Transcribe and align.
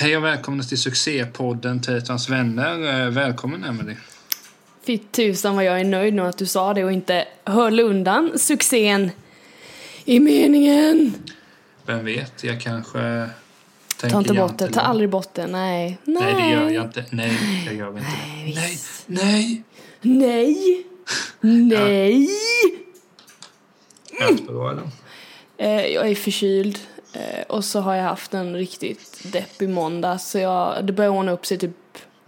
Hej 0.00 0.16
och 0.16 0.24
välkomna 0.24 0.62
till 0.62 0.78
succépodden 0.78 1.80
Tetans 1.80 2.28
vänner. 2.28 3.04
Eh, 3.04 3.10
Välkommen 3.10 3.64
Emily. 3.64 3.94
Fy 4.86 4.98
tusan 4.98 5.56
vad 5.56 5.64
jag 5.64 5.80
är 5.80 5.84
nöjd 5.84 6.14
nu 6.14 6.22
att 6.22 6.38
du 6.38 6.46
sa 6.46 6.74
det 6.74 6.84
och 6.84 6.92
inte 6.92 7.24
höll 7.44 7.80
undan 7.80 8.38
succén 8.38 9.10
i 10.04 10.20
meningen. 10.20 11.14
Vem 11.86 12.04
vet, 12.04 12.44
jag 12.44 12.60
kanske 12.60 13.28
Ta 13.96 14.18
inte 14.18 14.34
bort 14.34 14.58
det, 14.58 14.68
ta 14.68 14.80
aldrig 14.80 15.10
bort 15.10 15.34
det, 15.34 15.46
nej. 15.46 15.98
Nej, 16.04 16.22
Nej, 16.22 16.42
det 16.42 16.50
gör 16.50 16.70
jag 16.70 16.84
inte. 16.84 17.04
Nej, 17.10 17.62
jag 17.66 17.74
gör 17.74 17.88
inte 17.88 18.00
det. 18.00 18.52
Nej, 18.54 18.70
visst. 18.70 19.02
nej. 19.06 19.62
Nej! 20.00 20.84
Nej! 21.40 22.28
Allt 24.28 24.46
bra 24.46 24.70
eller? 24.70 24.82
Eh, 25.56 25.86
jag 25.86 26.10
är 26.10 26.14
förkyld 26.14 26.78
eh, 27.12 27.42
och 27.48 27.64
så 27.64 27.80
har 27.80 27.94
jag 27.94 28.04
haft 28.04 28.34
en 28.34 28.56
riktigt 28.56 29.32
deppig 29.32 29.68
måndag 29.68 30.18
så 30.18 30.38
jag, 30.38 30.84
det 30.84 30.92
börjar 30.92 31.10
ordna 31.10 31.32
upp 31.32 31.46
sig 31.46 31.58
typ, 31.58 31.76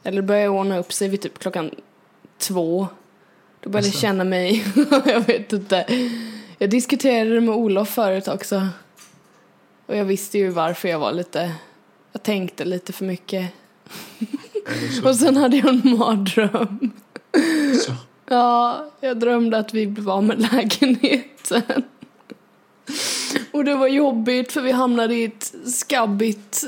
eller 0.02 0.16
det 0.16 0.26
börjar 0.26 0.48
ordna 0.48 0.78
upp 0.78 0.92
sig 0.92 1.08
vid 1.08 1.20
typ 1.20 1.38
klockan 1.38 1.70
två. 2.38 2.88
Då 3.60 3.70
började 3.70 3.88
jag 3.88 3.96
känna 3.96 4.24
mig, 4.24 4.64
jag 5.06 5.20
vet 5.20 5.52
inte. 5.52 5.86
Jag 6.58 6.70
diskuterade 6.70 7.34
det 7.34 7.40
med 7.40 7.54
Olof 7.54 7.88
förut 7.88 8.28
också. 8.28 8.68
Och 9.86 9.96
jag 9.96 10.04
visste 10.04 10.38
ju 10.38 10.48
varför 10.48 10.88
jag 10.88 10.98
var 10.98 11.12
lite, 11.12 11.52
jag 12.12 12.22
tänkte 12.22 12.64
lite 12.64 12.92
för 12.92 13.04
mycket. 13.04 13.52
Och 15.04 15.16
sen 15.16 15.36
hade 15.36 15.56
jag 15.56 15.68
en 15.68 15.98
mardröm. 15.98 16.90
så? 17.86 17.92
Ja, 18.26 18.90
jag 19.00 19.20
drömde 19.20 19.58
att 19.58 19.74
vi 19.74 19.86
blev 19.86 20.10
av 20.10 20.24
med 20.24 20.52
lägenheten. 20.52 21.82
Och 23.52 23.64
det 23.64 23.74
var 23.74 23.88
jobbigt 23.88 24.52
för 24.52 24.60
vi 24.60 24.72
hamnade 24.72 25.14
i 25.14 25.24
ett 25.24 25.54
skabbigt 25.64 26.64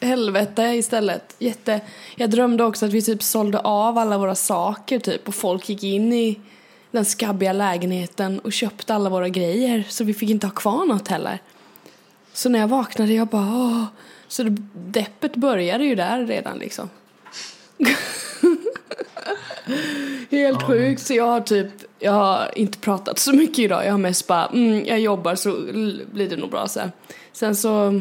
helvete 0.00 0.62
istället. 0.62 1.36
Jätte... 1.38 1.80
Jag 2.16 2.30
drömde 2.30 2.64
också 2.64 2.86
att 2.86 2.92
vi 2.92 3.02
typ 3.02 3.22
sålde 3.22 3.58
av 3.58 3.98
alla 3.98 4.18
våra 4.18 4.34
saker 4.34 4.98
typ 4.98 5.28
och 5.28 5.34
folk 5.34 5.68
gick 5.68 5.82
in 5.82 6.12
i 6.12 6.40
den 6.90 7.04
skabbiga 7.04 7.52
lägenheten 7.52 8.38
och 8.38 8.52
köpte 8.52 8.94
alla 8.94 9.10
våra 9.10 9.28
grejer 9.28 9.84
så 9.88 10.04
vi 10.04 10.14
fick 10.14 10.30
inte 10.30 10.46
ha 10.46 10.54
kvar 10.54 10.86
något 10.86 11.08
heller. 11.08 11.42
Så 12.32 12.48
när 12.48 12.58
jag 12.58 12.68
vaknade 12.68 13.12
jag 13.12 13.28
bara 13.28 13.56
åh. 13.56 13.84
Så 14.28 14.42
det, 14.42 14.56
deppet 14.74 15.36
började 15.36 15.84
ju 15.84 15.94
där 15.94 16.26
redan 16.26 16.58
liksom. 16.58 16.90
Helt 20.30 20.62
sjukt. 20.62 21.02
Så 21.02 21.14
jag 21.14 21.24
har 21.24 21.40
typ, 21.40 21.66
jag 21.98 22.12
har 22.12 22.58
inte 22.58 22.78
pratat 22.78 23.18
så 23.18 23.32
mycket 23.32 23.58
idag. 23.58 23.86
Jag 23.86 23.90
har 23.90 23.98
mest 23.98 24.26
bara, 24.26 24.46
mm, 24.46 24.84
jag 24.86 25.00
jobbar 25.00 25.34
så 25.34 25.52
blir 26.12 26.28
det 26.28 26.36
nog 26.36 26.50
bra 26.50 26.68
sen. 26.68 26.92
Sen 27.32 27.56
så 27.56 28.00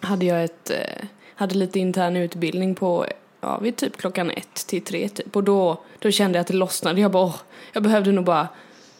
hade 0.00 0.24
jag 0.26 0.44
ett, 0.44 0.70
eh, 0.70 1.04
hade 1.34 1.54
lite 1.54 1.78
intern 1.78 2.16
utbildning 2.16 2.74
på, 2.74 3.06
ja 3.40 3.58
vid 3.58 3.76
typ 3.76 3.96
klockan 3.96 4.30
ett 4.30 4.66
till 4.66 4.84
tre 4.84 5.08
typ. 5.08 5.36
Och 5.36 5.44
då, 5.44 5.80
då 5.98 6.10
kände 6.10 6.38
jag 6.38 6.40
att 6.40 6.46
det 6.46 6.54
lossnade. 6.54 7.00
Jag 7.00 7.10
bara, 7.10 7.24
åh, 7.24 7.36
jag 7.72 7.82
behövde 7.82 8.12
nog 8.12 8.24
bara 8.24 8.48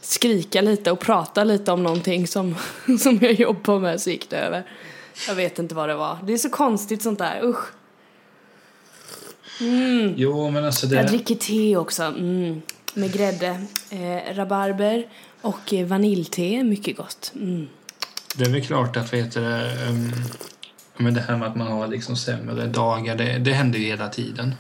skrika 0.01 0.61
lite 0.61 0.93
och 0.93 1.01
prata 1.01 1.45
lite 1.45 1.73
om 1.73 1.83
någonting 1.83 2.27
som, 2.27 2.55
som 2.99 3.19
jag 3.23 3.33
jobbar 3.33 3.79
med 3.79 4.01
så 4.01 4.11
gick 4.11 4.31
det 4.31 4.37
över. 4.37 4.63
Jag 5.29 5.35
vet 5.35 5.59
inte 5.59 5.75
vad 5.75 5.89
det 5.89 5.95
var. 5.95 6.19
Det 6.23 6.33
är 6.33 6.39
så 6.39 6.51
konstigt 6.51 7.03
sånt 7.03 7.19
där, 7.19 7.41
usch. 7.45 7.73
Jo, 10.17 10.51
men 10.51 10.65
alltså 10.65 10.87
Jag 10.87 11.05
det... 11.05 11.09
dricker 11.09 11.35
te 11.35 11.77
också, 11.77 12.03
mm, 12.03 12.63
med 12.95 13.13
grädde, 13.13 13.61
eh, 13.91 14.35
rabarber 14.35 15.07
och 15.41 15.75
eh, 15.75 15.87
vaniljte, 15.87 16.65
mycket 16.65 16.97
gott. 16.97 17.33
Mm. 17.35 17.69
Det 18.37 18.45
är 18.45 18.49
väl 18.51 18.67
klart 18.67 18.97
att, 18.97 19.13
vet 19.13 19.33
du, 19.33 19.41
um, 19.41 20.13
men 20.97 21.15
det 21.15 21.21
här 21.21 21.37
med 21.37 21.49
att 21.49 21.57
man 21.57 21.67
har 21.67 21.87
liksom 21.87 22.17
sämre 22.17 22.67
dagar, 22.67 23.17
det, 23.17 23.39
det 23.39 23.53
händer 23.53 23.79
ju 23.79 23.85
hela 23.85 24.09
tiden. 24.09 24.55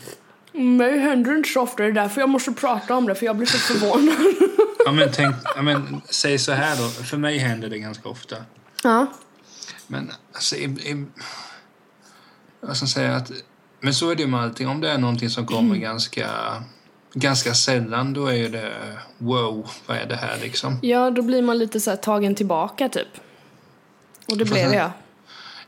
Men 0.53 0.79
det 0.79 0.99
händer 0.99 1.37
inte 1.37 1.49
så 1.49 1.61
ofta, 1.61 1.83
det 1.83 1.89
är 1.89 1.93
därför 1.93 2.21
jag 2.21 2.29
måste 2.31 2.53
prata 2.53 2.97
om 2.97 3.07
det, 3.07 3.15
för 3.15 3.27
jag 3.27 3.37
blir 3.37 3.47
så 3.47 3.59
förvånad. 3.59 4.15
Ja, 4.85 4.93
men 4.93 5.09
tänk, 5.13 5.37
ja, 5.57 5.63
men, 5.63 6.01
säg 6.11 6.39
så 6.39 6.53
här 6.53 6.77
då, 6.77 6.89
för 6.89 7.17
mig 7.17 7.39
händer 7.39 7.69
det 7.69 7.79
ganska 7.79 8.09
ofta. 8.09 8.37
ja. 8.83 9.07
Men 9.87 10.13
alltså, 10.33 10.57
i, 10.57 10.65
i, 10.65 11.05
vad 12.61 12.77
ska 12.77 12.85
jag 12.85 12.91
säga 12.91 13.17
att, 13.17 13.31
men 13.87 13.95
så 13.95 14.11
är 14.11 14.15
det 14.17 14.23
ju 14.23 14.29
med 14.29 14.41
allting. 14.41 14.69
Om 14.69 14.81
det 14.81 14.91
är 14.91 14.99
någonting 14.99 15.31
som 15.31 15.47
kommer 15.47 15.69
Mm. 15.77 15.81
ganska, 15.81 16.29
ganska 17.15 17.55
sällan, 17.55 18.13
då 18.13 18.27
är 18.27 18.33
ju 18.35 18.49
det 18.49 18.73
wow, 19.19 19.71
vad 19.87 19.97
är 19.97 20.07
det 20.07 20.17
här 20.17 20.39
liksom? 20.43 20.79
ja, 20.83 21.11
då 21.11 21.23
blir 21.23 21.43
man 21.43 21.59
lite 21.59 21.81
så 21.81 21.91
här 21.91 21.97
tagen 21.97 22.35
tillbaka 22.35 22.89
typ. 22.89 23.09
Och 24.29 24.37
det 24.39 24.45
Fast 24.45 24.53
blev 24.53 24.65
sen- 24.71 24.79
jag. 24.79 24.91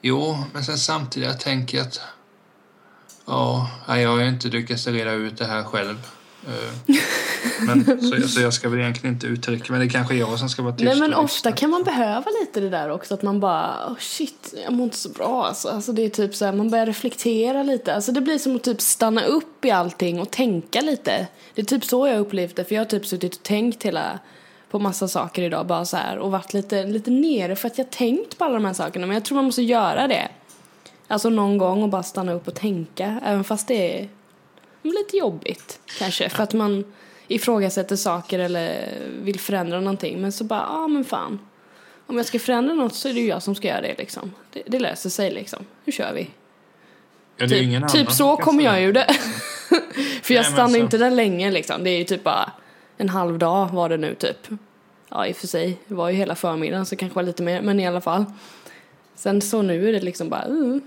Jo, 0.03 0.39
men 0.53 0.65
sen 0.65 0.79
samtidigt 0.79 1.29
jag 1.29 1.41
tänker 1.41 1.79
jag 1.79 1.87
att 1.87 2.01
ja, 3.27 3.71
jag 3.87 4.11
har 4.11 4.19
ju 4.19 4.29
inte 4.29 4.49
lyckats 4.49 4.87
reda 4.87 5.13
ut 5.13 5.39
det 5.39 5.45
här 5.47 5.63
själv. 5.63 5.97
Eh, 6.47 6.95
Men, 7.61 7.85
så, 8.03 8.29
så 8.29 8.41
jag 8.41 8.53
ska 8.53 8.69
väl 8.69 8.81
egentligen 8.81 9.15
inte 9.15 9.27
uttrycka 9.27 9.73
men 9.73 9.81
det 9.81 9.87
är 9.87 9.91
kanske 9.91 10.15
jag 10.15 10.39
som 10.39 10.49
ska 10.49 10.63
vara 10.63 10.73
tyst 10.73 10.85
Nej 10.85 11.01
men 11.01 11.15
ofta 11.15 11.53
kan 11.53 11.71
man 11.71 11.83
behöva 11.83 12.25
lite 12.41 12.61
det 12.61 12.71
där 12.71 12.91
också, 12.91 13.15
att 13.15 13.23
man 13.23 13.41
bara, 13.41 13.87
oh 13.89 13.99
shit, 13.99 14.55
jag 14.65 14.73
mår 14.73 14.85
inte 14.85 14.97
så 14.97 15.09
bra 15.09 15.45
alltså. 15.45 15.69
alltså 15.69 15.93
det 15.93 16.03
är 16.03 16.09
typ 16.09 16.35
så 16.35 16.45
här, 16.45 16.53
man 16.53 16.71
börjar 16.71 16.87
reflektera 16.87 17.63
lite. 17.63 17.95
Alltså 17.95 18.13
det 18.13 18.21
blir 18.21 18.39
som 18.39 18.57
att 18.57 18.63
typ 18.63 18.81
stanna 18.81 19.25
upp 19.25 19.65
i 19.65 19.71
allting 19.71 20.21
och 20.21 20.31
tänka 20.31 20.81
lite. 20.81 21.27
Det 21.55 21.61
är 21.61 21.67
typ 21.67 21.85
så 21.85 22.07
jag 22.07 22.19
upplevt 22.19 22.57
det, 22.57 22.65
för 22.65 22.75
jag 22.75 22.81
har 22.81 22.87
typ 22.87 23.07
suttit 23.07 23.35
och 23.37 23.43
tänkt 23.43 23.83
hela, 23.83 24.19
på 24.71 24.79
massa 24.79 25.09
saker 25.09 25.43
idag 25.43 25.67
bara 25.67 25.85
så 25.85 25.97
här 25.97 26.19
och 26.19 26.31
varit 26.31 26.55
lite, 26.55 26.85
lite 26.85 27.11
nere 27.11 27.57
för 27.57 27.67
att 27.67 27.79
jag 27.79 27.91
tänkt 27.91 28.39
på 28.39 28.45
alla 28.45 28.55
de 28.55 28.65
här 28.65 28.73
sakerna. 28.73 29.07
Men 29.07 29.15
jag 29.15 29.25
tror 29.25 29.37
man 29.37 29.45
måste 29.45 29.63
göra 29.63 30.09
det. 30.09 30.29
Alltså 31.09 31.31
någon 31.31 31.59
gång 31.59 31.83
och 31.83 31.89
bara 31.89 32.03
stanna 32.03 32.33
upp 32.33 32.49
och 32.49 32.55
tänka, 32.55 33.21
även 33.25 33.45
fast 33.45 33.69
det 33.69 34.01
är 34.01 34.09
lite 34.83 35.17
jobbigt 35.17 35.81
kanske. 35.99 36.29
För 36.29 36.43
att 36.43 36.53
man 36.55 36.85
ifrågasätter 37.29 37.97
saker 37.97 38.39
eller 38.39 38.89
vill 39.23 39.41
förändra 39.41 39.81
någonting. 39.81 40.21
Men 40.21 40.33
så 40.33 40.45
bara, 40.45 40.61
ja 40.61 40.79
ah, 40.79 40.89
men 40.89 41.05
fan. 41.05 41.39
Om 42.07 42.17
jag 42.17 42.27
ska 42.27 42.39
förändra 42.39 42.75
något 42.75 42.95
så 42.95 43.09
är 43.09 43.15
det 43.15 43.21
ju 43.21 43.27
jag 43.27 43.43
som 43.43 43.55
ska 43.55 43.69
göra 43.69 43.81
det 43.81 43.95
liksom. 43.99 44.33
Det, 44.53 44.63
det 44.67 44.79
löser 44.79 45.11
sig 45.11 45.31
liksom. 45.31 45.67
Nu 45.85 45.93
kör 45.93 46.13
vi. 46.15 46.31
Ja, 47.37 47.47
Typ, 47.49 47.89
typ 47.93 48.13
så 48.13 48.37
kommer 48.37 48.65
jag 48.65 48.81
ju 48.81 48.93
det. 48.93 49.07
För 50.23 50.35
jag 50.35 50.43
Nej, 50.43 50.53
stannar 50.53 50.69
så- 50.69 50.77
inte 50.77 50.99
där 50.99 51.11
länge 51.11 51.51
liksom. 51.51 51.85
Det 51.85 51.91
är 51.91 51.99
ju 51.99 52.05
typ 52.05 52.25
bara 52.25 52.53
en 52.97 53.09
halv 53.09 53.39
dag 53.39 53.69
var 53.73 53.89
det 53.89 53.97
nu 53.97 54.15
typ. 54.15 54.49
Ja 55.09 55.27
i 55.27 55.33
och 55.33 55.37
för 55.37 55.47
sig, 55.47 55.79
det 55.87 55.95
var 55.95 56.09
ju 56.11 56.17
hela 56.17 56.35
förmiddagen 56.35 56.87
så 56.87 56.97
kanske 56.97 57.17
var 57.17 57.23
lite 57.23 57.43
mer, 57.43 57.63
men 57.63 57.81
i 57.81 57.87
alla 57.87 58.01
fall. 58.01 58.25
Sen 59.15 59.43
så 59.43 59.63
nu 59.63 59.89
är 59.89 59.93
det 59.93 60.01
liksom 60.01 60.29
bara, 60.29 60.49
uh. 60.49 60.79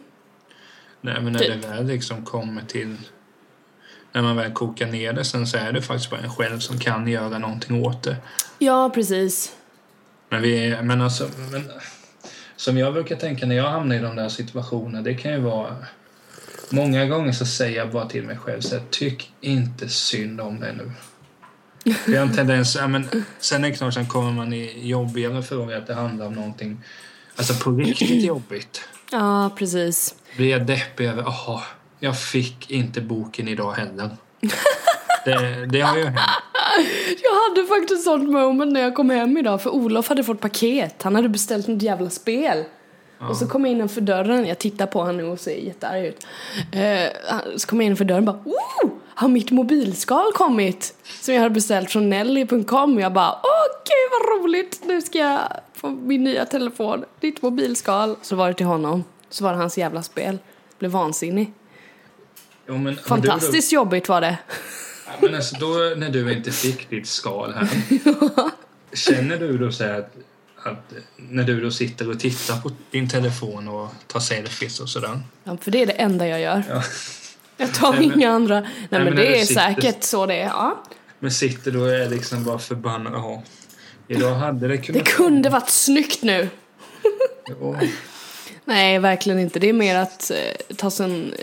Nej, 1.01 1.21
men 1.21 1.33
när 1.33 1.39
Typ. 1.39 1.61
det 1.61 1.67
väl 1.67 1.85
liksom 1.85 2.25
kommer 2.25 2.61
till... 2.61 2.97
När 4.13 4.21
man 4.21 4.35
väl 4.35 4.51
kokar 4.51 4.87
ner 4.87 5.13
det 5.13 5.23
sen 5.23 5.47
så 5.47 5.57
är 5.57 5.71
det 5.71 5.81
faktiskt 5.81 6.09
bara 6.09 6.21
en 6.21 6.29
själv 6.29 6.59
som 6.59 6.79
kan 6.79 7.07
göra 7.07 7.37
någonting 7.37 7.85
åt 7.85 8.03
det. 8.03 8.15
Ja 8.59 8.91
precis. 8.93 9.55
Men 10.29 10.41
vi... 10.41 10.77
Men 10.81 11.01
alltså... 11.01 11.29
Men, 11.51 11.71
som 12.55 12.77
jag 12.77 12.93
brukar 12.93 13.15
tänka 13.15 13.45
när 13.45 13.55
jag 13.55 13.69
hamnar 13.69 13.95
i 13.95 13.99
de 13.99 14.15
där 14.15 14.29
situationerna, 14.29 15.01
det 15.01 15.13
kan 15.13 15.31
ju 15.31 15.39
vara... 15.39 15.75
Många 16.69 17.05
gånger 17.05 17.31
så 17.31 17.45
säger 17.45 17.77
jag 17.77 17.91
bara 17.91 18.05
till 18.05 18.23
mig 18.23 18.37
själv 18.37 18.61
så 18.61 18.75
här, 18.75 18.83
tyck 18.89 19.31
inte 19.41 19.89
synd 19.89 20.41
om 20.41 20.59
dig 20.59 20.73
nu. 20.75 20.91
Jag 22.07 22.19
har 22.19 22.27
en 22.27 22.35
tendens, 22.35 22.75
ja, 22.75 22.87
men, 22.87 23.07
sen 23.39 23.63
är 23.63 23.69
det 23.69 23.75
klart, 23.75 23.93
sen 23.93 24.05
kommer 24.05 24.31
man 24.31 24.53
i 24.53 24.87
jobbigare 24.87 25.43
frågor 25.43 25.75
att 25.75 25.87
det 25.87 25.93
handlar 25.93 26.25
om 26.25 26.33
någonting, 26.33 26.83
alltså 27.35 27.53
på 27.63 27.71
riktigt 27.71 28.23
jobbigt. 28.23 28.81
Ja 29.11 29.55
precis. 29.57 30.15
Blir 30.37 30.49
jag 30.49 30.65
deppig 30.65 31.05
över, 31.05 31.23
jaha, 31.23 31.61
jag 32.03 32.19
fick 32.19 32.71
inte 32.71 33.01
boken 33.01 33.47
idag 33.47 33.71
heller. 33.71 34.09
Det, 35.25 35.65
det 35.65 35.81
har 35.81 35.97
ju 35.97 36.03
hänt. 36.03 36.19
Jag 37.23 37.49
hade 37.49 37.67
faktiskt 37.67 38.03
sånt 38.03 38.29
moment 38.29 38.73
när 38.73 38.81
jag 38.81 38.95
kom 38.95 39.09
hem 39.09 39.37
idag 39.37 39.61
för 39.61 39.69
Olof 39.69 40.09
hade 40.09 40.23
fått 40.23 40.39
paket. 40.39 41.03
Han 41.03 41.15
hade 41.15 41.29
beställt 41.29 41.67
något 41.67 41.81
jävla 41.81 42.09
spel. 42.09 42.63
Och 43.29 43.37
så 43.37 43.47
kom 43.47 43.65
jag 43.65 43.71
innanför 43.71 44.01
dörren, 44.01 44.45
jag 44.45 44.59
tittar 44.59 44.85
på 44.85 44.99
honom 44.99 45.17
nu 45.17 45.23
och 45.23 45.39
ser 45.39 45.55
jättearg 45.55 46.05
ut. 46.05 46.27
Eh, 46.71 47.11
så 47.57 47.67
kom 47.67 47.81
jag 47.81 47.85
innanför 47.85 48.05
dörren 48.05 48.27
och 48.27 48.33
bara 48.33 48.43
oh! 48.45 48.91
Har 49.15 49.27
mitt 49.27 49.51
mobilskal 49.51 50.31
kommit? 50.33 50.95
Som 51.21 51.33
jag 51.33 51.41
hade 51.41 51.53
beställt 51.53 51.91
från 51.91 52.09
Nelly.com 52.09 52.99
jag 52.99 53.13
bara 53.13 53.31
okej 53.31 54.09
vad 54.11 54.39
roligt, 54.39 54.81
nu 54.85 55.01
ska 55.01 55.17
jag 55.17 55.39
få 55.73 55.89
min 55.89 56.23
nya 56.23 56.45
telefon, 56.45 57.05
ditt 57.19 57.41
mobilskal. 57.41 58.15
Så 58.21 58.35
var 58.35 58.47
det 58.47 58.53
till 58.53 58.65
honom, 58.65 59.03
så 59.29 59.43
var 59.43 59.51
det 59.51 59.57
hans 59.57 59.77
jävla 59.77 60.03
spel. 60.03 60.37
Blev 60.79 60.91
vansinnig. 60.91 61.53
Jo, 62.71 62.77
men, 62.77 62.85
har 62.85 63.17
du 63.17 63.27
Fantastiskt 63.27 63.71
jobbigt 63.71 64.09
var 64.09 64.21
det. 64.21 64.37
Då, 65.19 65.25
men 65.25 65.35
alltså 65.35 65.55
då 65.59 65.93
när 65.97 66.09
du 66.09 66.33
inte 66.33 66.51
fick 66.51 66.89
ditt 66.89 67.07
skal 67.07 67.53
här. 67.53 67.67
känner 68.93 69.37
du 69.37 69.57
då 69.57 69.71
så 69.71 69.83
att, 69.83 70.13
att 70.63 70.93
när 71.15 71.43
du 71.43 71.61
då 71.61 71.71
sitter 71.71 72.09
och 72.09 72.19
tittar 72.19 72.61
på 72.61 72.71
din 72.91 73.09
telefon 73.09 73.67
och 73.67 73.89
tar 74.07 74.19
selfies 74.19 74.79
och 74.79 74.89
sådär. 74.89 75.19
Ja, 75.43 75.57
för 75.61 75.71
det 75.71 75.81
är 75.81 75.85
det 75.85 75.91
enda 75.93 76.27
jag 76.27 76.41
gör. 76.41 76.63
Ja. 76.69 76.83
Jag 77.57 77.73
tar 77.73 77.91
Nej, 77.93 78.07
men- 78.07 78.17
inga 78.19 78.31
andra. 78.31 78.59
Nej, 78.61 78.69
men, 78.89 79.03
men 79.03 79.15
det 79.15 79.21
du 79.21 79.35
är 79.35 79.45
sitter- 79.45 79.73
säkert 79.73 80.03
så 80.03 80.25
det 80.25 80.35
är. 80.35 80.45
Ja. 80.47 80.83
Men 81.19 81.31
sitter 81.31 81.71
då 81.71 81.79
och 81.81 81.89
är 81.91 82.09
liksom 82.09 82.43
bara 82.43 82.59
förbannad. 82.59 83.13
Jaha. 83.13 83.41
Idag 84.07 84.35
hade 84.35 84.67
det 84.67 84.75
Det 84.77 84.77
kunnat... 84.83 85.07
kunde 85.07 85.49
varit 85.49 85.69
snyggt 85.69 86.23
nu. 86.23 86.49
Ja. 87.61 87.75
Nej, 88.65 88.99
verkligen 88.99 89.39
inte. 89.39 89.59
Det 89.59 89.69
är 89.69 89.73
mer 89.73 89.95
att 89.95 90.31
eh, 90.31 90.75
ta 90.75 90.91
sig 90.91 91.05
en... 91.05 91.33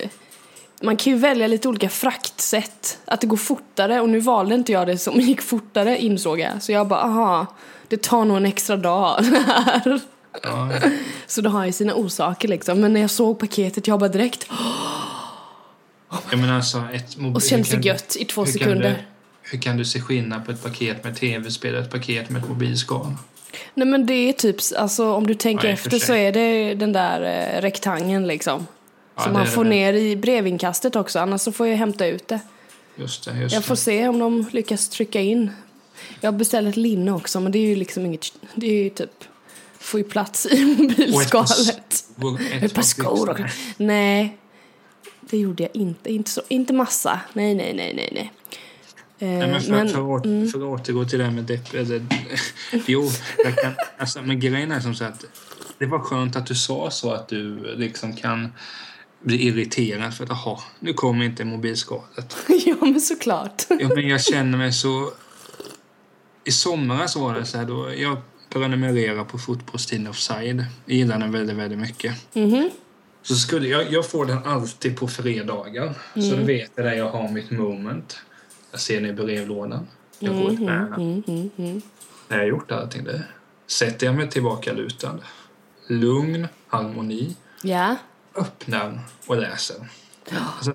Man 0.82 0.96
kan 0.96 1.12
ju 1.12 1.18
välja 1.18 1.46
lite 1.46 1.68
olika 1.68 1.88
fraktsätt. 1.88 2.98
Att 3.04 3.20
det 3.20 3.26
går 3.26 3.36
fortare 3.36 4.00
och 4.00 4.08
nu 4.08 4.20
valde 4.20 4.54
inte 4.54 4.72
jag 4.72 4.86
det 4.86 4.98
som 4.98 5.20
gick 5.20 5.42
fortare 5.42 5.98
insåg 5.98 6.40
jag. 6.40 6.62
Så 6.62 6.72
jag 6.72 6.88
bara, 6.88 7.00
aha, 7.00 7.46
det 7.88 8.02
tar 8.02 8.24
nog 8.24 8.36
en 8.36 8.46
extra 8.46 8.76
dag 8.76 9.24
det 9.24 9.38
här. 9.46 10.00
Ja. 10.42 10.70
Så 11.26 11.40
det 11.40 11.48
har 11.48 11.64
ju 11.66 11.72
sina 11.72 11.94
orsaker 11.94 12.48
liksom. 12.48 12.80
Men 12.80 12.92
när 12.92 13.00
jag 13.00 13.10
såg 13.10 13.38
paketet, 13.38 13.86
jag 13.86 13.98
bara 14.00 14.08
direkt, 14.08 14.46
Jag 16.30 16.40
menar 16.40 16.54
alltså 16.56 16.82
ett 16.92 17.16
mobil... 17.16 17.36
och 17.36 17.42
så 17.42 17.48
kändes 17.48 17.68
det 17.68 17.74
kan- 17.74 17.82
gött 17.82 18.16
i 18.18 18.24
två 18.24 18.44
hur 18.44 18.52
kan 18.52 18.52
sekunder. 18.60 18.90
Du, 18.90 19.50
hur 19.50 19.58
kan 19.62 19.76
du 19.76 19.84
se 19.84 20.00
skillnad 20.00 20.44
på 20.46 20.50
ett 20.52 20.62
paket 20.62 21.04
med 21.04 21.16
tv-spel 21.16 21.74
och 21.74 21.80
ett 21.80 21.90
paket 21.90 22.30
med 22.30 22.42
ett 22.42 22.48
mobilskal? 22.48 23.06
Nej 23.74 23.86
men 23.86 24.06
det 24.06 24.12
är 24.28 24.32
typ, 24.32 24.56
alltså 24.78 25.12
om 25.12 25.26
du 25.26 25.34
tänker 25.34 25.68
Ja, 25.68 25.74
efter 25.74 25.98
så 25.98 26.14
är 26.14 26.32
det 26.32 26.74
den 26.74 26.92
där 26.92 27.22
eh, 27.22 27.60
rektangeln 27.60 28.26
liksom. 28.26 28.66
Ja, 29.18 29.24
som 29.24 29.32
det 29.32 29.38
man 29.38 29.46
får 29.46 29.64
det. 29.64 29.70
ner 29.70 29.92
i 29.92 30.16
brevinkastet 30.16 30.96
också, 30.96 31.18
annars 31.18 31.40
så 31.40 31.52
får 31.52 31.66
jag 31.66 31.76
hämta 31.76 32.06
ut 32.06 32.28
det. 32.28 32.40
Just 32.96 33.24
det, 33.24 33.38
just 33.38 33.54
Jag 33.54 33.64
får 33.64 33.74
det. 33.74 33.80
se 33.80 34.08
om 34.08 34.18
de 34.18 34.46
lyckas 34.52 34.88
trycka 34.88 35.20
in. 35.20 35.50
Jag 36.20 36.32
har 36.32 36.38
beställt 36.38 36.76
linne 36.76 37.10
också 37.12 37.40
men 37.40 37.52
det 37.52 37.58
är 37.58 37.66
ju 37.66 37.74
liksom 37.76 38.06
inget, 38.06 38.32
det 38.54 38.66
är 38.66 38.82
ju 38.82 38.90
typ, 38.90 39.10
får 39.78 40.00
ju 40.00 40.04
plats 40.04 40.46
i 40.46 40.64
mobilskalet. 40.78 42.04
Och 42.16 42.40
ett, 42.40 42.62
Ett 42.62 42.74
par 42.74 42.82
skor 42.82 43.30
också. 43.30 43.44
Nej, 43.76 44.38
det 45.20 45.38
gjorde 45.38 45.62
jag 45.62 45.70
inte. 45.76 46.12
Inte, 46.12 46.30
så, 46.30 46.42
inte 46.48 46.72
massa. 46.72 47.20
Nej, 47.32 47.54
nej, 47.54 47.74
nej, 47.74 47.92
nej, 47.96 48.10
nej. 48.12 48.32
Eh, 49.20 49.28
Nej, 49.38 49.48
men 49.50 49.60
för, 49.62 49.70
men- 49.70 49.88
för, 49.88 50.16
att, 50.16 50.24
mm. 50.24 50.48
för 50.48 50.58
att 50.58 50.80
återgå 50.80 51.04
till 51.04 51.18
det 51.18 51.24
här 51.24 51.32
med 51.32 51.44
depp... 51.44 51.74
Eller, 51.74 52.02
jo, 52.86 53.10
jag 53.44 53.56
kan, 53.58 53.72
alltså, 53.98 54.22
men 54.22 54.40
grejen 54.40 54.72
är 54.72 54.80
som 54.80 54.94
så 54.94 55.04
att 55.04 55.24
det 55.78 55.86
var 55.86 55.98
skönt 55.98 56.36
att 56.36 56.46
du 56.46 56.54
sa 56.54 56.90
så 56.90 57.12
att 57.12 57.28
du 57.28 57.74
liksom 57.76 58.16
kan 58.16 58.52
bli 59.20 59.42
irriterad 59.46 60.14
för 60.14 60.24
att 60.24 60.30
jaha, 60.30 60.58
nu 60.80 60.92
kommer 60.92 61.24
inte 61.24 61.44
mobilskalet. 61.44 62.36
ja, 62.66 62.76
men 62.80 63.00
såklart. 63.00 63.62
Ja, 63.68 63.88
men 63.94 64.08
jag 64.08 64.24
känner 64.24 64.58
mig 64.58 64.72
så... 64.72 65.12
I 66.44 66.50
somras 66.50 67.16
var 67.16 67.34
det 67.34 67.44
så 67.44 67.58
här 67.58 67.64
då 67.64 67.94
jag 67.94 68.16
prenumererar 68.48 69.24
på 69.24 69.38
fotbollstidningen 69.38 70.10
Offside. 70.10 70.64
Jag 70.86 70.96
gillar 70.96 71.18
den 71.18 71.32
väldigt, 71.32 71.56
väldigt 71.56 71.78
mycket. 71.78 72.34
Mhm. 72.34 72.70
Så 73.22 73.34
skulle 73.34 73.68
jag, 73.68 73.92
jag 73.92 74.10
får 74.10 74.26
den 74.26 74.38
alltid 74.44 74.96
på 74.96 75.08
fredagar. 75.08 75.94
Så 76.14 76.20
Mm. 76.20 76.38
då 76.40 76.44
vet 76.46 76.70
jag 76.74 76.84
där 76.86 76.92
jag 76.92 77.10
har 77.10 77.28
mitt 77.28 77.50
moment. 77.50 78.18
Jag 78.70 78.80
ser 78.80 79.00
den 79.00 79.10
i 79.10 79.12
brevlådan. 79.12 79.86
Jag 80.18 80.34
går 80.34 80.48
till 80.48 80.56
knäna. 80.58 80.96
Mm, 80.96 81.22
mm, 81.26 81.50
mm. 81.56 81.82
När 82.28 82.36
jag 82.36 82.44
har 82.44 82.48
gjort 82.48 82.70
allting 82.72 83.04
det 83.04 83.22
sätter 83.66 84.06
jag 84.06 84.14
mig 84.14 84.30
tillbaka 84.30 84.72
lutad. 84.72 85.18
Lugn, 85.86 86.48
harmoni, 86.68 87.36
Ja, 87.62 87.96
öppnar 88.38 89.00
och 89.26 89.36
läser. 89.36 89.76
Alltså, 90.56 90.72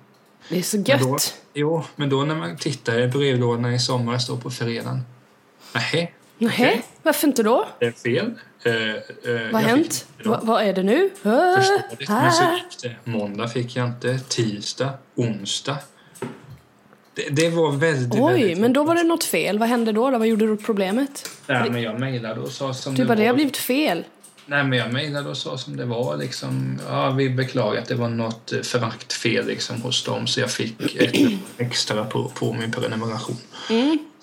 det 0.49 0.57
är 0.57 0.61
så 0.61 0.77
men 0.77 0.83
då, 0.85 1.09
gött. 1.09 1.35
jo, 1.53 1.83
men 1.95 2.09
då 2.09 2.23
när 2.23 2.35
man 2.35 2.57
tittar 2.57 2.99
i 2.99 3.07
brevlådorna 3.07 3.73
i 3.73 3.79
somras 3.79 4.27
då 4.27 4.37
på 4.37 4.51
fredagen. 4.51 5.01
Nej, 5.73 6.13
Nej, 6.37 6.83
varför 7.03 7.27
inte 7.27 7.43
då? 7.43 7.67
det 7.79 7.85
är 7.85 7.91
fel. 7.91 8.33
Eh, 8.63 8.73
eh, 8.73 9.51
Vad 9.51 9.61
har 9.61 9.69
hänt? 9.69 10.07
Va, 10.23 10.39
vad 10.43 10.63
är 10.63 10.73
det 10.73 10.83
nu? 10.83 11.05
Äh, 11.05 11.55
Förståeligt, 11.55 12.09
men 12.09 12.31
så 12.31 12.43
äh. 12.43 12.53
gick 12.53 12.81
det. 12.83 13.11
Måndag 13.11 13.47
fick 13.47 13.75
jag 13.75 13.87
inte. 13.87 14.19
Tisdag, 14.19 14.89
onsdag. 15.15 15.77
Det, 17.15 17.29
det 17.29 17.49
var 17.49 17.71
väldigt, 17.71 18.21
Oj, 18.21 18.33
väldigt 18.33 18.57
men 18.57 18.73
då 18.73 18.83
var 18.83 18.95
det 18.95 19.03
något 19.03 19.23
fel. 19.23 19.59
Vad 19.59 19.69
hände 19.69 19.91
då? 19.91 20.09
då? 20.11 20.17
Vad 20.17 20.27
gjorde 20.27 20.45
du 20.45 20.51
åt 20.51 20.65
problemet? 20.65 21.29
Nej, 21.47 21.69
men 21.69 21.81
jag 21.81 21.99
mejlade 21.99 22.41
och 22.41 22.51
sa 22.51 22.73
som 22.73 22.95
Du 22.95 23.01
det 23.01 23.07
bara, 23.07 23.15
det 23.15 23.25
har 23.27 23.33
blivit 23.33 23.57
fel. 23.57 24.03
Nej, 24.45 24.63
men 24.63 24.79
jag 24.79 24.93
mejlade 24.93 25.29
och 25.29 25.37
sa 25.37 25.57
som 25.57 25.77
det 25.77 25.85
var. 25.85 26.17
Liksom, 26.17 26.79
ja, 26.87 27.09
vi 27.11 27.29
beklagar 27.29 27.81
att 27.81 27.87
det 27.87 27.95
var 27.95 28.09
något 28.09 28.53
föraktfel 28.63 29.45
liksom, 29.47 29.81
hos 29.81 30.03
dem 30.03 30.27
så 30.27 30.39
jag 30.39 30.51
fick 30.51 30.95
ett 30.95 31.15
extra 31.57 32.05
på, 32.05 32.29
på 32.29 32.53
min 32.53 32.71
prenumeration. 32.71 33.37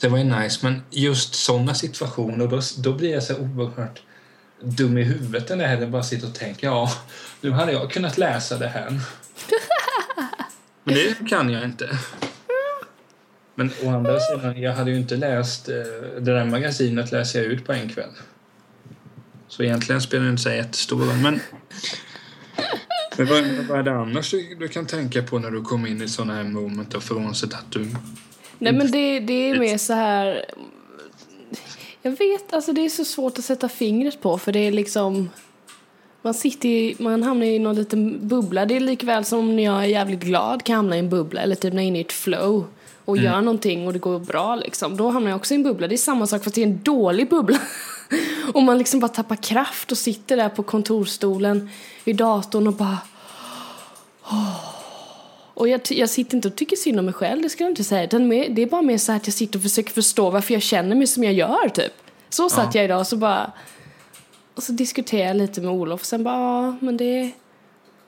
Det 0.01 0.09
var 0.09 0.19
ju 0.19 0.25
nice, 0.25 0.59
men 0.63 0.83
just 0.91 1.35
sådana 1.35 1.75
situationer, 1.75 2.47
då, 2.47 2.61
då 2.79 2.93
blir 2.93 3.13
jag 3.13 3.23
så 3.23 3.37
oerhört 3.37 4.03
dum 4.63 4.99
i 4.99 5.03
huvudet 5.03 5.59
när 5.59 5.81
jag 5.81 5.91
bara 5.91 6.03
sitter 6.03 6.27
och 6.29 6.35
tänker 6.35 6.67
ja, 6.67 6.93
nu 7.41 7.51
hade 7.51 7.73
jag 7.73 7.91
kunnat 7.91 8.19
läsa 8.19 8.59
det 8.59 8.69
här. 8.69 8.91
Men 10.85 10.95
det 10.95 11.29
kan 11.29 11.51
jag 11.51 11.65
inte. 11.65 11.99
Men 13.55 13.71
å 13.85 13.89
andra 13.91 14.21
sidan, 14.21 14.61
jag 14.61 14.73
hade 14.73 14.91
ju 14.91 14.97
inte 14.97 15.17
läst... 15.17 15.69
eh, 15.69 15.75
Det 16.21 16.21
där 16.35 16.45
magasinet 16.45 17.13
läser 17.13 17.43
jag 17.43 17.53
ut 17.53 17.67
på 17.67 17.73
en 17.73 17.89
kväll. 17.89 18.11
Så 19.51 19.63
egentligen 19.63 20.01
spelar 20.01 20.25
det 20.25 20.31
inte 20.31 20.43
så 20.43 20.51
jättestor 20.51 20.99
roll. 20.99 21.17
Men, 21.23 21.41
men 23.17 23.27
vad, 23.27 23.45
vad 23.69 23.79
är 23.79 23.83
det 23.83 23.93
annars 23.93 24.31
du, 24.31 24.55
du 24.55 24.69
kan 24.69 24.87
tänka 24.87 25.23
på 25.23 25.39
när 25.39 25.51
du 25.51 25.63
kommer 25.63 25.89
in 25.89 26.03
i 26.03 26.09
sådana 26.09 26.35
här 26.35 26.45
moment 26.45 26.95
och 26.95 27.03
frånsett 27.03 27.55
att 27.55 27.73
du... 27.73 27.89
Nej 28.59 28.73
men 28.73 28.91
det, 28.91 29.21
det 29.21 29.51
är 29.51 29.59
mer 29.59 29.79
så 29.79 29.93
här. 29.93 30.45
Jag 32.03 32.11
vet, 32.11 32.53
alltså 32.53 32.73
det 32.73 32.85
är 32.85 32.89
så 32.89 33.05
svårt 33.05 33.39
att 33.39 33.45
sätta 33.45 33.69
fingret 33.69 34.21
på 34.21 34.39
för 34.39 34.53
det 34.53 34.59
är 34.59 34.73
liksom 34.73 35.29
man 36.23 36.35
sitter 36.35 36.69
i, 36.69 36.97
man 36.99 37.23
hamnar 37.23 37.47
i 37.47 37.59
någon 37.59 37.75
liten 37.75 38.29
bubbla. 38.29 38.67
Det 38.67 38.77
är 38.77 38.81
likväl 38.81 39.25
som 39.25 39.57
när 39.57 39.63
jag 39.63 39.85
är 39.85 39.89
jävligt 39.89 40.21
glad 40.21 40.65
kan 40.65 40.73
jag 40.73 40.79
hamna 40.79 40.97
i 40.97 40.99
en 40.99 41.09
bubbla 41.09 41.41
eller 41.41 41.55
typ 41.55 41.73
när 41.73 41.83
jag 41.83 41.85
är 41.85 41.89
inne 41.89 41.99
i 41.99 42.03
ett 42.03 42.13
flow 42.13 42.65
och 43.11 43.19
gör 43.19 43.41
någonting 43.41 43.87
och 43.87 43.93
det 43.93 43.99
går 43.99 44.19
bra 44.19 44.55
liksom. 44.55 44.97
Då 44.97 45.11
hamnar 45.11 45.31
jag 45.31 45.37
också 45.37 45.55
i 45.55 45.57
en 45.57 45.63
bubbla. 45.63 45.89
Det 45.89 45.95
är 45.95 45.97
samma 45.97 46.27
sak 46.27 46.45
fast 46.45 46.55
det 46.55 46.63
är 46.63 46.67
en 46.67 46.83
dålig 46.83 47.31
bubbla. 47.31 47.59
och 48.55 48.63
man 48.63 48.79
liksom 48.79 49.01
bara 49.01 49.09
tappar 49.09 49.37
kraft 49.37 49.93
och 49.93 49.99
sitter 49.99 50.37
där 50.37 50.49
på 50.49 50.63
kontorstolen 50.63 51.71
vid 52.05 52.17
datorn 52.17 52.67
och 52.67 52.75
bara 52.75 52.99
och 55.55 55.69
jag, 55.69 55.81
jag 55.91 56.11
sitter 56.11 56.37
inte 56.37 56.49
och 56.49 56.57
tycker 56.57 56.77
synd 56.77 56.99
om 56.99 57.05
mig 57.05 57.15
själv, 57.15 57.43
det 57.43 57.49
ska 57.49 57.65
jag 57.65 57.71
inte 57.71 57.85
säga. 57.85 58.07
Det 58.07 58.63
är 58.63 58.67
bara 58.67 58.83
mer 58.83 58.99
så 58.99 59.13
att 59.13 59.27
jag 59.27 59.35
sitter 59.35 59.59
och 59.59 59.63
försöker 59.63 59.93
förstå 59.93 60.31
varför 60.31 60.55
jag 60.55 60.63
känner 60.63 60.97
mig 60.97 61.07
som 61.07 61.25
jag 61.25 61.33
gör, 61.33 61.69
typ. 61.69 61.93
Så 62.29 62.49
satt 62.49 62.75
jag 62.75 62.85
idag 62.85 63.01
och 63.01 63.07
så 63.07 63.17
bara... 63.17 63.53
Och 64.55 64.63
så 64.63 64.73
diskuterade 64.73 65.29
jag 65.29 65.37
lite 65.37 65.61
med 65.61 65.71
Olof 65.71 66.01
och 66.01 66.07
sen 66.07 66.25
bara, 66.25 66.37
ja, 66.37 66.77
men 66.81 66.97
det... 66.97 67.31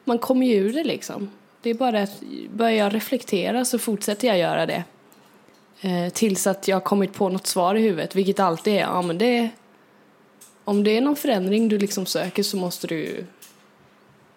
Man 0.04 0.18
kommer 0.18 0.46
ju 0.46 0.54
ur 0.54 0.72
det 0.72 0.84
liksom. 0.84 1.30
Det 1.62 1.70
är 1.70 1.74
bara 1.74 2.02
att 2.02 2.22
börjar 2.50 2.76
jag 2.76 2.94
reflektera 2.94 3.64
så 3.64 3.78
fortsätter 3.78 4.28
jag 4.28 4.38
göra 4.38 4.66
det. 4.66 4.84
Eh, 5.80 6.12
tills 6.12 6.46
att 6.46 6.68
jag 6.68 6.76
har 6.76 6.80
kommit 6.80 7.14
på 7.14 7.28
något 7.28 7.46
svar 7.46 7.74
i 7.74 7.82
huvudet, 7.82 8.14
vilket 8.14 8.40
alltid 8.40 8.74
är, 8.74 8.80
ja 8.80 9.02
men 9.02 9.18
det... 9.18 9.50
Om 10.64 10.84
det 10.84 10.96
är 10.96 11.00
någon 11.00 11.16
förändring 11.16 11.68
du 11.68 11.78
liksom 11.78 12.06
söker 12.06 12.42
så 12.42 12.56
måste 12.56 12.86
du 12.86 13.24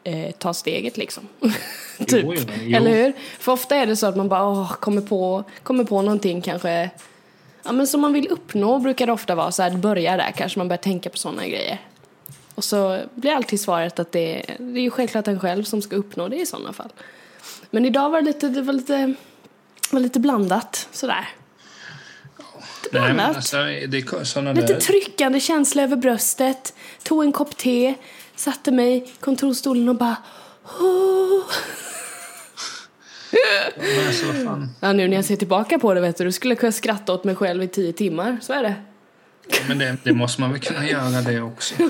eh, 0.04 0.32
ta 0.32 0.54
steget 0.54 0.98
liksom. 0.98 1.28
typ. 2.08 2.26
Jo. 2.26 2.78
Eller 2.78 2.92
hur? 2.92 3.14
För 3.40 3.52
ofta 3.52 3.76
är 3.76 3.86
det 3.86 3.96
så 3.96 4.08
att 4.08 4.16
man 4.18 4.30
bara 4.30 4.50
åh, 4.50 4.74
kommer, 4.74 5.02
på, 5.02 5.44
kommer 5.64 5.84
på 5.84 6.02
någonting 6.02 6.42
kanske 6.42 6.90
ja, 7.64 7.72
men 7.72 7.88
som 7.88 8.02
man 8.02 8.14
vill 8.14 8.28
uppnå 8.28 8.80
brukar 8.80 9.06
det 9.06 9.12
ofta 9.12 9.36
vara 9.36 9.52
så 9.52 9.64
här, 9.64 9.70
det 9.70 9.78
börjar 9.78 10.18
där 10.18 10.32
kanske 10.32 10.60
man 10.60 10.68
börjar 10.68 10.82
tänka 10.82 11.10
på 11.10 11.18
sådana 11.18 11.48
grejer. 11.48 11.80
Och 12.56 12.64
så 12.64 13.02
blir 13.16 13.32
alltid 13.32 13.62
svaret 13.62 14.00
att 14.00 14.12
det, 14.12 14.46
det 14.60 14.80
är 14.80 14.84
ju 14.84 14.90
självklart 14.90 15.28
en 15.28 15.40
själv 15.40 15.64
som 15.64 15.82
ska 15.82 15.96
uppnå 15.96 16.28
det 16.28 16.36
i 16.36 16.46
sådana 16.46 16.74
fall. 16.74 16.90
Men 17.70 17.86
idag 17.86 18.10
var 18.10 18.22
det 18.22 18.26
lite, 18.26 18.48
det 18.50 18.62
var 18.62 18.74
lite, 18.74 19.14
var 19.92 20.00
lite 20.00 20.20
blandat 20.20 20.88
sådär. 20.92 21.30
Lite 22.84 23.00
Nej, 23.00 23.14
blandat. 23.14 23.36
alltså, 23.36 23.58
är 23.58 24.54
Lite 24.54 24.74
där... 24.74 24.80
tryckande 24.80 25.40
känsla 25.40 25.84
över 25.84 25.96
bröstet. 25.96 26.74
Tog 27.04 27.24
en 27.24 27.32
kopp 27.32 27.58
te, 27.58 27.96
satte 28.36 28.72
mig 28.72 28.98
i 28.98 29.12
kontorstolen 29.20 29.90
och 29.90 29.96
bara... 29.96 30.16
"Åh." 30.80 31.44
Men 33.78 34.06
vad 34.28 34.44
fan. 34.46 34.70
Ja, 34.80 34.94
nu 34.94 35.08
när 35.08 35.16
jag 35.16 35.26
ser 35.26 35.36
tillbaka 35.36 35.80
på 35.80 35.94
det 35.94 36.02
vet 36.02 36.18
du, 36.18 36.24
du 36.24 36.32
skulle 36.32 36.56
kunna 36.56 36.72
skratta 36.72 37.14
åt 37.14 37.24
mig 37.24 37.36
själv 37.36 37.64
i 37.64 37.68
tio 37.68 37.94
timmar. 37.94 38.38
Så 38.42 38.54
är 38.54 38.64
det. 38.64 38.74
Men 39.68 39.78
det, 39.78 39.98
det 40.04 40.14
måste 40.14 40.42
man 40.42 40.52
väl 40.52 40.62
kunna 40.62 40.88
göra 40.88 41.22
det 41.22 41.42
också. 41.42 41.76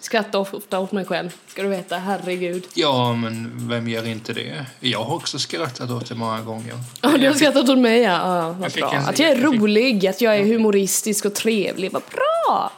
Skratta 0.00 0.38
ofta 0.38 0.78
åt 0.78 0.92
mig 0.92 1.04
själv, 1.04 1.34
ska 1.46 1.62
du 1.62 1.68
veta. 1.68 1.98
Herregud. 1.98 2.64
Ja, 2.74 3.14
men 3.14 3.68
vem 3.68 3.88
gör 3.88 4.06
inte 4.06 4.32
det? 4.32 4.66
Jag 4.80 5.04
har 5.04 5.16
också 5.16 5.38
skrattat 5.38 5.90
åt 5.90 6.08
det 6.08 6.14
många 6.14 6.40
gånger. 6.40 6.74
Ja, 7.00 7.08
du 7.08 7.26
har 7.26 7.34
skrattat 7.34 7.68
åt 7.68 7.78
mig 7.78 8.00
ja. 8.00 8.36
ja 8.36 8.52
vad 8.52 8.72
bra. 8.72 8.90
Att 8.90 9.18
jag 9.18 9.30
är 9.30 9.36
rolig, 9.36 10.06
att 10.06 10.20
jag 10.20 10.36
är 10.36 10.44
humoristisk 10.44 11.24
och 11.24 11.34
trevlig. 11.34 11.92
Vad 11.92 12.02
bra! 12.02 12.72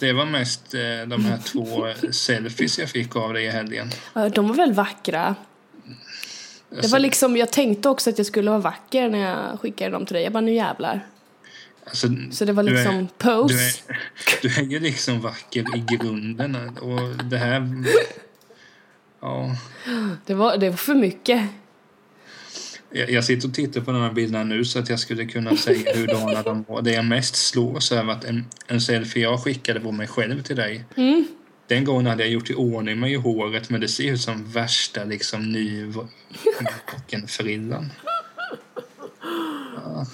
det 0.00 0.12
var 0.12 0.24
mest 0.24 0.74
eh, 0.74 0.80
de 1.06 1.24
här 1.24 1.38
två 1.38 1.86
selfies 2.12 2.78
jag 2.78 2.88
fick 2.88 3.16
av 3.16 3.32
dig 3.32 3.44
i 3.44 3.50
helgen. 3.50 3.90
Ja, 4.12 4.28
De 4.28 4.48
var 4.48 4.54
väl 4.54 4.72
vackra? 4.72 5.34
Det 6.82 6.88
var 6.88 6.98
liksom, 6.98 7.36
jag 7.36 7.52
tänkte 7.52 7.88
också 7.88 8.10
att 8.10 8.18
jag 8.18 8.26
skulle 8.26 8.50
vara 8.50 8.60
vacker 8.60 9.08
när 9.08 9.18
jag 9.18 9.60
skickade 9.60 9.90
dem 9.90 10.06
till 10.06 10.14
dig. 10.14 10.22
Jag 10.22 10.32
bara, 10.32 10.40
nu 10.40 10.54
jävlar. 10.54 11.06
Alltså, 11.86 12.08
Så 12.30 12.44
det 12.44 12.52
var 12.52 12.62
du 12.62 12.68
är- 12.70 12.74
liksom 12.74 13.08
pose. 13.18 13.54
Du 13.54 13.58
är, 13.58 14.42
du 14.42 14.48
är 14.48 14.62
ju 14.72 14.80
liksom 14.80 15.20
vacker 15.20 15.64
i 15.76 15.84
grunden 15.96 16.56
och 16.80 17.24
det 17.24 17.38
här... 17.38 17.84
Ja, 19.20 19.56
Det, 20.26 20.34
var, 20.34 20.56
det 20.56 20.70
var 20.70 20.76
för 20.76 20.94
mycket. 20.94 21.42
jag, 22.92 23.10
jag 23.10 23.24
sitter 23.24 23.48
och 23.48 23.54
tittar 23.54 23.80
på 23.80 23.92
de 23.92 24.02
här 24.02 24.12
bilderna 24.12 24.44
nu 24.44 24.64
så 24.64 24.78
att 24.78 24.88
jag 24.88 25.00
skulle 25.00 25.24
kunna 25.24 25.56
säga 25.56 25.94
hurdana 25.96 26.42
de 26.42 26.64
var. 26.68 26.82
Det 26.82 26.92
jag 26.92 27.04
mest 27.04 27.36
slås 27.36 27.92
över 27.92 28.12
att 28.12 28.24
en, 28.24 28.44
en 28.66 28.80
selfie 28.80 29.22
jag 29.22 29.44
skickade 29.44 29.80
på 29.80 29.92
mig 29.92 30.06
själv 30.06 30.42
till 30.42 30.56
dig. 30.56 30.84
Mm. 30.96 31.24
Den 31.68 31.84
gången 31.84 32.06
hade 32.06 32.22
jag 32.22 32.32
gjort 32.32 32.50
i 32.50 32.54
ordning 32.54 33.00
mig 33.00 33.12
i 33.12 33.16
håret 33.16 33.70
men 33.70 33.80
det 33.80 33.88
ser 33.88 34.12
ut 34.12 34.20
som 34.20 34.52
värsta 34.52 35.04
liksom 35.04 35.52
nyvakkenfrillan. 35.52 37.92
Ja, 38.04 38.05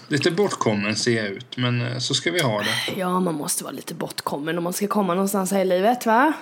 lite 0.09 0.31
bortkommen 0.31 0.97
ser 0.97 1.17
jag 1.17 1.27
ut 1.27 1.57
men 1.57 1.83
eh, 1.83 1.99
så 1.99 2.15
ska 2.15 2.31
vi 2.31 2.43
ha 2.43 2.59
det. 2.59 3.01
Ja, 3.01 3.21
man 3.21 3.35
måste 3.35 3.65
vara 3.65 3.73
lite 3.73 3.95
bortkommen 3.95 4.59
om 4.59 4.65
man 4.65 4.73
ska 4.73 4.87
komma 4.87 5.15
någonstans 5.15 5.51
här 5.53 5.61
i 5.61 5.65
livet, 5.65 6.07
va? 6.07 6.33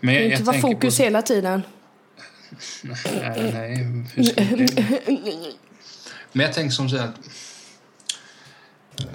Men 0.00 0.14
Det 0.14 0.20
jag, 0.20 0.30
kan 0.30 0.40
inte 0.40 0.42
vara 0.42 0.60
fokus 0.60 0.96
på, 0.96 1.02
hela 1.02 1.22
tiden. 1.22 1.62
Nej, 2.82 3.52
nej, 3.52 3.86
det? 4.16 5.52
Men 6.32 6.46
jag 6.46 6.54
tänker 6.54 6.70
som 6.70 6.88
så 6.88 6.96
här 6.96 7.04
att... 7.04 7.18
eh, 9.00 9.06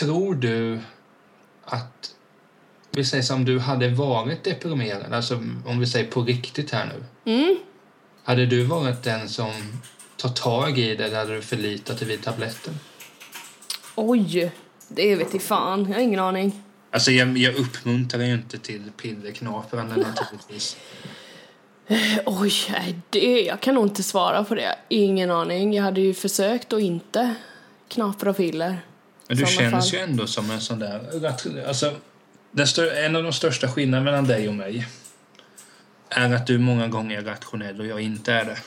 Tror 0.00 0.34
du 0.34 0.80
att... 1.64 2.14
Vi 2.90 3.04
säger 3.04 3.22
som 3.22 3.44
du 3.44 3.58
hade 3.58 3.88
varit 3.88 4.44
deprimerad, 4.44 5.12
alltså 5.12 5.36
om 5.66 5.80
vi 5.80 5.86
säger 5.86 6.10
på 6.10 6.22
riktigt 6.22 6.70
här 6.70 6.86
nu. 6.86 7.32
Mm. 7.32 7.56
Hade 8.24 8.46
du 8.46 8.64
varit 8.64 9.02
den 9.02 9.28
som 9.28 9.52
tar 10.22 10.28
tag 10.28 10.78
i 10.78 10.96
det 10.96 11.04
eller 11.04 11.18
hade 11.18 11.34
du 11.34 11.42
förlitat 11.42 11.98
dig 11.98 12.08
vid 12.08 12.22
tabletten? 12.22 12.74
Oj, 13.94 14.52
det 14.88 15.16
vet 15.16 15.32
jag 15.32 15.42
fan. 15.42 15.86
Jag 15.88 15.94
har 15.94 16.02
ingen 16.02 16.20
aning. 16.20 16.62
Alltså 16.90 17.10
jag, 17.10 17.38
jag 17.38 17.54
uppmuntrar 17.54 18.22
ju 18.22 18.34
inte 18.34 18.58
till 18.58 18.90
pillerknaprande 19.02 19.96
naturligtvis. 19.96 20.76
Oj, 22.26 22.52
det, 23.10 23.42
jag 23.42 23.60
kan 23.60 23.74
nog 23.74 23.84
inte 23.84 24.02
svara 24.02 24.44
på 24.44 24.54
det. 24.54 24.76
Ingen 24.88 25.30
aning. 25.30 25.74
Jag 25.74 25.84
hade 25.84 26.00
ju 26.00 26.14
försökt 26.14 26.72
att 26.72 26.80
inte 26.80 27.34
knapra 27.88 28.34
piller. 28.34 28.80
Men 29.28 29.36
du 29.36 29.42
I 29.42 29.46
känns 29.46 29.90
fall. 29.90 30.00
ju 30.00 30.04
ändå 30.04 30.26
som 30.26 30.50
en 30.50 30.60
sån 30.60 30.78
där... 30.78 31.26
Alltså, 31.66 31.94
en 32.96 33.16
av 33.16 33.22
de 33.22 33.32
största 33.32 33.68
skillnaderna 33.68 34.04
mellan 34.10 34.24
dig 34.24 34.48
och 34.48 34.54
mig 34.54 34.86
är 36.08 36.34
att 36.34 36.46
du 36.46 36.58
många 36.58 36.88
gånger 36.88 37.18
är 37.18 37.22
rationell 37.22 37.80
och 37.80 37.86
jag 37.86 38.00
inte 38.00 38.32
är 38.32 38.44
det. 38.44 38.58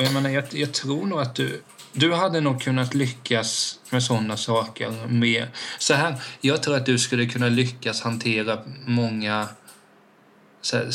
Och 0.00 0.06
jag 0.06 0.12
menar, 0.12 0.30
jag, 0.30 0.44
jag 0.50 0.72
tror 0.72 1.06
nog 1.06 1.20
att 1.20 1.34
du... 1.34 1.62
Du 1.92 2.14
hade 2.14 2.40
nog 2.40 2.62
kunnat 2.62 2.94
lyckas 2.94 3.78
med 3.90 4.02
sådana 4.02 4.36
saker 4.36 5.06
med... 5.08 5.46
Så 5.78 5.94
här, 5.94 6.14
jag 6.40 6.62
tror 6.62 6.76
att 6.76 6.86
du 6.86 6.98
skulle 6.98 7.26
kunna 7.26 7.48
lyckas 7.48 8.00
hantera 8.00 8.58
många 8.86 9.48
så 10.60 10.76
här, 10.76 10.90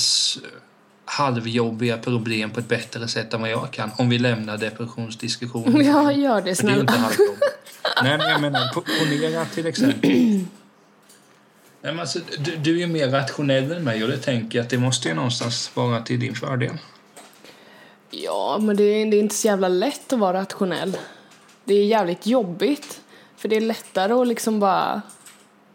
halvjobbiga 1.06 1.98
problem 1.98 2.52
på 2.52 2.60
ett 2.60 2.68
bättre 2.68 3.08
sätt 3.08 3.34
än 3.34 3.42
vad 3.42 3.50
jag 3.50 3.72
kan. 3.72 3.92
Om 3.98 4.10
vi 4.10 4.18
lämnar 4.18 4.58
depressionsdiskussionen. 4.58 5.86
Ja, 5.86 6.12
gör 6.12 6.42
det 6.42 6.56
För 6.56 6.68
det 6.68 6.74
är 6.74 6.80
inte 6.80 6.94
snälla. 6.94 7.10
Nej, 8.04 8.18
men 8.18 8.30
jag 8.30 8.42
menar, 8.42 8.72
po- 8.74 9.00
ponera 9.00 9.46
till 9.46 9.66
exempel. 9.66 10.12
Nej, 10.12 10.48
men 11.82 12.00
alltså, 12.00 12.20
du, 12.40 12.56
du 12.56 12.76
är 12.76 12.80
ju 12.80 12.88
mer 12.88 13.10
rationell 13.10 13.72
än 13.72 13.84
mig 13.84 14.04
och 14.04 14.10
det 14.10 14.18
tänker 14.18 14.58
jag 14.58 14.64
att 14.64 14.70
det 14.70 14.78
måste 14.78 15.08
ju 15.08 15.16
någonstans 15.16 15.72
vara 15.74 16.02
till 16.02 16.20
din 16.20 16.36
fördel. 16.36 16.78
Ja, 18.10 18.58
men 18.62 18.78
det 18.78 18.84
är, 18.84 19.06
det 19.12 19.18
är 19.18 19.20
inte 19.20 19.36
så 19.36 19.48
jävla 19.48 19.68
lätt 19.68 20.14
att 20.14 20.20
vara 20.20 20.40
rationell. 20.42 20.98
Det 21.66 21.74
är 21.74 21.86
jävligt 21.86 22.26
jobbigt. 22.28 23.02
För 23.38 23.50
det 23.50 23.56
är 23.56 23.62
lättare 23.62 24.14
att 24.14 24.28
liksom 24.28 24.60
bara 24.60 25.02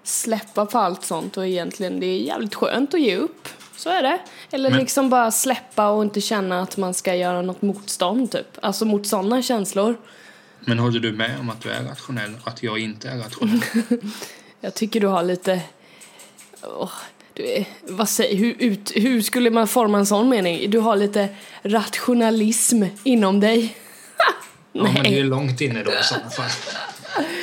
släppa 0.03 0.67
på 0.67 0.79
allt 0.79 1.05
sånt 1.05 1.37
och 1.37 1.47
egentligen 1.47 2.01
det 2.01 2.07
är 2.07 2.19
jävligt 2.21 2.55
skönt 2.55 2.95
att 2.95 3.01
ge 3.01 3.17
upp. 3.17 3.49
Så 3.77 3.91
är 3.91 4.03
det. 4.03 4.19
Eller 4.51 4.71
Men- 4.71 4.79
liksom 4.79 5.11
bara 5.11 5.31
släppa 5.31 5.89
och 5.91 6.03
inte 6.03 6.21
känna 6.21 6.61
att 6.63 6.77
man 6.77 6.95
ska 6.95 7.15
göra 7.15 7.43
något 7.43 7.63
motstånd 7.63 8.31
typ. 8.31 8.59
Alltså 8.63 8.85
mot 8.85 9.07
sådana 9.07 9.43
känslor. 9.43 9.97
Men 10.61 10.79
håller 10.79 11.01
du 11.01 11.13
med 11.13 11.41
om 11.41 11.51
att 11.51 11.61
du 11.61 11.71
är 11.71 11.83
rationell 11.85 12.35
och 12.43 12.49
att 12.49 12.63
jag 12.63 12.79
inte 12.79 13.09
är 13.09 13.19
rationell? 13.19 13.61
Jag 14.61 14.75
tycker 14.75 15.01
du 15.01 15.07
har 15.07 15.23
lite... 15.23 15.63
Är, 16.63 16.91
vad 17.83 18.09
säger, 18.09 18.37
hur, 18.37 18.55
ut, 18.59 18.93
hur 18.95 19.23
skulle 19.23 19.51
man 19.51 19.69
forma 19.69 19.99
en 19.99 20.07
sån 20.07 20.29
mening? 20.29 20.71
Du 20.71 20.79
har 20.79 20.97
lite 20.97 21.29
rationalism 21.63 22.83
inom 23.05 23.41
dig. 23.41 23.77
Ja, 24.73 24.83
men 24.83 24.95
det 24.95 25.01
är 25.01 25.03
Nej. 25.03 25.15
ju 25.15 25.23
långt 25.25 25.61
inne 25.61 25.83
då 25.83 25.91
i 25.91 25.95
sådana 26.03 26.31
fall. 26.31 26.51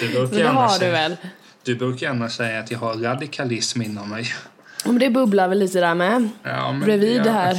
Du 0.01 0.09
brukar, 0.13 0.37
det 0.37 0.43
har 0.47 0.73
du 0.73 0.79
säga, 0.79 0.91
väl? 0.91 1.17
du 1.63 1.75
brukar 1.75 2.07
gärna 2.07 2.29
säga 2.29 2.59
att 2.59 2.71
jag 2.71 2.79
har 2.79 2.93
radikalism 2.95 3.81
inom 3.81 4.09
mig. 4.09 4.25
Men 4.85 4.99
det 4.99 5.09
bubblar 5.09 5.47
väl 5.47 5.59
lite 5.59 5.79
där 5.79 5.95
med. 5.95 6.29
Ja, 6.43 6.71
men 6.71 6.81
Bredvid 6.81 7.17
jag- 7.17 7.23
det 7.23 7.31
här 7.31 7.57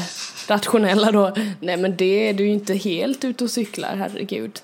rationella 0.48 1.12
då. 1.12 1.36
Nej 1.60 1.76
men 1.76 1.96
det 1.96 2.28
är 2.28 2.34
du 2.34 2.44
ju 2.44 2.50
inte 2.52 2.74
helt 2.74 3.24
ute 3.24 3.44
och 3.44 3.50
cyklar, 3.50 3.96
herregud. 3.96 4.60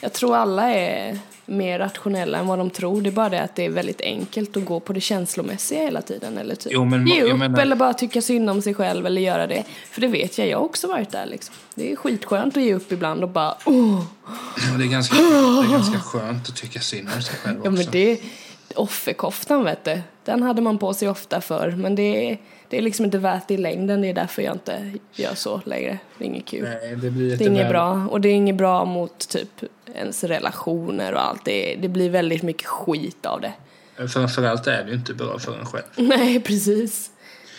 Jag 0.00 0.12
tror 0.12 0.36
alla 0.36 0.70
är 0.72 1.18
mer 1.46 1.78
rationella 1.78 2.38
än 2.38 2.46
vad 2.46 2.58
de 2.58 2.70
tror. 2.70 3.00
Det 3.02 3.08
är 3.08 3.12
bara 3.12 3.28
det 3.28 3.42
att 3.42 3.54
det 3.56 3.64
är 3.64 3.70
väldigt 3.70 4.00
enkelt 4.00 4.56
att 4.56 4.64
gå 4.64 4.80
på 4.80 4.92
det 4.92 5.00
känslomässiga 5.00 5.80
hela 5.82 6.02
tiden. 6.02 6.38
Eller 6.38 6.54
typ 6.54 6.72
Jo, 6.72 6.84
men 6.84 7.06
ge 7.06 7.22
upp 7.22 7.38
menar- 7.38 7.60
eller 7.62 7.76
bara 7.76 7.94
tycka 7.94 8.22
synd 8.22 8.50
om 8.50 8.62
sig 8.62 8.74
själv 8.74 9.06
eller 9.06 9.20
göra 9.20 9.46
det. 9.46 9.64
För 9.90 10.00
det 10.00 10.06
vet 10.08 10.38
jag, 10.38 10.48
jag 10.48 10.58
har 10.58 10.64
också 10.64 10.88
varit 10.88 11.10
där 11.10 11.26
liksom. 11.26 11.54
Det 11.74 11.92
är 11.92 11.96
skitskönt 11.96 12.56
att 12.56 12.62
ge 12.62 12.74
upp 12.74 12.92
ibland 12.92 13.22
och 13.22 13.28
bara 13.28 13.54
åh. 13.64 14.02
Ja, 14.72 14.78
det, 14.78 14.84
är 14.84 14.88
ganska, 14.88 15.16
det 15.16 15.22
är 15.68 15.70
ganska 15.72 16.00
skönt 16.00 16.48
att 16.48 16.56
tycka 16.56 16.80
synd 16.80 17.08
om 17.16 17.22
sig 17.22 17.34
själv 17.36 17.58
också. 17.58 17.66
Ja 17.66 17.70
men 17.70 17.86
det, 17.92 18.20
offerkoftan 18.74 19.64
vet 19.64 19.84
du, 19.84 20.00
den 20.24 20.42
hade 20.42 20.62
man 20.62 20.78
på 20.78 20.94
sig 20.94 21.08
ofta 21.08 21.40
förr. 21.40 21.74
Men 21.78 21.94
det, 21.94 22.30
är- 22.32 22.38
det 22.68 22.78
är 22.78 22.82
liksom 22.82 23.04
inte 23.04 23.18
värt 23.18 23.48
det 23.48 23.54
i 23.54 23.56
längden, 23.56 24.00
det 24.00 24.08
är 24.08 24.14
därför 24.14 24.42
jag 24.42 24.54
inte 24.54 24.92
gör 25.12 25.34
så 25.34 25.60
längre. 25.64 25.98
Det 26.18 26.24
är 26.24 26.26
inget 26.28 26.46
kul. 26.46 26.62
Nej, 26.62 26.96
det 26.96 27.10
blir 27.10 27.36
Det 27.36 27.44
är 27.44 27.48
inget 27.48 27.64
väl- 27.64 27.72
bra. 27.72 28.06
Och 28.10 28.20
det 28.20 28.28
är 28.28 28.32
inget 28.32 28.56
bra 28.56 28.84
mot 28.84 29.28
typ 29.28 29.48
ens 29.94 30.24
relationer 30.24 31.12
och 31.12 31.22
allt. 31.24 31.44
Det, 31.44 31.74
det 31.80 31.88
blir 31.88 32.10
väldigt 32.10 32.42
mycket 32.42 32.66
skit 32.66 33.26
av 33.26 33.40
det. 33.40 33.52
Framförallt 34.08 34.66
är 34.66 34.84
det 34.84 34.90
ju 34.90 34.96
inte 34.96 35.14
bra 35.14 35.38
för 35.38 35.58
en 35.58 35.66
själv. 35.66 35.84
Nej, 35.96 36.40
precis. 36.40 37.10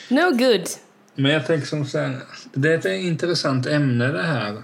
No 0.10 0.32
good. 0.32 0.64
Men 1.16 1.32
jag 1.32 1.46
tänker 1.48 1.68
som 1.68 1.86
så 1.86 1.98
här, 2.00 2.18
det 2.54 2.74
är 2.74 2.78
ett 2.78 2.86
intressant 2.86 3.66
ämne 3.68 4.08
det 4.08 4.24
här. 4.24 4.62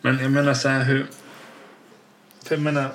Men 0.00 0.18
jag 0.18 0.30
menar 0.30 0.54
så 0.54 0.68
här 0.68 0.84
hur... 0.84 1.06
För 2.44 2.54
jag 2.54 2.62
menar, 2.62 2.88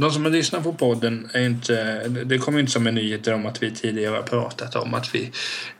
de 0.00 0.10
som 0.10 0.24
har 0.24 0.30
lyssnat 0.30 0.62
på 0.62 0.72
podden 0.72 1.30
är 1.32 1.40
inte... 1.46 2.02
Det 2.08 2.38
kommer 2.38 2.60
inte 2.60 2.72
som 2.72 2.86
en 2.86 2.94
nyhet 2.94 3.26
om 3.28 3.46
att 3.46 3.62
vi 3.62 3.70
tidigare 3.70 4.14
har 4.16 4.22
pratat 4.22 4.76
om 4.76 4.94
att 4.94 5.14
vi, 5.14 5.30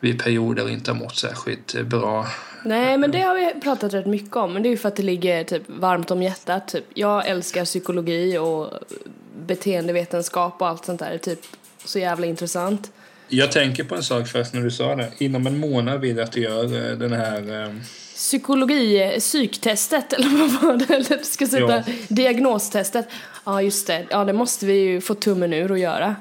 vi 0.00 0.14
perioder 0.14 0.68
inte 0.70 0.90
har 0.90 0.98
mått 0.98 1.16
särskilt 1.16 1.82
bra. 1.82 2.26
Nej, 2.64 2.98
men 2.98 3.10
det 3.10 3.20
har 3.20 3.34
vi 3.34 3.60
pratat 3.60 3.94
rätt 3.94 4.06
mycket 4.06 4.36
om. 4.36 4.52
Men 4.52 4.62
det 4.62 4.68
är 4.68 4.70
ju 4.70 4.76
för 4.76 4.88
att 4.88 4.96
det 4.96 5.02
ligger 5.02 5.44
typ 5.44 5.62
varmt 5.66 6.10
om 6.10 6.22
hjärtat. 6.22 6.68
Typ. 6.68 6.84
Jag 6.94 7.26
älskar 7.26 7.64
psykologi 7.64 8.38
och 8.38 8.70
beteendevetenskap 9.46 10.56
och 10.62 10.68
allt 10.68 10.84
sånt 10.84 10.98
där. 11.00 11.08
Det 11.10 11.14
är 11.14 11.18
typ 11.18 11.40
så 11.84 11.98
jävla 11.98 12.26
intressant. 12.26 12.92
Jag 13.28 13.52
tänker 13.52 13.84
på 13.84 13.94
en 13.94 14.02
sak 14.02 14.28
först 14.28 14.54
när 14.54 14.60
du 14.62 14.70
sa 14.70 14.96
det. 14.96 15.10
Inom 15.18 15.46
en 15.46 15.58
månad 15.58 16.00
vill 16.00 16.16
jag 16.16 16.24
att 16.24 16.32
du 16.32 16.40
gör 16.40 16.64
eh, 16.90 16.98
den 16.98 17.12
här... 17.12 17.64
eh, 17.64 17.74
Psykologi, 18.14 19.16
psyktestet 19.18 20.12
eller 20.12 20.28
vad 20.28 20.62
var 20.62 20.76
det? 20.76 20.94
Eller 20.94 21.18
du 21.18 21.24
ska 21.24 21.46
sätta 21.46 21.76
Ja. 21.76 21.82
diagnostestet. 22.08 23.08
Ja, 23.48 23.62
just 23.62 23.86
det. 23.86 24.06
Ja, 24.10 24.24
det 24.24 24.32
måste 24.32 24.66
vi 24.66 24.72
ju 24.74 25.00
få 25.00 25.14
tummen 25.14 25.52
ur 25.52 25.70
och 25.72 25.78
göra. 25.78 26.16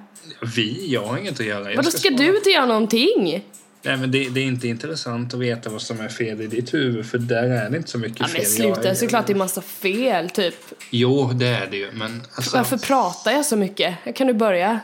Vi? 0.56 0.94
Jag 0.94 1.04
har 1.06 1.18
inget 1.18 1.40
att 1.40 1.46
göra. 1.46 1.70
Jag 1.70 1.76
Vadå, 1.78 1.92
ska 1.92 2.00
svara. 2.10 2.16
du 2.18 2.38
inte 2.38 2.50
göra 2.50 2.66
någonting? 2.66 3.46
Nej, 3.82 3.98
men 3.98 4.12
det, 4.12 4.30
det 4.30 4.40
är 4.40 4.44
inte 4.46 4.68
intressant 4.68 5.34
att 5.34 5.40
veta 5.40 5.70
vad 5.70 5.82
som 5.82 6.00
är 6.00 6.08
fel 6.10 6.42
i 6.42 6.48
ditt 6.48 6.74
huvud 6.74 7.06
för 7.10 7.18
där 7.18 7.44
är 7.44 7.70
det 7.70 7.78
inte 7.78 7.90
så 7.90 7.98
mycket 7.98 8.20
Ja, 8.20 8.26
fel. 8.28 8.36
men 8.42 8.46
sluta, 8.52 8.88
Jag- 8.88 8.98
såklart 8.98 9.28
det 9.28 9.34
är 9.34 9.38
massa 9.38 9.62
fel, 9.62 10.30
typ. 10.30 10.56
Jo, 10.90 11.32
det 11.34 11.48
är 11.48 11.68
det 11.72 11.78
ju, 11.78 11.92
men 11.92 12.22
alltså... 12.36 12.58
Varför 12.58 12.78
pratar 12.78 13.32
jag 13.32 13.46
så 13.46 13.56
mycket? 13.56 13.96
Kan 14.16 14.28
du 14.28 14.34
börja? 14.34 14.80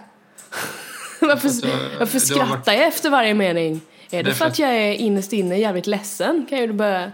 varför 1.19 1.47
Alltså, 1.47 1.67
varför 1.99 2.19
skrattar 2.19 2.73
jag 2.73 2.87
efter 2.87 3.09
varje 3.09 3.33
mening? 3.33 3.81
Är 4.11 4.17
det 4.17 4.23
Därför 4.23 4.37
för 4.37 4.45
att 4.45 4.51
att- 4.51 4.59
jag 4.59 4.69
är 4.75 4.93
innerst 4.93 5.33
inne 5.33 5.57
jävligt 5.57 5.87
ledsen? 5.87 6.45
Kan 6.49 6.59
ju 6.59 6.67
du 6.67 6.73
börja 6.73 7.11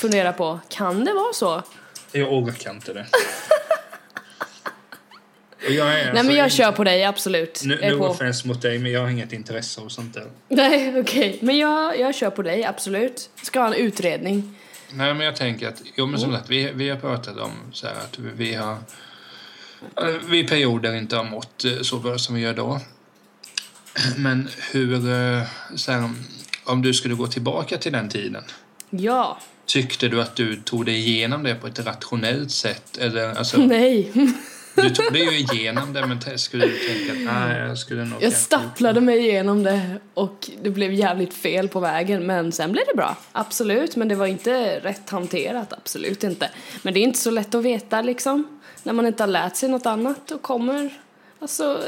fundera 0.00 0.32
på. 0.32 0.60
Kan 0.68 1.04
det 1.04 1.12
vara 1.12 1.32
så? 1.32 1.62
Jag 2.12 2.32
orkar 2.32 2.70
inte 2.70 2.92
det. 2.92 3.06
Och 5.66 5.72
jag 5.72 5.86
är 5.88 5.92
Nej 5.92 6.08
alltså 6.10 6.24
men 6.24 6.36
jag 6.36 6.46
inte- 6.46 6.56
kör 6.56 6.72
på 6.72 6.84
dig, 6.84 7.04
absolut. 7.04 7.62
Nu, 7.64 7.74
jag 7.74 7.82
är 7.82 7.92
no 7.92 7.98
på. 7.98 8.04
offense 8.06 8.48
mot 8.48 8.62
dig, 8.62 8.78
men 8.78 8.92
jag 8.92 9.00
har 9.00 9.08
inget 9.08 9.32
intresse 9.32 9.80
av 9.80 9.88
sånt 9.88 10.14
där. 10.14 10.26
Nej 10.48 11.00
okej, 11.00 11.38
men 11.42 11.58
jag, 11.58 11.98
jag 12.00 12.14
kör 12.14 12.30
på 12.30 12.42
dig, 12.42 12.64
absolut. 12.64 13.30
Ska 13.42 13.60
ha 13.60 13.66
en 13.66 13.74
utredning. 13.74 14.54
Nej, 14.90 15.14
men 15.14 15.26
jag 15.26 15.36
tänker 15.36 15.68
att, 15.68 15.82
jo 15.96 16.06
men 16.06 16.20
som 16.20 16.32
sagt, 16.32 16.50
vi, 16.50 16.70
vi 16.74 16.88
har 16.88 16.96
pratat 16.96 17.36
om 17.38 17.50
så 17.72 17.86
här 17.86 17.94
att 17.94 18.18
vi, 18.18 18.30
vi 18.36 18.54
har, 18.54 18.72
eh, 19.96 20.14
vi 20.30 20.44
perioder 20.44 20.94
inte 20.94 21.16
har 21.16 21.24
mått 21.24 21.64
eh, 21.64 21.80
så 21.82 21.96
bra 21.98 22.18
som 22.18 22.34
vi 22.34 22.40
gör 22.40 22.54
då. 22.54 22.80
Men 24.16 24.48
hur, 24.72 24.94
eh, 25.12 25.42
så 25.76 25.92
här, 25.92 26.10
om 26.64 26.82
du 26.82 26.94
skulle 26.94 27.14
gå 27.14 27.26
tillbaka 27.26 27.76
till 27.78 27.92
den 27.92 28.08
tiden, 28.08 28.44
Ja. 28.90 29.38
tyckte 29.66 30.08
du 30.08 30.20
att 30.22 30.36
du 30.36 30.56
tog 30.56 30.86
dig 30.86 30.94
igenom 31.08 31.42
det 31.42 31.54
på 31.54 31.66
ett 31.66 31.78
rationellt 31.86 32.50
sätt? 32.50 32.96
Eller, 32.98 33.34
alltså, 33.34 33.58
Nej. 33.66 34.12
Du 34.82 34.90
tog 34.90 35.12
dig 35.12 35.22
ju 35.22 35.38
igenom 35.38 35.92
det, 35.92 36.06
men 36.06 36.38
skulle 36.38 36.66
du 36.66 36.78
tänka 36.78 37.12
att 37.12 37.34
nej, 37.34 37.68
jag 37.68 37.78
skulle 37.78 38.04
nog... 38.04 38.22
Jag 38.22 38.32
stapplade 38.32 39.00
mig 39.00 39.18
igenom 39.18 39.62
det 39.62 40.00
och 40.14 40.50
det 40.62 40.70
blev 40.70 40.92
jävligt 40.92 41.34
fel 41.34 41.68
på 41.68 41.80
vägen 41.80 42.26
men 42.26 42.52
sen 42.52 42.72
blev 42.72 42.84
det 42.86 42.96
bra. 42.96 43.16
Absolut, 43.32 43.96
men 43.96 44.08
det 44.08 44.14
var 44.14 44.26
inte 44.26 44.80
rätt 44.80 45.10
hanterat, 45.10 45.72
absolut 45.72 46.24
inte. 46.24 46.50
Men 46.82 46.94
det 46.94 47.00
är 47.00 47.02
inte 47.02 47.18
så 47.18 47.30
lätt 47.30 47.54
att 47.54 47.64
veta 47.64 48.02
liksom. 48.02 48.60
När 48.82 48.92
man 48.92 49.06
inte 49.06 49.22
har 49.22 49.28
lärt 49.28 49.56
sig 49.56 49.68
något 49.68 49.86
annat 49.86 50.30
och 50.30 50.42
kommer, 50.42 50.90
alltså 51.40 51.82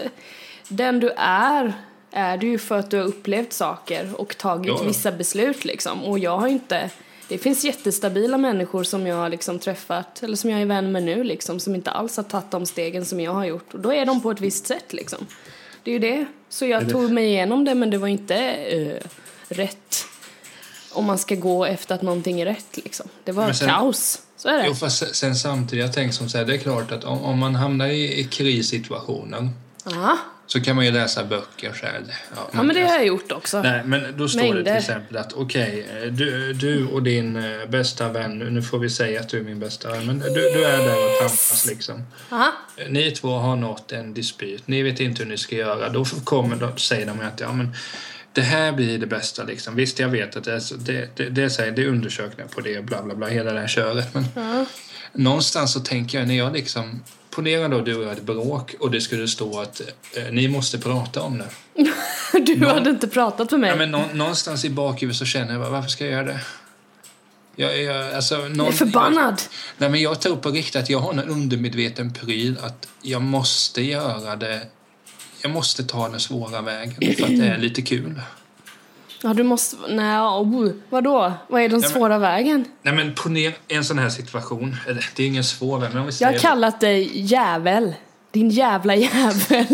den 0.69 1.01
du 1.01 1.11
är 1.17 1.73
är 2.13 2.37
du 2.37 2.47
ju 2.47 2.59
för 2.59 2.79
att 2.79 2.91
du 2.91 2.97
har 2.97 3.05
upplevt 3.05 3.53
saker 3.53 4.11
och 4.17 4.39
tagit 4.39 4.75
ja. 4.79 4.83
vissa 4.87 5.13
beslut 5.13 5.65
liksom. 5.65 6.05
Och 6.05 6.19
jag 6.19 6.39
har 6.39 6.49
inte, 6.49 6.91
det 7.31 7.39
finns 7.39 7.65
jättestabila 7.65 8.39
människor 8.39 8.85
som 8.85 9.07
jag 9.07 9.17
har 9.17 9.29
liksom 9.29 9.59
träffat, 9.59 10.23
eller 10.23 10.37
som 10.37 10.51
jag 10.51 10.61
är 10.61 10.67
vän 10.67 10.93
med 10.93 11.03
nu 11.03 11.25
liksom, 11.25 11.61
som 11.61 11.75
inte 11.75 11.91
alls 11.91 12.17
har 12.17 12.25
tagit 12.25 12.51
de 12.51 12.67
stegen 12.67 13.05
som 13.07 13.21
jag 13.21 13.33
har 13.33 13.45
gjort. 13.45 13.75
Och 13.75 13.81
då 13.81 13.93
är 13.93 14.07
de 14.07 14.21
på 14.23 14.31
ett 14.31 14.41
visst 14.41 14.67
sätt 14.67 14.93
liksom. 14.93 15.27
Det 15.85 15.91
är 15.91 15.93
ju 15.93 15.99
det. 15.99 16.27
Så 16.49 16.67
jag 16.67 16.85
det- 16.85 16.91
tog 16.91 17.11
mig 17.13 17.25
igenom 17.27 17.65
det 17.65 17.75
men 17.75 17.91
det 17.91 17.99
var 17.99 18.09
inte 18.09 18.37
eh, 18.37 18.97
rätt 19.49 20.05
om 20.93 21.05
man 21.05 21.19
ska 21.19 21.35
gå 21.35 21.65
efter 21.65 21.95
att 21.95 22.03
någonting 22.03 22.41
är 22.41 22.45
rätt 22.45 22.77
liksom. 22.77 23.09
Det 23.25 23.33
var 23.33 23.53
sen- 23.53 23.69
kaos. 23.69 24.23
Så 24.37 24.49
är 24.49 24.59
det. 24.59 24.65
Jo, 24.67 24.75
fast 24.75 25.15
sen 25.15 25.37
samtidigt, 25.37 25.85
jag 25.85 25.95
tänker 25.95 26.15
som 26.15 26.29
så 26.29 26.39
här, 26.39 26.45
det 26.45 26.55
är 26.55 26.59
klart 26.59 26.93
att 26.93 27.05
om, 27.05 27.23
om 27.23 27.39
man 27.39 27.55
hamnar 27.55 27.87
i, 27.89 28.21
i 28.21 28.25
krissituationer 28.25 29.49
Ja. 29.85 30.19
Så 30.53 30.61
kan 30.61 30.77
man 30.77 30.85
ju 30.85 30.91
läsa 30.91 31.25
böcker 31.25 31.73
själv. 31.73 32.05
Ja, 32.37 32.49
ja, 32.53 32.63
men 32.63 32.77
det 32.77 32.83
har 32.83 32.97
jag 32.97 33.07
gjort 33.07 33.33
också. 33.33 33.63
Nej, 33.63 33.83
men 33.85 34.17
då 34.17 34.29
står 34.29 34.41
det 34.41 34.47
Mängder. 34.47 34.65
till 34.65 34.73
exempel 34.73 35.17
att 35.17 35.33
okej, 35.33 35.87
du, 36.11 36.53
du 36.53 36.87
och 36.87 37.03
din 37.03 37.37
eh, 37.37 37.67
bästa 37.69 38.09
vän, 38.09 38.39
nu 38.39 38.63
får 38.63 38.79
vi 38.79 38.91
säga 38.91 39.21
att 39.21 39.29
du 39.29 39.39
är 39.39 39.43
min 39.43 39.61
bästa 39.61 39.91
vän, 39.91 40.07
men 40.07 40.19
du, 40.19 40.35
du 40.35 40.65
är 40.65 40.79
där 40.79 41.07
och 41.07 41.19
tampas 41.19 41.67
liksom. 41.67 42.03
Aha. 42.31 42.53
Ni 42.89 43.11
två 43.11 43.29
har 43.29 43.57
nått 43.57 43.93
en 43.93 44.15
dispyt, 44.15 44.69
ni 44.69 44.83
vet 44.83 45.01
inte 45.01 45.23
hur 45.23 45.31
ni 45.31 45.39
ska 45.39 45.57
göra. 45.57 45.89
Då 45.89 46.05
kommer 46.05 46.57
de, 46.57 46.79
säger 46.79 47.07
de 47.07 47.21
att 47.21 47.41
ja, 47.41 47.53
men 47.53 47.75
det 48.33 48.43
här 48.43 48.73
blir 48.73 48.99
det 48.99 49.07
bästa 49.07 49.45
liksom. 49.45 49.77
Visst, 49.77 49.99
jag 49.99 50.09
vet 50.09 50.37
att 50.37 50.45
det 50.45 50.53
är, 50.53 50.79
det, 50.79 51.17
det, 51.17 51.29
det 51.29 51.43
är, 51.43 51.49
så 51.49 51.63
här, 51.63 51.71
det 51.71 51.83
är 51.83 51.87
undersökningar 51.87 52.49
på 52.49 52.61
det, 52.61 52.85
bla 52.85 53.03
bla 53.03 53.15
bla, 53.15 53.27
hela 53.27 53.53
det 53.53 53.61
här 53.61 53.69
köret. 53.69 54.15
Men 54.15 54.25
någonstans 55.13 55.73
så 55.73 55.81
tänker 55.81 56.19
jag 56.19 56.29
när 56.29 56.35
jag 56.35 56.53
liksom 56.53 57.03
Ponera 57.31 57.69
då 57.69 57.81
du 57.81 58.05
har 58.05 58.13
ett 58.13 58.23
bråk 58.23 58.75
och 58.81 58.91
det 58.91 59.01
skulle 59.01 59.29
stå 59.29 59.61
att 59.61 59.81
eh, 60.17 60.25
ni 60.33 60.49
måste 60.49 60.79
prata 60.79 61.23
om 61.23 61.39
det. 61.39 61.49
Du 62.47 62.67
hade 62.67 62.91
inte 62.91 63.09
pratat 63.09 63.51
med 63.51 63.61
mig. 63.61 63.71
Ja, 63.71 63.77
men 63.77 63.91
nå, 63.91 64.05
någonstans 64.15 64.65
i 64.65 64.71
bakhuvudet 64.71 65.19
så 65.19 65.25
känner 65.25 65.53
jag 65.53 65.71
varför 65.71 65.89
ska 65.89 66.05
jag 66.05 66.13
göra 66.13 66.25
det? 66.25 66.41
Jag, 67.57 67.83
jag, 67.83 68.15
alltså, 68.15 68.37
någon, 68.37 68.57
jag 68.57 68.69
är 68.69 68.73
förbannad. 68.73 69.35
Jag, 69.35 69.39
nej, 69.79 69.91
men 69.91 70.01
jag 70.01 70.21
tror 70.21 70.37
på 70.37 70.51
riktigt 70.51 70.77
att 70.77 70.91
jag 70.91 70.99
har 70.99 71.13
en 71.13 71.19
undermedveten 71.19 72.13
pryl 72.13 72.59
att 72.63 72.89
jag 73.03 73.23
måste 73.23 73.83
göra 73.83 74.37
det. 74.37 74.61
Jag 75.43 75.53
måste 75.53 75.85
ta 75.85 76.09
den 76.09 76.21
svåra 76.21 76.63
vägen 76.63 77.17
för 77.17 77.25
att 77.25 77.39
det 77.39 77.47
är 77.47 77.59
lite 77.59 77.83
kul. 77.83 78.21
Ja, 79.23 79.35
du 79.35 79.43
måste... 79.43 79.77
Nej, 79.89 80.19
oh, 80.19 80.71
vadå? 80.91 81.33
Vad 81.49 81.63
är 81.63 81.69
den 81.69 81.81
men- 81.81 81.91
svåra 81.91 82.19
vägen? 82.19 82.65
Nej 82.83 82.95
men 82.95 83.15
ponera 83.15 83.53
en 83.69 83.85
sån 83.85 83.99
här 83.99 84.09
situation. 84.09 84.77
Eller, 84.89 85.11
Det 85.17 85.23
är 85.23 85.27
ingen 85.27 85.45
svår 85.45 85.79
väg, 85.79 85.89
men 85.91 85.99
om 85.99 86.07
vi 86.07 86.09
Jag 86.09 86.15
säger... 86.15 86.33
har 86.33 86.39
kallat 86.39 86.81
dig 86.81 87.11
jävel. 87.15 87.95
Din 88.33 88.51
jävla 88.51 88.95
jävel. 88.95 89.67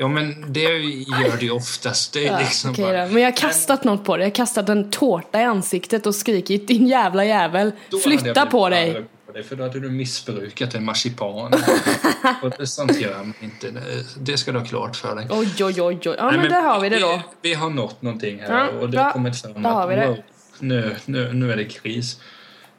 Ja 0.00 0.08
men 0.08 0.52
det 0.52 0.60
gör 0.60 1.36
det 1.38 1.44
ju 1.44 1.50
oftast. 1.50 2.12
Det 2.12 2.22
Ja, 2.22 2.38
liksom 2.38 2.70
okej 2.70 2.84
bara. 2.84 3.06
Men 3.06 3.22
jag 3.22 3.30
har 3.30 3.36
kastat 3.36 3.84
något 3.84 4.04
på 4.04 4.16
dig. 4.16 4.24
Jag 4.24 4.30
har 4.30 4.34
kastat 4.34 4.68
en 4.68 4.90
tårta 4.90 5.40
i 5.40 5.44
ansiktet 5.44 6.06
och 6.06 6.14
skrikit 6.14 6.68
din 6.68 6.86
jävla 6.86 7.24
jävel. 7.24 7.72
Då 7.90 7.96
jag 7.96 8.02
Flytta 8.02 8.46
på 8.46 8.68
dig. 8.68 9.04
Dig, 9.38 9.46
För 9.48 9.56
då 9.56 9.62
hade 9.62 9.80
du 9.80 9.90
missbrukat 9.90 10.74
en 10.74 10.84
marsipan. 10.84 11.52
och 12.42 12.52
det, 12.58 12.66
sånt 12.66 13.00
gör 13.00 13.18
man 13.18 13.34
inte. 13.40 13.70
Det, 13.70 13.80
det 14.20 14.38
ska 14.38 14.52
du 14.52 14.58
ha 14.58 14.66
klart 14.66 14.96
för 14.96 15.16
dig. 15.16 15.26
Oj, 15.30 15.64
oj, 15.64 15.82
oj. 15.82 15.98
Ja, 16.02 16.30
Nej, 16.30 16.38
men, 16.38 16.50
där 16.50 16.62
har 16.62 16.80
vi 16.80 16.88
det 16.88 16.98
då. 16.98 17.22
Vi, 17.42 17.48
vi 17.48 17.54
har 17.54 17.70
nått 17.70 18.02
någonting 18.02 18.40
här 18.40 18.58
Ja, 18.58 18.68
och 18.68 18.90
det 18.90 18.98
har 18.98 19.12
kommit 19.12 19.42
fram 19.42 19.62
Där 19.62 19.82
att 19.82 19.88
det. 19.88 20.06
wow, 20.06 20.18
nu, 20.58 20.96
nu, 21.04 21.32
nu 21.32 21.52
är 21.52 21.56
det 21.56 21.64
kris. 21.64 22.20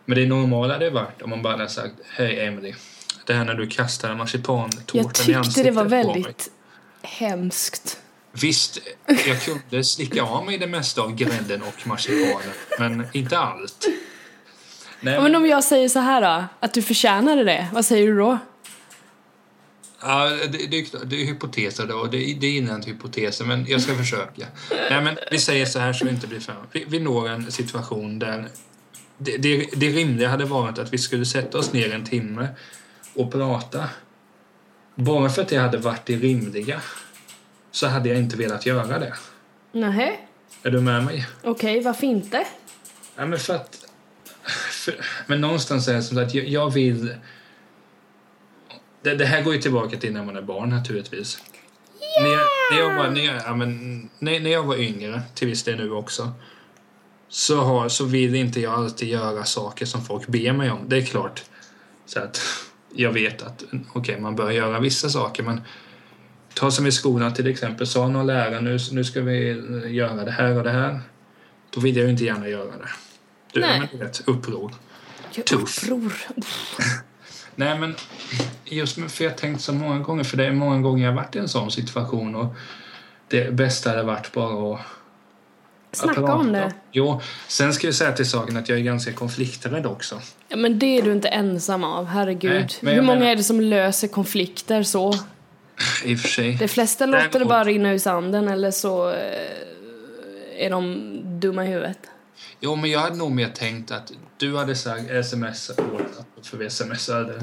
Men 0.06 0.18
det 0.18 0.26
normala 0.26 0.74
hade 0.74 0.90
varit 0.90 1.22
om 1.22 1.30
man 1.30 1.42
bara 1.42 1.54
hade 1.58 1.70
sagt 1.70 1.94
Hej 2.10 2.40
Emily, 2.40 2.74
det 3.26 3.34
här 3.34 3.46
när 3.46 3.54
du 3.54 3.68
kastade 3.68 4.16
marsipantårtan 4.16 4.84
Jag 4.94 5.06
i 5.06 5.14
tyckte 5.14 5.38
ansiktet 5.38 5.64
det 5.64 5.72
var 5.72 5.84
på 5.84 5.90
mig. 5.90 6.04
väldigt 6.04 6.52
hemskt. 7.02 8.00
Visst, 8.32 8.80
jag 9.28 9.42
kunde 9.42 9.84
slicka 9.84 10.24
av 10.24 10.46
mig 10.46 10.58
det 10.58 10.68
mesta 10.68 11.02
av 11.02 11.16
grädden 11.16 11.62
och 11.62 11.88
marsipanen, 11.88 12.54
men 12.80 13.08
inte 13.14 13.38
allt. 13.38 13.88
Nej, 15.02 15.14
Ja, 15.14 15.22
men 15.22 15.36
om 15.36 15.46
jag 15.46 15.64
säger 15.64 15.90
så 15.90 16.00
här 16.00 16.22
då, 16.22 16.44
att 16.60 16.74
du 16.74 16.82
förtjänade 16.82 17.44
det, 17.44 17.68
vad 17.74 17.86
säger 17.86 18.08
du 18.08 18.18
då? 18.18 18.38
Ja, 20.02 20.30
det, 20.30 20.68
det, 20.68 21.06
det 21.06 21.22
är 21.22 21.26
hypoteser 21.26 21.88
då, 21.88 21.96
och 21.96 22.10
det, 22.10 22.18
det 22.18 22.48
är 22.48 22.58
innan 22.58 22.82
hypoteser, 22.82 23.46
men 23.46 23.66
jag 23.68 23.82
ska 23.82 23.96
försöka. 23.96 24.46
Nej, 24.90 25.02
men 25.02 25.18
vi 25.32 25.38
säger 25.38 25.66
så 25.66 25.80
här 25.80 25.94
så 25.94 26.06
vi 26.06 26.12
inte 26.12 26.28
blir 26.28 26.40
för... 26.40 26.56
Vi, 26.72 26.86
vi 26.88 27.00
når 27.00 27.30
en 27.30 27.52
situation 27.52 28.20
där 28.20 28.48
det, 29.18 29.38
det, 29.38 29.70
det 29.74 29.90
rimliga 29.90 30.30
hade 30.30 30.46
varit 30.46 30.80
att 30.80 30.94
vi 30.94 30.98
skulle 30.98 31.26
sätta 31.26 31.58
oss 31.58 31.74
ner 31.74 31.94
en 31.94 32.06
timme 32.06 32.48
och 33.16 33.32
prata. 33.32 33.90
Bara 34.96 35.30
för 35.30 35.42
att 35.42 35.48
det 35.48 35.58
hade 35.58 35.78
varit 35.78 36.06
det 36.06 36.16
rimliga 36.16 36.82
så 37.72 37.88
hade 37.88 38.10
jag 38.10 38.18
inte 38.18 38.38
velat 38.38 38.66
göra 38.66 39.00
det. 39.00 39.14
Nej. 39.72 40.28
Är 40.64 40.72
du 40.72 40.82
med 40.82 41.04
mig? 41.04 41.28
Okej, 41.44 41.82
varför 41.82 42.08
inte? 42.08 42.46
Ja, 43.16 43.26
men 43.26 43.40
för 43.40 43.56
att... 43.56 43.79
Men 45.28 45.42
någonstans 45.42 45.88
är 45.88 45.94
det 45.94 46.04
som 46.04 46.18
att 46.18 46.34
jag, 46.34 46.48
jag 46.48 46.74
vill... 46.74 47.16
Det, 49.04 49.16
det 49.16 49.26
här 49.26 49.42
går 49.42 49.54
ju 49.54 49.62
tillbaka 49.62 49.98
till 49.98 50.14
när 50.14 50.26
man 50.26 50.36
är 50.36 50.42
barn 50.42 50.70
naturligtvis. 50.70 51.42
När, 52.22 52.30
jag, 52.30 52.48
när, 52.72 52.80
jag 52.80 52.96
var, 52.96 53.10
när, 53.10 53.22
jag, 53.22 53.42
ja, 53.46 53.56
men, 53.56 54.02
när, 54.20 54.40
när 54.40 54.50
jag 54.50 54.64
var 54.64 54.76
yngre, 54.76 55.22
till 55.36 55.48
viss 55.48 55.64
del 55.64 55.78
nu 55.78 55.92
också, 55.92 56.32
så, 57.30 57.62
har, 57.62 57.90
så 57.90 58.06
vill 58.06 58.36
inte 58.36 58.62
jag 58.62 58.74
alltid 58.74 59.10
göra 59.10 59.44
saker 59.44 59.86
som 59.86 60.06
folk 60.06 60.28
ber 60.28 60.54
mig 60.54 60.72
om. 60.72 60.90
Det 60.90 60.98
är 60.98 61.06
klart. 61.06 61.44
Så 62.06 62.20
att 62.20 62.42
jag 62.94 63.12
vet 63.12 63.42
att 63.42 63.64
okay, 63.94 64.20
man 64.20 64.36
bör 64.36 64.52
göra 64.52 64.80
vissa 64.80 65.10
saker, 65.10 65.44
men 65.44 65.62
ta 66.54 66.72
som 66.72 66.88
i 66.88 66.92
skolan 66.92 67.34
till 67.34 67.48
exempel, 67.48 67.88
sa 67.88 68.08
någon 68.08 68.28
lärare 68.28 68.62
nu, 68.62 68.78
nu 68.92 69.04
ska 69.04 69.22
vi 69.22 69.50
eh, 69.50 69.94
göra 69.94 70.26
det 70.26 70.32
här 70.32 70.58
och 70.58 70.64
det 70.64 70.72
här. 70.72 71.00
Då 71.70 71.82
vill 71.82 71.98
jag 71.98 72.06
ju 72.06 72.12
inte 72.12 72.24
gärna 72.24 72.48
göra 72.48 72.78
det. 72.78 72.90
Du, 73.54 73.60
Nej. 73.62 73.82
du 73.92 73.98
vet, 73.98 74.22
uppror. 74.28 74.74
Jag 75.34 75.46
Tuff. 75.46 75.84
uppror. 75.84 76.14
Nej, 77.56 77.80
men 77.80 77.96
just 78.66 78.96
för 79.12 79.24
jag 79.24 79.32
har 79.32 79.38
tänkt 79.38 79.62
så 79.62 79.74
många 79.74 80.00
gånger, 80.00 80.24
för 80.24 80.38
det 80.38 80.46
är 80.46 80.52
många 80.52 80.78
gånger 80.82 81.04
jag 81.06 81.12
har 81.12 81.16
varit 81.22 81.36
i 81.36 81.40
en 81.40 81.48
sån 81.50 81.72
situation 81.72 82.36
och 82.36 82.56
det 83.28 83.52
bästa 83.54 83.90
hade 83.90 84.04
varit 84.04 84.32
bara 84.32 84.74
att 84.76 84.82
Snacka 85.92 86.20
prata. 86.22 86.34
om 86.34 86.52
det. 86.52 86.74
Jo, 86.92 87.22
sen 87.48 87.74
ska 87.74 87.88
jag 87.88 87.96
säga 87.96 88.12
till 88.12 88.30
saken 88.30 88.58
att 88.58 88.70
jag 88.70 88.78
är 88.78 88.84
ganska 88.84 89.14
konflikträdd 89.14 89.86
också. 89.86 90.22
Ja, 90.50 90.58
men 90.58 90.80
det 90.80 90.86
är 90.98 91.02
du 91.02 91.12
inte 91.12 91.28
ensam 91.28 91.84
av, 91.84 92.06
herregud. 92.06 92.74
Nej, 92.82 92.94
Hur 92.96 93.02
många 93.02 93.20
menar- 93.20 93.32
är 93.32 93.36
det 93.36 93.44
som 93.44 93.62
löser 93.62 94.08
konflikter 94.08 94.84
så? 94.84 95.14
I 96.06 96.16
och 96.16 96.20
för 96.20 96.28
sig. 96.30 96.56
De 96.60 96.68
flesta 96.68 97.06
låter 97.06 97.40
det 97.40 97.46
bara 97.46 97.64
rinna 97.64 97.92
ur 97.94 97.98
sanden 97.98 98.48
eller 98.48 98.72
så 98.72 99.10
eh, 99.10 100.66
är 100.66 100.70
de 100.70 101.10
dumma 101.40 101.66
i 101.66 101.68
huvudet. 101.68 101.98
Jo, 102.60 102.76
men 102.76 102.90
jag 102.90 103.00
hade 103.00 103.16
nog 103.16 103.32
mer 103.32 103.50
tänkt 103.50 103.92
att 103.92 104.12
du 104.38 104.58
hade 104.58 104.76
sagt 104.76 105.10
sms 105.10 105.70
åt 105.70 106.48
för 106.48 106.58
vi 106.58 106.70
smsade. 106.70 107.42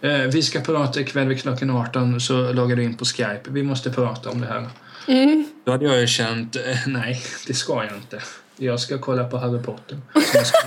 Eh, 0.00 0.18
vi 0.18 0.42
ska 0.42 0.60
prata 0.60 1.00
ikväll 1.00 1.28
vid 1.28 1.40
klockan 1.40 1.70
18 1.70 2.20
så 2.20 2.52
loggar 2.52 2.76
du 2.76 2.84
in 2.84 2.96
på 2.96 3.04
Skype. 3.04 3.42
Vi 3.44 3.62
måste 3.62 3.90
prata 3.90 4.30
om 4.30 4.40
det 4.40 4.46
här. 4.46 4.68
Mm. 5.08 5.46
Då 5.64 5.72
hade 5.72 5.84
jag 5.84 6.00
ju 6.00 6.06
känt, 6.06 6.56
eh, 6.56 6.62
nej, 6.86 7.22
det 7.46 7.54
ska 7.54 7.84
jag 7.84 7.96
inte. 7.96 8.22
Jag 8.56 8.80
ska 8.80 8.98
kolla 8.98 9.24
på 9.24 9.38
Harry 9.38 9.62
Potter. 9.62 10.00
Som 10.12 10.22
jag 10.34 10.46
ska, 10.46 10.58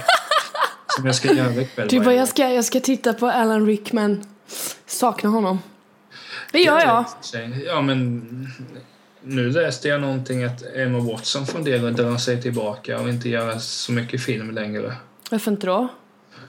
som 0.88 1.06
jag 1.06 1.16
ska 1.16 1.34
göra 1.34 1.62
ikväll. 1.62 1.88
Du 1.88 2.00
bara, 2.00 2.13
jag 2.13 2.28
ska, 2.28 2.50
jag 2.50 2.66
ska 2.66 2.80
titta 2.80 3.13
på 3.13 3.28
Alan 3.28 3.66
Rickman. 3.66 4.24
Saknar 4.86 5.32
honom. 5.32 5.60
Det 6.52 6.60
gör 6.60 6.80
jag. 6.80 7.06
Ja, 7.66 7.82
men 7.82 8.48
nu 9.28 9.50
läste 9.50 9.88
jag 9.88 10.02
någonting 10.02 10.44
att 10.44 10.63
Emma 10.76 11.00
Watson 11.00 11.48
funderar 11.48 11.88
att 11.88 11.98
dra 11.98 12.18
sig 12.18 12.42
tillbaka 12.42 13.00
och 13.00 13.10
inte 13.10 13.30
göra 13.30 13.60
så 13.60 13.92
mycket 13.92 14.22
film 14.22 14.52
längre. 14.52 14.94
Varför 15.32 15.52
inte 15.52 15.68
då? 15.68 15.88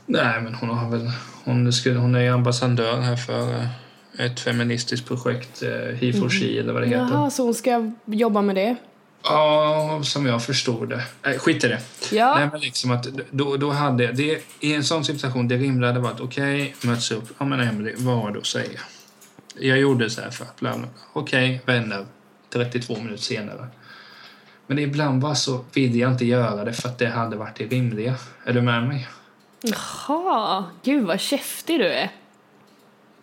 Nej, 0.07 0.41
men 0.41 0.55
hon 0.55 0.69
har 0.69 0.91
väl... 0.91 1.11
Hon, 1.45 1.73
skulle, 1.73 1.99
hon 1.99 2.15
är 2.15 2.31
ambassadör 2.31 3.01
här 3.01 3.17
för 3.17 3.55
eh, 3.55 4.27
ett 4.27 4.41
feministiskt 4.41 5.09
projekt, 5.09 5.63
eh, 5.63 5.71
He 5.71 6.13
for 6.13 6.29
She 6.29 6.61
eller 6.61 6.73
vad 6.73 6.83
det 6.83 6.89
heter. 6.89 7.09
Jaha, 7.11 7.31
så 7.31 7.45
hon 7.45 7.55
ska 7.55 7.93
jobba 8.05 8.43
med 8.43 8.57
det? 8.57 8.77
Ja, 9.23 10.01
som 10.05 10.27
jag 10.27 10.45
förstod 10.45 10.89
det. 10.89 11.03
Äh, 11.23 11.39
skit 11.39 11.65
i 11.65 11.69
det. 11.69 11.81
Ja. 12.13 12.35
Nej, 12.39 12.49
men 12.53 12.61
liksom 12.61 12.91
att 12.91 13.09
då, 13.31 13.57
då 13.57 13.71
hade 13.71 14.05
jag, 14.05 14.17
det, 14.17 14.43
I 14.61 14.75
en 14.75 14.85
sån 14.85 15.05
situation, 15.05 15.49
det 15.49 15.57
rimliga 15.57 15.91
hade 15.91 16.01
varit 16.01 16.21
okej, 16.21 16.75
möts 16.83 17.11
upp. 17.11 17.25
Ja, 17.39 17.45
men 17.45 17.61
Emily, 17.61 17.95
vad 17.97 18.17
har 18.17 18.31
du 18.31 18.39
att 18.39 18.47
säga? 18.47 18.81
Jag 19.61 19.79
gjorde 19.79 20.11
så 20.11 20.21
här 20.21 20.31
för 20.31 20.45
att 20.45 20.61
bla 20.61 20.71
bla 20.71 20.79
bla. 20.79 20.89
Okej, 21.13 21.61
vänner. 21.67 22.07
32 22.51 22.97
minuter 22.97 23.23
senare. 23.23 23.67
Men 24.67 24.79
ibland 24.79 25.21
bara 25.21 25.35
så 25.35 25.65
vill 25.75 25.97
jag 25.97 26.13
inte 26.13 26.25
göra 26.25 26.65
det 26.65 26.73
för 26.73 26.89
att 26.89 26.99
det 26.99 27.09
hade 27.09 27.37
varit 27.37 27.57
det 27.57 27.67
rimliga. 27.67 28.15
Är 28.45 28.53
du 28.53 28.63
med 28.63 28.89
mig? 28.89 29.09
Jaha, 29.63 30.65
gud 30.83 31.05
vad 31.05 31.21
käftig 31.21 31.81
du 31.81 31.87
är. 31.87 32.11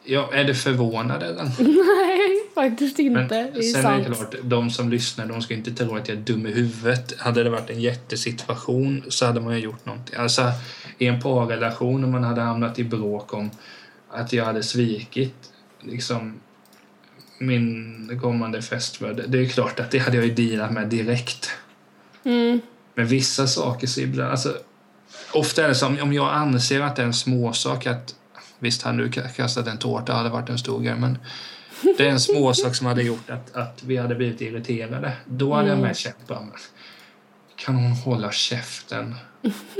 Ja, 0.03 0.29
är 0.33 0.43
du 0.43 0.55
förvånad 0.55 1.23
eller? 1.23 1.43
Nej, 1.59 2.41
faktiskt 2.55 2.99
inte. 2.99 3.19
Men 3.19 3.27
det 3.27 3.59
är 3.59 3.61
sen 3.61 3.83
sant. 3.83 4.05
är 4.05 4.09
det 4.09 4.15
klart, 4.15 4.35
de 4.43 4.69
som 4.69 4.89
lyssnar 4.89 5.25
de 5.25 5.41
ska 5.41 5.53
inte 5.53 5.71
tro 5.71 5.95
att 5.95 6.07
jag 6.07 6.17
är 6.17 6.21
dum 6.21 6.47
i 6.47 6.51
huvudet. 6.51 7.19
Hade 7.19 7.43
det 7.43 7.49
varit 7.49 7.69
en 7.69 7.81
jättesituation 7.81 9.03
så 9.09 9.25
hade 9.25 9.41
man 9.41 9.53
ju 9.53 9.59
gjort 9.59 9.85
någonting. 9.85 10.15
Alltså 10.15 10.51
i 10.97 11.07
en 11.07 11.21
parrelation 11.21 12.03
om 12.03 12.11
man 12.11 12.23
hade 12.23 12.41
hamnat 12.41 12.79
i 12.79 12.83
bråk 12.83 13.33
om 13.33 13.49
att 14.09 14.33
jag 14.33 14.45
hade 14.45 14.63
svikit 14.63 15.51
liksom 15.81 16.39
min 17.37 18.19
kommande 18.21 18.61
fästmö. 18.61 19.13
Det 19.13 19.39
är 19.39 19.45
klart 19.45 19.79
att 19.79 19.91
det 19.91 19.99
hade 19.99 20.17
jag 20.17 20.25
ju 20.25 20.33
dealat 20.33 20.71
med 20.71 20.87
direkt. 20.87 21.51
Mm. 22.23 22.61
Men 22.95 23.07
vissa 23.07 23.47
saker 23.47 23.87
så 23.87 24.01
ibland, 24.01 24.31
alltså 24.31 24.57
ofta 25.33 25.63
är 25.63 25.67
det 25.67 25.75
som 25.75 25.99
om 26.01 26.13
jag 26.13 26.33
anser 26.33 26.81
att 26.81 26.95
det 26.95 27.01
är 27.01 27.05
en 27.05 27.13
småsak 27.13 27.87
att 27.87 28.15
visst 28.59 28.81
han 28.81 28.97
nu 28.97 29.11
kastat 29.11 29.67
en 29.67 29.77
tårta 29.77 30.13
hade 30.13 30.29
varit 30.29 30.49
en 30.49 30.57
stor 30.57 30.81
grej 30.81 30.95
men 30.95 31.17
det 31.97 32.07
är 32.07 32.11
en 32.11 32.19
småsak 32.19 32.75
som 32.75 32.87
hade 32.87 33.03
gjort 33.03 33.29
att, 33.29 33.55
att 33.55 33.83
vi 33.83 33.97
hade 33.97 34.15
blivit 34.15 34.41
irriterade. 34.41 35.13
Då 35.25 35.53
hade 35.53 35.69
jag 35.69 35.79
med 35.79 35.97
känt 35.97 36.29
men 36.29 36.51
kan 37.65 37.75
hon 37.75 37.91
hålla 37.91 38.31
käften 38.31 39.15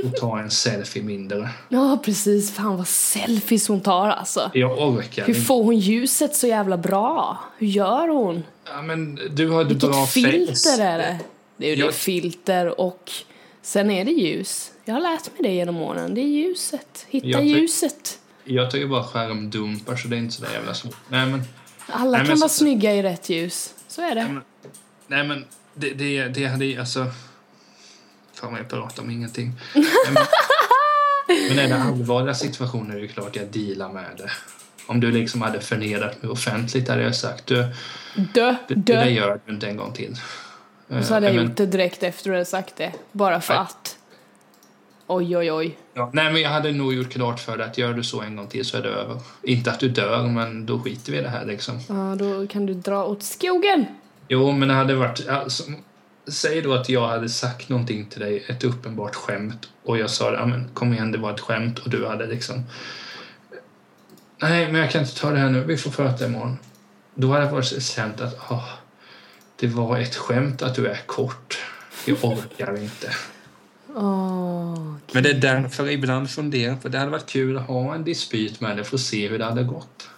och 0.04 0.16
ta 0.20 0.38
en 0.40 0.50
selfie 0.50 1.02
mindre? 1.02 1.50
Ja, 1.68 1.98
precis. 2.04 2.52
Fan 2.54 2.76
vad 2.76 2.88
selfies 2.88 3.68
hon 3.68 3.80
tar 3.80 4.08
alltså. 4.08 4.50
Jag 4.54 4.78
orkar 4.88 5.26
Hur 5.26 5.34
får 5.34 5.64
hon 5.64 5.76
ljuset 5.78 6.34
så 6.36 6.46
jävla 6.46 6.76
bra? 6.76 7.38
Hur 7.58 7.66
gör 7.66 8.08
hon? 8.08 8.42
Ja, 8.64 8.82
men 8.82 9.18
du 9.30 9.50
har 9.50 9.62
ett 9.62 9.70
Vilket 9.70 9.90
bra 9.90 10.06
filter 10.06 10.76
face. 10.76 10.82
är 10.82 10.98
det? 10.98 11.18
Det 11.56 11.66
är 11.70 11.74
ju 11.76 11.80
Jag- 11.80 11.88
det 11.88 11.92
filter 11.94 12.80
och 12.80 13.10
sen 13.62 13.90
är 13.90 14.04
det 14.04 14.10
ljus. 14.10 14.70
Jag 14.84 14.94
har 14.94 15.00
lärt 15.00 15.24
mig 15.38 15.50
det 15.50 15.54
genom 15.54 15.76
åren. 15.76 16.14
Det 16.14 16.20
är 16.20 16.28
ljuset. 16.28 17.06
Hitta 17.08 17.26
Jag 17.28 17.44
ljuset. 17.44 18.18
Jag 18.44 18.70
ju 18.74 18.88
bara 18.88 19.04
skärmdumpar 19.04 19.96
så 19.96 20.08
det 20.08 20.16
är 20.16 20.18
inte 20.18 20.34
så 20.34 20.42
där 20.44 20.52
jävla 20.52 20.74
svårt. 20.74 20.96
Nej 21.08 21.26
men, 21.26 21.42
Alla 21.88 22.10
Nej, 22.10 22.20
men 22.20 22.26
kan 22.26 22.38
vara 22.38 22.48
så- 22.48 22.54
snygga 22.58 22.94
i 22.94 23.02
rätt 23.02 23.28
ljus. 23.30 23.74
Så 23.88 24.02
är 24.02 24.14
det. 24.14 24.22
nej, 24.24 24.32
men, 24.32 24.42
nej, 25.06 25.24
men 25.24 25.44
det, 25.74 25.90
det, 25.90 26.28
det 26.28 26.46
hade 26.46 26.80
alltså... 26.80 27.06
Fan 28.40 28.50
vad 28.52 28.60
jag 28.60 28.68
pratar 28.68 29.02
om 29.02 29.10
ingenting. 29.10 29.52
Men, 29.74 29.84
men 31.48 31.58
är 31.58 31.68
det 31.68 31.82
allvarliga 31.82 32.34
situationer 32.34 32.96
är 32.96 33.00
det 33.00 33.08
klart 33.08 33.36
jag 33.36 33.46
dealar 33.46 33.92
med 33.92 34.04
det. 34.16 34.30
Om 34.86 35.00
du 35.00 35.10
liksom 35.12 35.42
hade 35.42 35.60
förnedrat 35.60 36.22
mig 36.22 36.30
offentligt 36.32 36.88
hade 36.88 37.02
jag 37.02 37.14
sagt 37.16 37.46
du, 37.46 37.56
Dö, 38.34 38.54
det, 38.68 38.74
det 38.74 38.74
där 38.74 39.04
dö. 39.04 39.10
gör 39.10 39.40
du 39.46 39.52
inte 39.54 39.66
en 39.68 39.76
gång 39.76 39.92
till. 39.92 40.16
Och 40.88 41.04
så 41.04 41.14
hade 41.14 41.26
jag 41.26 41.34
Eh, 41.34 41.40
men- 41.40 41.48
gjort 41.48 41.56
det 41.56 41.66
direkt 41.66 42.02
efter 42.02 42.30
du 42.30 42.36
hade 42.36 42.44
sagt 42.44 42.76
det. 42.76 42.92
Bara 43.12 43.40
för 43.40 43.54
Nej. 43.54 43.62
att. 43.62 43.96
Oj, 45.06 45.36
oj, 45.36 45.52
oj. 45.52 45.76
Ja, 45.94 46.10
nej, 46.12 46.32
men 46.32 46.42
jag 46.42 46.50
hade 46.50 46.72
nog 46.72 46.94
gjort 46.94 47.10
klart 47.12 47.40
för 47.40 47.56
dig 47.56 47.66
att 47.66 47.78
gör 47.78 47.92
du 47.94 48.04
så 48.04 48.20
en 48.20 48.36
gång 48.36 48.46
till 48.46 48.64
så 48.64 48.76
är 48.76 48.82
det 48.82 48.88
över. 48.88 49.20
Inte 49.42 49.70
att 49.70 49.80
du 49.80 49.88
dör, 49.88 50.22
men 50.26 50.66
då 50.66 50.80
skiter 50.80 51.12
vi 51.12 51.18
i 51.18 51.22
det 51.22 51.28
här 51.28 51.44
liksom. 51.46 51.80
Ja, 51.88 52.16
då 52.18 52.46
kan 52.46 52.66
du 52.66 52.74
dra 52.74 53.04
åt 53.04 53.22
skogen. 53.22 53.84
Jo, 54.28 54.52
men 54.52 54.68
det 54.68 54.74
hade 54.74 54.94
varit... 54.94 55.28
Alltså, 55.28 55.62
säg 56.28 56.62
då 56.62 56.74
att 56.74 56.88
jag 56.88 57.08
hade 57.08 57.28
sagt 57.28 57.68
någonting 57.68 58.06
till 58.06 58.20
dig, 58.20 58.44
ett 58.48 58.64
uppenbart 58.64 59.14
skämt, 59.14 59.68
och 59.84 59.98
jag 59.98 60.10
sa 60.10 60.32
ja, 60.32 60.46
men 60.46 60.68
kom 60.74 60.92
igen, 60.92 61.12
det 61.12 61.18
var 61.18 61.34
ett 61.34 61.40
skämt, 61.40 61.78
och 61.78 61.90
du 61.90 62.06
hade 62.06 62.26
liksom... 62.26 62.64
Nej, 64.42 64.72
men 64.72 64.80
jag 64.80 64.90
kan 64.90 65.00
inte 65.00 65.20
ta 65.20 65.30
det 65.30 65.38
här 65.38 65.50
nu, 65.50 65.64
vi 65.64 65.76
får 65.76 65.90
prata 65.90 66.26
imorgon. 66.26 66.58
Då 67.14 67.32
hade 67.32 67.44
jag 67.44 67.52
varit 67.52 67.82
känt 67.82 68.20
att 68.20 68.50
ah, 68.50 68.68
det 69.56 69.66
var 69.66 69.98
ett 69.98 70.16
skämt 70.16 70.62
att 70.62 70.74
du 70.74 70.86
är 70.86 71.00
kort. 71.06 71.58
Jag 72.06 72.24
orkar 72.24 72.82
inte. 72.82 73.10
Åh, 73.94 74.94
Men 75.12 75.22
det 75.22 75.30
är 75.30 75.40
därför 75.40 75.90
ibland 75.90 76.30
funderar 76.30 76.76
på 76.76 76.88
det 76.88 76.98
hade 76.98 77.10
varit 77.10 77.26
kul 77.26 77.56
att 77.56 77.66
ha 77.66 77.94
en 77.94 78.04
dispyt 78.04 78.60
med 78.60 78.76
dig 78.76 78.84
för 78.84 78.96
att 78.96 79.00
se 79.00 79.28
hur 79.28 79.38
det 79.38 79.44
hade 79.44 79.62
gått. 79.62 80.08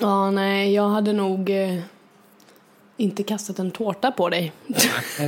Ja, 0.00 0.30
nej, 0.30 0.74
jag 0.74 0.88
hade 0.88 1.12
nog 1.12 1.50
eh, 1.50 1.80
inte 2.98 3.22
kastat 3.22 3.58
en 3.58 3.70
tårta 3.70 4.10
på 4.10 4.28
dig. 4.28 4.52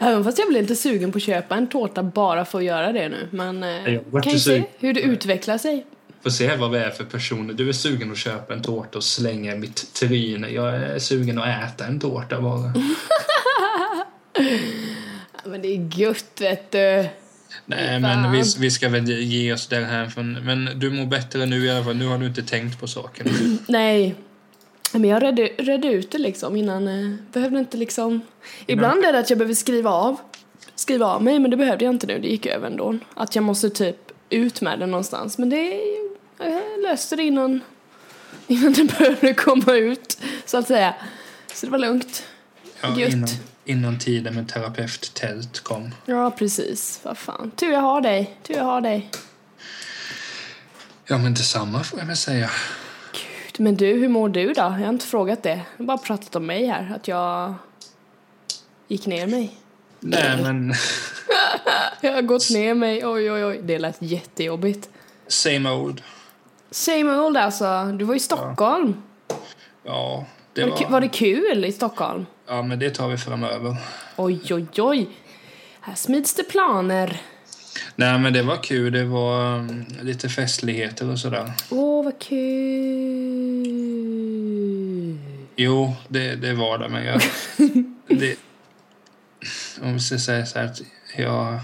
Även 0.00 0.24
fast 0.24 0.38
jag 0.38 0.48
blev 0.48 0.62
lite 0.62 0.76
sugen 0.76 1.12
på 1.12 1.16
att 1.16 1.22
köpa 1.22 1.56
en 1.56 1.66
tårta 1.66 2.02
bara 2.02 2.44
för 2.44 2.58
att 2.58 2.64
göra 2.64 2.92
det 2.92 3.08
nu. 3.08 3.28
Men 3.30 3.62
eh, 3.62 3.94
Jag 4.12 4.22
kan 4.22 4.32
ju 4.32 4.38
se 4.38 4.64
hur 4.78 4.94
det 4.94 5.00
utvecklar 5.00 5.58
sig. 5.58 5.86
Får 6.22 6.30
se 6.30 6.56
vad 6.56 6.70
vi 6.70 6.78
är 6.78 6.90
för 6.90 7.04
personer. 7.04 7.54
Du 7.54 7.68
är 7.68 7.72
sugen 7.72 8.12
att 8.12 8.18
köpa 8.18 8.54
en 8.54 8.62
tårta 8.62 8.98
och 8.98 9.04
slänga 9.04 9.54
mitt 9.54 9.94
tryne. 9.94 10.48
Jag 10.48 10.74
är 10.74 10.98
sugen 10.98 11.38
att 11.38 11.64
äta 11.64 11.86
en 11.86 12.00
tårta 12.00 12.40
bara. 12.40 12.74
Men 15.44 15.62
det 15.62 15.68
är 15.68 16.00
gött, 16.00 16.40
vet 16.40 16.70
du. 16.70 17.08
Nej, 17.66 18.00
men 18.00 18.32
vi, 18.32 18.42
vi 18.58 18.70
ska 18.70 18.88
väl 18.88 19.08
ge 19.08 19.52
oss 19.52 19.66
där 19.66 19.82
här. 19.82 20.40
Men 20.40 20.70
du 20.78 20.90
mår 20.90 21.06
bättre 21.06 21.46
nu 21.46 21.64
i 21.66 21.70
alla 21.70 21.84
fall. 21.84 21.96
Nu 21.96 22.06
har 22.06 22.18
du 22.18 22.26
inte 22.26 22.42
tänkt 22.42 22.80
på 22.80 22.86
saken. 22.86 23.58
Nej. 23.68 24.14
Men 25.00 25.10
jag 25.10 25.22
redde, 25.22 25.42
redde 25.42 25.88
ut 25.88 26.10
det 26.10 26.18
liksom 26.18 26.56
innan. 26.56 26.88
Eh, 26.88 27.16
behövde 27.32 27.58
inte 27.58 27.76
liksom... 27.76 28.20
Ibland 28.66 29.04
är 29.04 29.12
det 29.12 29.18
att 29.18 29.30
jag 29.30 29.38
behöver 29.38 29.54
skriva 29.54 29.90
av. 29.90 30.20
Skriva 30.74 31.06
av 31.06 31.22
mig, 31.22 31.38
men 31.38 31.50
det 31.50 31.56
behövde 31.56 31.84
jag 31.84 31.94
inte 31.94 32.06
nu. 32.06 32.18
Det 32.18 32.28
gick 32.28 32.46
över 32.46 32.66
ändå. 32.66 32.98
Att 33.14 33.34
jag 33.34 33.44
måste 33.44 33.70
typ 33.70 34.12
ut 34.30 34.60
med 34.60 34.78
det 34.78 34.86
någonstans. 34.86 35.38
Men 35.38 35.50
det... 35.50 35.80
Jag 36.38 36.82
löste 36.82 37.16
det 37.16 37.22
innan... 37.22 37.60
Innan 38.46 38.72
det 38.72 38.98
började 38.98 39.34
komma 39.34 39.72
ut, 39.74 40.18
så 40.46 40.58
att 40.58 40.66
säga. 40.66 40.94
Så 41.54 41.66
det 41.66 41.72
var 41.72 41.78
lugnt. 41.78 42.24
Ja, 42.80 42.98
Gött. 42.98 43.12
innan, 43.12 43.28
innan 43.64 43.98
tiden 43.98 44.34
med 44.34 44.48
terapeuttält 44.48 45.60
kom. 45.60 45.94
Ja, 46.06 46.30
precis. 46.30 47.00
Vad 47.02 47.18
fan. 47.18 47.50
Tur 47.56 47.72
jag 47.72 47.80
har 47.80 48.00
dig. 48.00 48.36
Tur 48.42 48.54
jag 48.54 48.64
har 48.64 48.80
dig. 48.80 49.10
Ja, 51.06 51.18
men 51.18 51.34
detsamma 51.34 51.84
får 51.84 51.98
jag 51.98 52.06
väl 52.06 52.16
säga. 52.16 52.50
Gud, 53.56 53.64
men 53.64 53.74
du, 53.76 53.86
hur 53.86 54.08
mår 54.08 54.28
du 54.28 54.46
då? 54.52 54.60
Jag 54.60 54.70
har 54.70 54.88
inte 54.88 55.06
frågat 55.06 55.42
det. 55.42 55.50
Jag 55.50 55.78
har 55.78 55.84
bara 55.84 55.98
pratat 55.98 56.36
om 56.36 56.46
mig 56.46 56.66
här. 56.66 56.92
Att 56.96 57.08
jag 57.08 57.54
gick 58.88 59.06
ner 59.06 59.26
mig. 59.26 59.54
Nej, 60.00 60.36
men 60.42 60.74
Jag 62.00 62.12
har 62.12 62.22
gått 62.22 62.50
ner 62.50 62.74
mig. 62.74 63.06
Oj, 63.06 63.32
oj, 63.32 63.44
oj. 63.44 63.60
Det 63.62 63.78
lät 63.78 63.96
jättejobbigt. 64.02 64.88
same 65.28 65.70
old. 65.70 66.02
Same 66.70 67.16
old 67.16 67.36
alltså. 67.36 67.84
Du 67.84 68.04
var 68.04 68.14
i 68.14 68.20
Stockholm. 68.20 69.02
Ja, 69.84 70.26
det 70.52 70.64
Var, 70.64 70.78
det, 70.78 70.86
var... 70.86 71.00
det 71.00 71.08
kul 71.08 71.64
i 71.64 71.72
Stockholm? 71.72 72.26
Ja, 72.46 72.62
men 72.62 72.78
det 72.78 72.90
tar 72.90 73.08
vi 73.08 73.16
framöver. 73.16 73.76
Oj, 74.16 74.40
oj, 74.50 74.66
oj. 74.78 75.08
Här 75.80 75.94
smids 75.94 76.34
det 76.34 76.44
planer. 76.44 77.20
Nej, 77.96 78.18
men 78.18 78.32
det 78.32 78.42
var 78.42 78.62
kul. 78.62 78.92
Det 78.92 79.04
var 79.04 79.56
mm, 79.58 79.84
lite 80.02 80.28
festligheter 80.28 81.10
och 81.10 81.18
sådär. 81.18 81.52
Åh, 81.70 82.04
vad 82.04 82.18
kul. 83.84 85.18
Jo, 85.56 85.94
det, 86.08 86.34
det 86.34 86.52
var 86.54 86.78
det, 86.78 86.88
men 86.88 87.04
jag... 87.04 87.20
det, 88.20 88.36
om 89.82 89.92
vi 89.94 90.00
ska 90.00 90.18
säga 90.18 90.46
så 90.46 90.58
här 90.58 90.66
att 90.66 90.80
jag... 91.16 91.58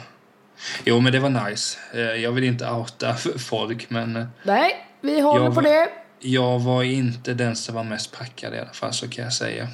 Jo, 0.85 1.01
men 1.01 1.13
det 1.13 1.19
var 1.19 1.49
nice. 1.51 1.79
Eh, 1.95 2.01
Jag 2.01 2.33
vill 2.33 2.45
inte 2.45 2.71
outa 2.71 3.15
folk, 3.39 3.91
men 3.91 4.27
Nej, 4.43 4.87
vi 5.01 5.21
håller 5.21 5.45
Jag 5.45 5.55
på 5.55 5.61
det. 5.61 5.89
jag 6.21 6.59
var 6.59 6.83
inte 6.83 7.35
den 7.35 7.57
som 7.57 7.75
var 7.75 7.85
mest 7.85 8.13
packad 8.19 8.55
i 8.55 8.59
alla 8.59 8.73
fall, 8.73 8.93
så 8.93 9.09
kan 9.09 9.25
jag 9.25 9.33
säga. 9.33 9.69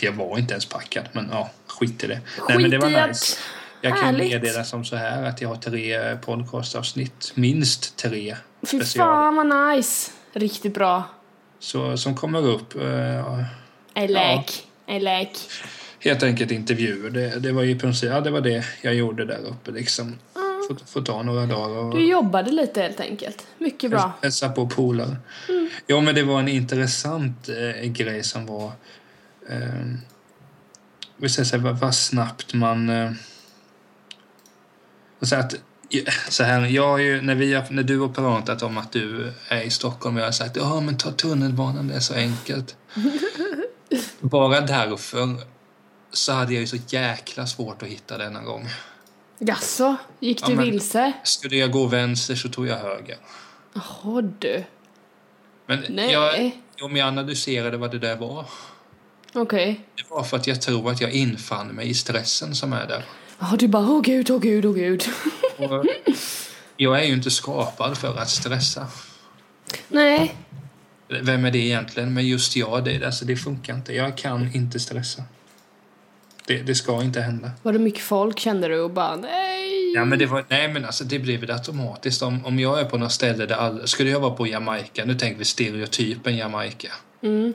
Jag 0.00 0.12
var 0.12 0.38
inte 0.38 0.52
ens 0.54 0.66
packad, 0.66 1.04
men 1.12 1.28
ja, 1.32 1.50
skit 1.66 2.04
i 2.04 2.06
det. 2.06 2.20
Nej, 2.48 2.58
men 2.58 2.70
det 2.70 2.80
Skit 2.80 2.92
var 2.94 3.00
att- 3.00 3.08
nice. 3.08 3.36
Jag 3.84 3.96
kan 3.96 4.04
Härligt. 4.04 4.32
meddela 4.32 4.64
som 4.64 4.84
så 4.84 4.96
här 4.96 5.22
att 5.22 5.40
jag 5.40 5.48
har 5.48 5.56
tre 5.56 6.16
podcastavsnitt, 6.16 7.32
minst 7.34 7.96
tre 7.96 8.36
Fy 8.66 8.80
fan 8.80 9.36
vad 9.36 9.76
nice. 9.76 10.10
Riktigt 10.32 10.74
bra. 10.74 11.04
så, 11.58 11.96
som 11.96 12.16
kommer 12.16 12.46
upp. 12.46 12.74
eh, 12.76 13.44
I 14.04 14.08
like. 14.08 14.52
I 14.86 14.98
like. 15.00 15.38
helt 15.98 16.22
enkelt 16.22 16.50
intervjuer. 16.50 17.10
Det, 17.10 17.38
det 17.38 17.52
var 17.52 17.62
i 17.64 17.78
princip, 17.78 18.10
ja, 18.10 18.20
det 18.20 18.30
var 18.30 18.40
det 18.40 18.64
jag 18.82 18.94
gjorde 18.94 19.24
där 19.24 19.40
uppe 19.48 19.70
liksom. 19.70 20.18
Får, 20.68 20.76
får 20.86 21.02
ta 21.02 21.22
några 21.22 21.46
dagar 21.46 21.76
och 21.76 21.94
Du 21.94 22.04
jobbade 22.04 22.50
lite 22.52 22.82
helt 22.82 23.00
enkelt. 23.00 23.46
Mycket 23.58 23.90
bra. 23.90 24.12
hälsa 24.22 24.48
på 24.48 24.68
polare. 24.68 25.16
Ja, 25.86 26.00
men 26.00 26.14
det 26.14 26.22
var 26.22 26.40
en 26.40 26.48
intressant 26.48 27.48
eh, 27.48 27.88
grej 27.90 28.22
som 28.22 28.46
var... 28.46 28.72
Eh, 29.48 29.58
vi 31.16 31.28
säger 31.28 31.44
så 31.46 31.56
här, 31.56 31.64
vad, 31.64 31.78
vad 31.78 31.94
snabbt 31.94 32.54
man... 32.54 32.88
Eh, 32.90 33.10
och 35.22 35.28
så 35.28 35.36
att, 35.36 35.54
så 36.28 36.42
här, 36.42 36.66
jag 36.66 36.88
har 36.88 36.98
ju, 36.98 37.20
när, 37.22 37.34
vi 37.34 37.54
har, 37.54 37.64
när 37.70 37.82
du 37.82 37.98
har 37.98 38.08
pratat 38.08 38.62
om 38.62 38.78
att 38.78 38.92
du 38.92 39.32
är 39.48 39.60
i 39.62 39.70
Stockholm, 39.70 40.16
jag 40.16 40.24
har 40.24 40.32
sagt 40.32 40.56
ja 40.56 40.80
men 40.80 40.96
ta 40.98 41.10
tunnelbanan, 41.10 41.88
det 41.88 41.94
är 41.94 42.00
så 42.00 42.14
enkelt. 42.14 42.76
Bara 44.20 44.60
därför 44.60 45.36
så 46.12 46.32
hade 46.32 46.52
jag 46.52 46.60
ju 46.60 46.66
så 46.66 46.76
jäkla 46.88 47.46
svårt 47.46 47.82
att 47.82 47.88
hitta 47.88 48.18
denna 48.18 48.42
gång. 48.42 48.68
Jaså, 49.38 49.96
gick 50.20 50.40
Ja, 50.42 50.46
du 50.48 50.54
men- 50.56 50.64
vilse? 50.64 51.12
Skulle 51.24 51.56
jag 51.56 51.70
gå 51.70 51.86
vänster 51.86 52.34
så 52.34 52.48
tog 52.48 52.66
jag 52.66 52.76
höger. 52.78 53.16
Jaha 53.74 54.22
du. 54.22 54.64
Men 55.66 55.84
Nej. 55.88 56.12
jag, 56.12 56.50
om 56.82 56.96
jag 56.96 57.08
analyserade 57.08 57.76
vad 57.76 57.90
det 57.90 57.98
där 57.98 58.16
var 58.16 58.46
Okej. 59.34 59.80
Det 59.96 60.14
var 60.14 60.22
för 60.22 60.36
att 60.36 60.46
jag 60.46 60.62
tror 60.62 60.90
att 60.90 61.00
jag 61.00 61.10
infann 61.12 61.68
mig 61.68 61.88
i 61.88 61.94
stressen 61.94 62.54
som 62.54 62.72
är 62.72 62.86
där. 62.86 63.04
Ja, 63.42 63.56
du 63.58 63.68
bara 63.68 63.90
åh 63.90 64.00
gud, 64.02 64.30
åh 64.30 64.40
gud, 64.40 64.66
åh 64.66 64.74
gud. 64.74 65.04
Och 65.56 65.86
jag 66.76 67.00
är 67.00 67.04
ju 67.04 67.12
inte 67.12 67.30
skapad 67.30 67.98
för 67.98 68.18
att 68.18 68.30
stressa. 68.30 68.86
Nej. 69.88 70.36
Vem 71.08 71.44
är 71.44 71.50
det 71.50 71.58
egentligen? 71.58 72.14
Men 72.14 72.26
just 72.26 72.56
jag, 72.56 72.84
det, 72.84 73.04
alltså, 73.04 73.24
det 73.24 73.36
funkar 73.36 73.74
inte. 73.74 73.94
Jag 73.94 74.16
kan 74.16 74.54
inte 74.54 74.80
stressa. 74.80 75.22
Det, 76.46 76.62
det 76.62 76.74
ska 76.74 77.02
inte 77.02 77.20
hända. 77.20 77.50
Var 77.62 77.72
det 77.72 77.78
mycket 77.78 78.02
folk 78.02 78.38
kände 78.38 78.68
du 78.68 78.80
och 78.80 78.90
bara 78.90 79.16
nej? 79.16 79.92
Ja, 79.94 80.04
men 80.04 80.18
det 80.18 80.26
var, 80.26 80.44
nej, 80.48 80.68
men 80.68 80.84
alltså 80.84 81.04
det 81.04 81.18
blir 81.18 81.38
väl 81.38 81.50
automatiskt. 81.50 82.22
Om, 82.22 82.46
om 82.46 82.58
jag 82.58 82.80
är 82.80 82.84
på 82.84 82.98
något 82.98 83.12
ställe 83.12 83.46
där 83.46 83.56
alla, 83.56 83.86
Skulle 83.86 84.10
jag 84.10 84.20
vara 84.20 84.34
på 84.34 84.46
Jamaica, 84.46 85.04
nu 85.04 85.14
tänker 85.14 85.38
vi 85.38 85.44
stereotypen 85.44 86.36
Jamaica. 86.36 86.88
Mm. 87.22 87.54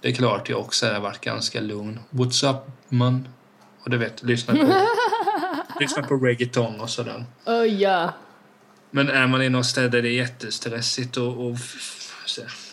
Det 0.00 0.08
är 0.08 0.12
klart 0.12 0.48
jag 0.48 0.60
också 0.60 0.86
hade 0.86 0.98
varit 0.98 1.20
ganska 1.20 1.60
lugn. 1.60 2.00
What's 2.10 2.50
up 2.50 2.70
man? 2.88 3.28
Och 3.84 3.90
du 3.90 3.98
vet, 3.98 4.22
lyssna 4.22 4.54
på, 4.54 4.60
lyssna 5.82 6.02
på 6.02 6.16
reggaeton 6.16 6.80
och 6.80 6.90
sådär. 6.90 7.24
Oh, 7.46 7.66
ja. 7.66 8.14
Men 8.90 9.08
är 9.08 9.26
man 9.26 9.42
i 9.42 9.48
något 9.48 9.66
ställe 9.66 9.88
där 9.88 10.02
det 10.02 10.08
är 10.08 10.12
jättestressigt 10.12 11.16
och, 11.16 11.46
och 11.46 11.56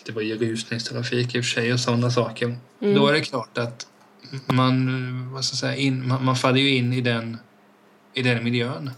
det 0.06 0.12
var 0.12 0.22
ju 0.22 0.38
rusningstrafik 0.38 1.36
i 1.36 1.40
och 1.40 1.44
för 1.44 1.50
sig 1.50 1.74
och 1.74 1.80
sådana 1.80 2.12
saker. 2.12 2.58
Då 2.80 3.08
är 3.08 3.14
det 3.14 3.22
klart 3.22 3.58
att 3.58 3.88
man, 4.46 5.34
vad 5.34 5.46
ska 5.46 5.54
jag 5.54 5.60
säga, 5.60 5.76
in, 5.76 6.08
man, 6.08 6.26
man 6.26 6.36
faller 6.36 6.60
ju 6.60 6.76
in 6.76 6.94
i 6.94 7.02
den, 7.02 7.38
i 8.14 8.22
den 8.22 8.44
miljön. 8.44 8.92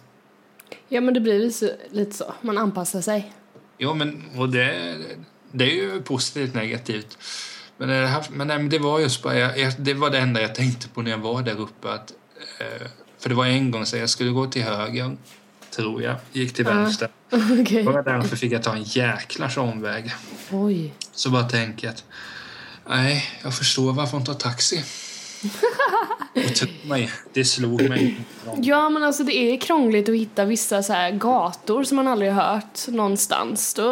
Ja, 0.88 1.02
men 1.02 1.14
det 1.14 1.20
blir 1.20 1.40
lite 1.40 1.78
lite 1.92 2.18
så. 2.18 2.34
Man 2.42 2.58
anpassar 2.58 3.02
sig. 3.02 3.34
Jo, 3.78 3.94
men 3.94 4.24
och 4.38 4.50
det, 4.50 4.98
det 5.52 5.64
är 5.64 5.76
ju 5.76 6.02
positivt 6.02 6.54
negativt. 6.54 7.18
Men 7.78 7.90
det, 7.90 8.08
här, 8.08 8.26
men 8.30 8.70
det 8.70 8.80
var 8.80 9.00
just 9.00 9.24
bara, 9.24 9.38
jag, 9.38 9.74
det 9.78 9.94
var 9.94 10.10
det 10.10 10.18
enda 10.18 10.42
jag 10.42 10.56
tänkte 10.56 10.90
på 10.90 11.02
när 11.02 11.12
jag 11.12 11.18
var 11.18 11.42
där 11.42 11.60
uppe. 11.60 11.92
Att, 11.94 12.14
eh, 12.60 12.88
för 13.22 13.30
det 13.30 13.36
var 13.36 13.46
en 13.46 13.72
gång 13.72 13.86
så 13.86 13.98
jag 13.98 14.10
skulle 14.10 14.32
gå 14.32 14.48
till 14.48 14.64
höger, 14.64 15.18
tror 15.70 16.04
jag, 16.04 16.16
gick 16.32 16.54
till 16.54 16.66
vänster. 16.66 17.10
Okej. 17.62 17.84
Bara 17.84 18.02
därför 18.02 18.36
fick 18.36 18.52
jag 18.52 18.64
ta 18.64 18.76
en 18.76 18.84
jäklars 18.84 19.58
omväg. 19.58 20.12
Oj. 20.52 20.94
Så 21.12 21.30
bara 21.30 21.44
tänker 21.44 21.88
jag 21.88 21.94
att 21.94 22.04
nej, 22.90 23.24
jag 23.44 23.58
förstår 23.58 23.94
varför 23.94 24.18
hon 24.18 24.26
tar 24.26 24.34
taxi. 24.34 24.84
Och 26.36 26.56
tro 26.56 26.68
mig, 26.84 27.12
det 27.34 27.46
slog 27.46 27.90
mig. 27.90 28.18
Ja, 28.62 28.90
men 28.90 29.04
alltså 29.04 29.24
det 29.24 29.36
är 29.36 29.58
krångligt 29.58 30.10
att 30.10 30.16
hitta 30.16 30.46
vissa 30.46 30.84
så 30.84 30.94
gator 31.14 31.84
som 31.84 31.96
man 31.96 32.08
aldrig 32.08 32.32
hört 32.32 32.88
någonstans. 32.88 33.74
Då 33.74 33.92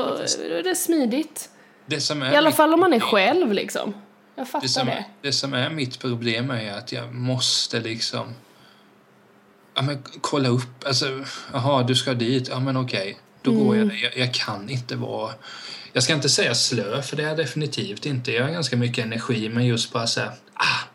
är 0.51 0.63
det 0.63 0.75
smidigt. 0.75 1.49
Det 1.85 2.01
som 2.01 2.21
är 2.21 2.33
I 2.33 2.35
alla 2.35 2.51
fall 2.51 2.73
om 2.73 2.79
man 2.79 2.93
är 2.93 2.99
själv 2.99 3.53
liksom. 3.53 3.93
Jag 4.35 4.45
det 4.45 4.49
fattar 4.51 4.67
som, 4.67 4.87
det. 4.87 5.05
det 5.21 5.31
som 5.31 5.53
är 5.53 5.69
mitt 5.69 5.99
problem 5.99 6.51
är 6.51 6.73
att 6.73 6.91
jag 6.91 7.13
måste 7.13 7.79
liksom 7.79 8.33
ja, 9.79 9.83
men 9.85 10.03
kolla 10.21 10.49
upp. 10.49 10.85
Alltså, 10.85 11.05
jaha, 11.53 11.83
du 11.83 11.95
ska 11.95 12.13
dit. 12.13 12.47
Ja, 12.49 12.59
men 12.59 12.77
okej. 12.77 13.17
Då 13.41 13.51
går 13.51 13.77
jag, 13.77 13.85
jag 14.03 14.17
Jag 14.17 14.33
kan 14.33 14.69
inte 14.69 14.95
vara... 14.95 15.33
Jag 15.93 16.03
ska 16.03 16.13
inte 16.13 16.29
säga 16.29 16.55
slö, 16.55 17.01
för 17.01 17.17
det 17.17 17.23
är 17.23 17.27
jag 17.27 17.37
definitivt 17.37 18.05
inte. 18.05 18.31
Jag 18.31 18.43
har 18.43 18.51
ganska 18.51 18.77
mycket 18.77 19.05
energi, 19.05 19.49
men 19.49 19.65
just 19.65 19.93
bara 19.93 20.07
säga 20.07 20.33
ah, 20.53 20.87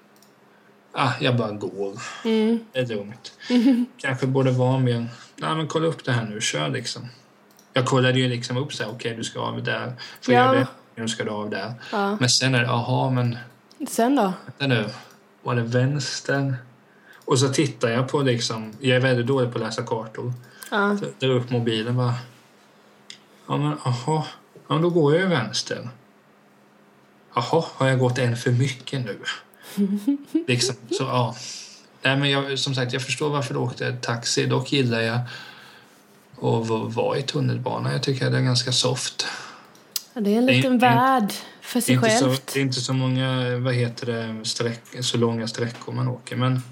ah, 0.93 1.13
jag 1.21 1.37
bara 1.37 1.51
går. 1.51 1.99
Det 2.73 2.79
är 2.79 2.87
lugnt. 2.87 3.33
Kanske 3.99 4.27
borde 4.27 4.51
vara 4.51 4.79
mer... 4.79 5.07
Nej, 5.37 5.57
men 5.57 5.69
kolla 5.69 5.87
upp 5.87 6.05
det 6.05 6.13
här 6.13 6.25
nu. 6.25 6.41
Kör 6.41 6.69
liksom. 6.69 7.09
Jag 7.73 7.87
kollade 7.87 8.19
ju 8.19 8.29
liksom 8.29 8.57
upp 8.57 8.73
så 8.73 8.85
här, 8.85 8.91
okej, 8.91 9.15
du 9.17 9.25
ska 9.25 9.41
av 9.41 9.63
där. 9.63 9.93
Får 10.23 10.35
Ja. 10.35 10.41
göra 10.41 10.59
det. 10.59 10.67
Nu 10.95 11.09
ska 11.09 11.25
du 11.25 11.31
av 11.31 11.51
där. 11.51 11.73
Ja. 11.93 12.17
Men 12.21 12.29
sen 12.29 12.55
är 12.55 12.61
det, 12.63 12.71
aha, 12.71 13.11
men 13.11 13.39
Sen 13.89 14.17
då? 14.17 14.33
Vänta 14.47 14.67
nu. 14.67 14.91
Var 15.43 15.55
det 15.55 15.63
vänster? 15.63 16.57
Och 17.25 17.39
så 17.39 17.49
tittar 17.49 17.89
jag 17.89 18.09
på 18.09 18.23
liksom, 18.23 18.73
jag 18.81 18.97
är 18.97 19.01
väldigt 19.01 19.27
dålig 19.27 19.53
på 19.53 19.59
att 19.59 19.65
läsa 19.65 19.83
kartor. 19.83 20.33
Ja. 20.71 20.97
Så 20.99 21.07
drar 21.27 21.31
upp 21.35 21.51
mobilen 21.51 21.97
bara. 21.97 22.15
Ja 23.49 23.57
men 23.57 23.73
aha. 23.85 24.27
Ja 24.69 24.75
men 24.75 24.83
då 24.83 24.91
går 24.91 25.13
jag 25.15 25.23
ju 25.23 25.29
vänster. 25.29 25.89
Jaha, 27.35 27.65
har 27.75 27.89
jag 27.89 27.99
gått 27.99 28.19
en 28.19 28.37
för 28.37 28.51
mycket 28.51 29.01
nu? 29.05 29.19
liksom, 30.49 30.75
så 30.91 31.03
ja. 31.05 31.37
Nej 32.03 32.17
men 32.17 32.31
jag, 32.31 32.59
som 32.59 32.75
sagt, 32.75 32.93
jag 32.93 33.03
förstår 33.03 33.31
varför 33.31 33.55
du 33.55 33.61
åkte 33.61 33.93
taxi. 33.93 34.47
Dock 34.47 34.73
gillar 34.73 35.01
jag 35.01 35.19
att 36.37 36.69
vara 36.95 37.19
i 37.19 37.23
tunnelbana. 37.23 37.93
Jag 37.93 38.03
tycker 38.03 38.27
att 38.27 38.33
det 38.33 38.39
är 38.39 38.43
ganska 38.43 38.73
soft. 38.73 39.27
Ja, 40.15 40.21
Det 40.21 40.35
är 40.35 40.39
en 40.39 40.47
liten 40.47 40.79
det 40.79 40.87
är- 40.87 40.95
värld 40.95 41.33
för 41.61 41.81
sig 41.81 41.99
självt. 41.99 42.51
det 42.55 42.61
är 42.61 42.63
inte 42.63 42.81
så 42.81 42.93
många, 42.93 43.59
vad 43.59 43.75
heter 43.75 44.07
det, 44.07 44.45
sträck, 44.45 44.83
så 45.01 45.17
långa 45.19 45.49
sträckor 45.49 45.93
man 45.93 46.09
åker. 46.09 46.37
Men 46.37 46.63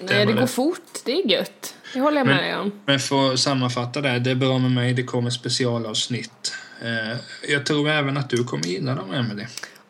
Nej, 0.00 0.26
det 0.26 0.32
går 0.32 0.46
fort. 0.46 0.82
Det 1.04 1.12
är 1.12 1.30
gött. 1.30 1.74
Det 1.94 2.00
håller 2.00 2.16
jag 2.16 2.26
med 2.26 2.36
Men- 2.36 2.44
dig 2.44 2.56
om. 2.56 2.72
Men 2.86 2.98
för 3.00 3.32
att 3.32 3.40
sammanfatta 3.40 4.00
det, 4.00 4.18
det 4.18 4.30
är 4.30 4.34
bra 4.34 4.58
med 4.58 4.70
mig, 4.70 4.92
det 4.94 5.02
kommer 5.02 5.30
specialavsnitt. 5.30 6.52
Eh, 6.82 7.18
jag 7.48 7.66
tror 7.66 7.88
även 7.88 8.16
att 8.16 8.30
du 8.30 8.44
kommer 8.44 8.64
gilla 8.64 8.94
dem, 8.94 9.14
Emily. 9.14 9.44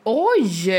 Oj! 0.04 0.70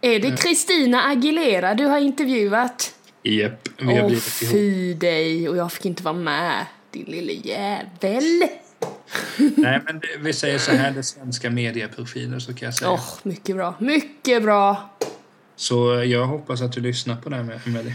Är 0.00 0.20
det 0.20 0.36
Christina 0.42 1.02
Aguilera 1.02 1.74
du 1.74 1.84
har 1.84 1.98
intervjuat? 1.98 2.94
Japp, 3.22 3.68
vi 3.78 3.96
har 3.96 4.04
Åh 4.04 4.14
fy 4.14 4.94
dig, 4.94 5.48
och 5.48 5.56
jag 5.56 5.72
fick 5.72 5.84
inte 5.84 6.02
vara 6.02 6.14
med. 6.14 6.66
Din 6.90 7.04
lille 7.04 7.32
jävel. 7.32 8.42
Nej, 9.56 9.80
men 9.84 10.00
det, 10.00 10.06
vi 10.18 10.32
säger 10.32 10.58
så 10.58 10.70
här, 10.72 10.90
det 10.90 10.98
är 10.98 11.02
svenska 11.02 11.50
medieprofiler 11.50 12.38
så 12.38 12.54
kan 12.54 12.66
jag 12.66 12.74
säga. 12.74 12.90
Åh, 12.90 13.10
mycket 13.22 13.56
bra. 13.56 13.74
Mycket 13.78 14.42
bra. 14.42 14.90
Så 15.56 15.98
eh, 15.98 16.04
jag 16.04 16.26
hoppas 16.26 16.62
att 16.62 16.72
du 16.72 16.80
lyssnar 16.80 17.16
på 17.16 17.28
det 17.28 17.36
här 17.36 17.42
med 17.42 17.60
Emily. 17.66 17.92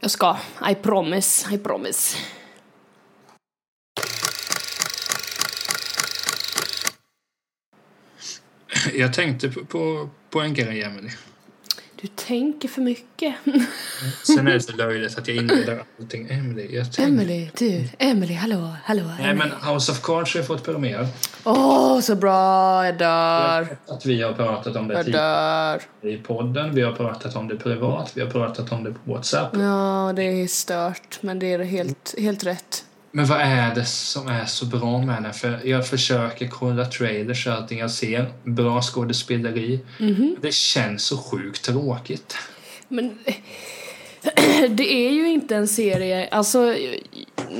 Jag 0.00 0.10
ska. 0.10 0.36
I 0.70 0.74
promise. 0.74 1.54
I 1.54 1.58
promise. 1.58 2.18
Jag 8.94 9.14
tänkte 9.14 9.48
på, 9.48 9.64
på, 9.64 10.10
på 10.30 10.40
en 10.40 10.54
grej, 10.54 10.82
Emily. 10.82 11.10
Du 12.00 12.06
tänker 12.08 12.68
för 12.68 12.82
mycket. 12.82 13.34
Sen 14.26 14.48
är 14.48 14.52
det 14.52 14.60
så 14.60 14.72
löjligt 14.72 15.18
att 15.18 15.28
jag 15.28 15.36
inleder 15.36 15.82
allting. 16.00 16.28
Emily, 16.30 16.62
jag 16.76 16.84
tänkte... 16.92 17.02
Emily, 17.02 17.50
du. 17.58 17.84
Emily, 17.98 18.34
hallå, 18.34 18.74
hallå. 18.84 19.02
Nej, 19.20 19.34
men 19.34 19.50
House 19.74 19.92
of 19.92 20.02
Cards 20.02 20.34
har 20.34 20.40
ju 20.40 20.46
fått 20.46 20.64
premiär. 20.64 21.06
Åh, 21.44 22.00
så 22.00 22.14
bra. 22.16 22.84
Jag 22.84 22.92
Jag 22.94 22.98
dör. 22.98 23.60
vet 23.60 23.90
att 23.90 24.06
vi 24.06 24.22
har 24.22 24.32
pratat 24.32 24.76
om 24.76 24.88
det 24.88 24.94
Jag 24.94 25.04
tidigare 25.04 25.80
dör. 26.02 26.08
i 26.10 26.16
podden. 26.16 26.74
Vi 26.74 26.82
har 26.82 26.92
pratat 26.92 27.36
om 27.36 27.48
det 27.48 27.56
privat. 27.56 28.12
Vi 28.14 28.20
har 28.20 28.30
pratat 28.30 28.72
om 28.72 28.84
det 28.84 28.90
på 28.92 29.12
WhatsApp. 29.12 29.50
Ja, 29.56 30.12
det 30.16 30.22
är 30.22 30.46
stört, 30.46 31.18
men 31.20 31.38
det 31.38 31.52
är 31.52 31.58
helt, 31.58 32.14
helt 32.18 32.44
rätt. 32.44 32.84
Men 33.12 33.26
vad 33.26 33.40
är 33.40 33.74
det 33.74 33.84
som 33.84 34.28
är 34.28 34.44
så 34.44 34.66
bra 34.66 34.98
med 34.98 35.22
den? 35.22 35.34
För 35.34 35.60
jag 35.64 35.88
försöker 35.88 36.48
kolla 36.48 36.84
trailers 36.84 37.46
och 37.46 37.52
allting 37.52 37.78
jag 37.78 37.90
ser. 37.90 38.32
Bra 38.44 38.82
skådespeleri. 38.82 39.80
Det 40.40 40.54
känns 40.54 41.02
så 41.04 41.16
sjukt 41.18 41.62
tråkigt. 41.64 42.36
Men 42.88 43.18
det 44.70 44.92
är 45.06 45.10
ju 45.12 45.28
inte 45.28 45.56
en 45.56 45.68
serie, 45.68 46.28
alltså 46.30 46.74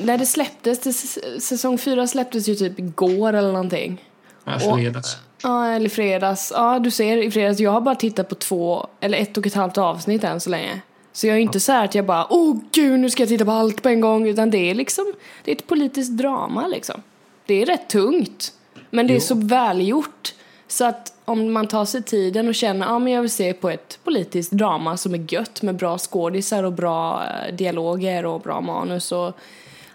när 0.02 0.18
det 0.18 0.26
släpptes, 0.26 0.80
det, 0.80 0.92
säsong 1.40 1.78
fyra 1.78 2.06
släpptes 2.06 2.48
ju 2.48 2.54
typ 2.54 2.78
igår 2.78 3.32
eller 3.32 3.52
någonting. 3.52 4.04
Och- 4.44 4.78
fredags. 4.78 5.16
Ja, 5.42 5.66
eller 5.66 5.88
fredags. 5.88 6.52
Ja, 6.56 6.78
du 6.78 6.90
ser 6.90 7.16
i 7.16 7.30
fredags. 7.30 7.60
Jag 7.60 7.70
har 7.70 7.80
bara 7.80 7.94
tittat 7.94 8.28
på 8.28 8.34
två, 8.34 8.86
eller 9.00 9.18
ett 9.18 9.36
och 9.38 9.46
ett 9.46 9.54
halvt 9.54 9.78
avsnitt 9.78 10.24
än 10.24 10.40
så 10.40 10.50
länge. 10.50 10.80
Så 11.18 11.26
jag 11.26 11.36
är 11.36 11.40
inte 11.40 11.60
så 11.60 11.72
här 11.72 11.84
att 11.84 11.94
jag 11.94 12.04
bara, 12.04 12.26
åh 12.30 12.56
gud, 12.72 13.00
nu 13.00 13.10
ska 13.10 13.22
jag 13.22 13.28
titta 13.28 13.44
på 13.44 13.50
allt 13.50 13.82
på 13.82 13.88
en 13.88 14.00
gång. 14.00 14.28
Utan 14.28 14.50
det 14.50 14.70
är 14.70 14.74
liksom, 14.74 15.12
det 15.44 15.50
är 15.50 15.56
ett 15.56 15.66
politiskt 15.66 16.12
drama 16.12 16.66
liksom. 16.66 17.02
Det 17.46 17.62
är 17.62 17.66
rätt 17.66 17.88
tungt. 17.88 18.52
Men 18.90 19.06
det 19.06 19.12
är 19.12 19.14
Jo. 19.14 19.20
så 19.20 19.34
välgjort. 19.34 20.34
Så 20.68 20.84
att 20.84 21.12
om 21.24 21.52
man 21.52 21.66
tar 21.68 21.84
sig 21.84 22.02
tiden 22.02 22.48
och 22.48 22.54
känner, 22.54 22.86
ja 22.86 22.98
men 22.98 23.12
jag 23.12 23.20
vill 23.22 23.30
se 23.30 23.52
på 23.52 23.70
ett 23.70 23.98
politiskt 24.04 24.52
drama 24.52 24.96
som 24.96 25.14
är 25.14 25.32
gött 25.32 25.62
med 25.62 25.76
bra 25.76 25.98
skådisar 25.98 26.64
och 26.64 26.72
bra 26.72 27.24
eh, 27.24 27.54
dialoger 27.54 28.26
och 28.26 28.40
bra 28.40 28.60
manus 28.60 29.12
och 29.12 29.36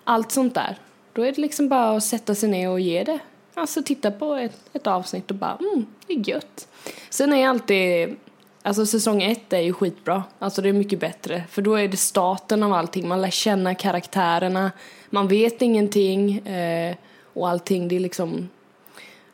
allt 0.03 0.31
sånt 0.31 0.55
där. 0.55 0.77
Då 1.13 1.21
är 1.21 1.31
det 1.31 1.41
liksom 1.41 1.69
bara 1.69 1.97
att 1.97 2.03
sätta 2.03 2.35
sig 2.35 2.49
ner 2.49 2.69
och 2.69 2.79
ge 2.79 3.03
det. 3.03 3.19
Alltså 3.53 3.83
titta 3.83 4.11
på 4.11 4.33
ett, 4.33 4.59
ett 4.73 4.87
avsnitt 4.87 5.31
och 5.31 5.37
bara, 5.37 5.57
mm, 5.59 5.85
det 6.07 6.13
är 6.13 6.29
gött. 6.29 6.67
Sen 7.09 7.33
är 7.33 7.47
alltid, 7.47 8.15
alltså 8.63 8.85
säsong 8.85 9.23
ett 9.23 9.53
är 9.53 9.61
ju 9.61 9.73
skitbra. 9.73 10.23
Alltså 10.39 10.61
det 10.61 10.69
är 10.69 10.73
mycket 10.73 10.99
bättre. 10.99 11.43
För 11.49 11.61
då 11.61 11.75
är 11.75 11.87
det 11.87 11.97
starten 11.97 12.63
av 12.63 12.73
allting. 12.73 13.07
Man 13.07 13.21
lär 13.21 13.29
känna 13.29 13.75
karaktärerna. 13.75 14.71
Man 15.09 15.27
vet 15.27 15.61
ingenting. 15.61 16.47
Eh, 16.47 16.95
och 17.33 17.49
allting, 17.49 17.87
det 17.87 17.95
är 17.95 17.99
liksom, 17.99 18.49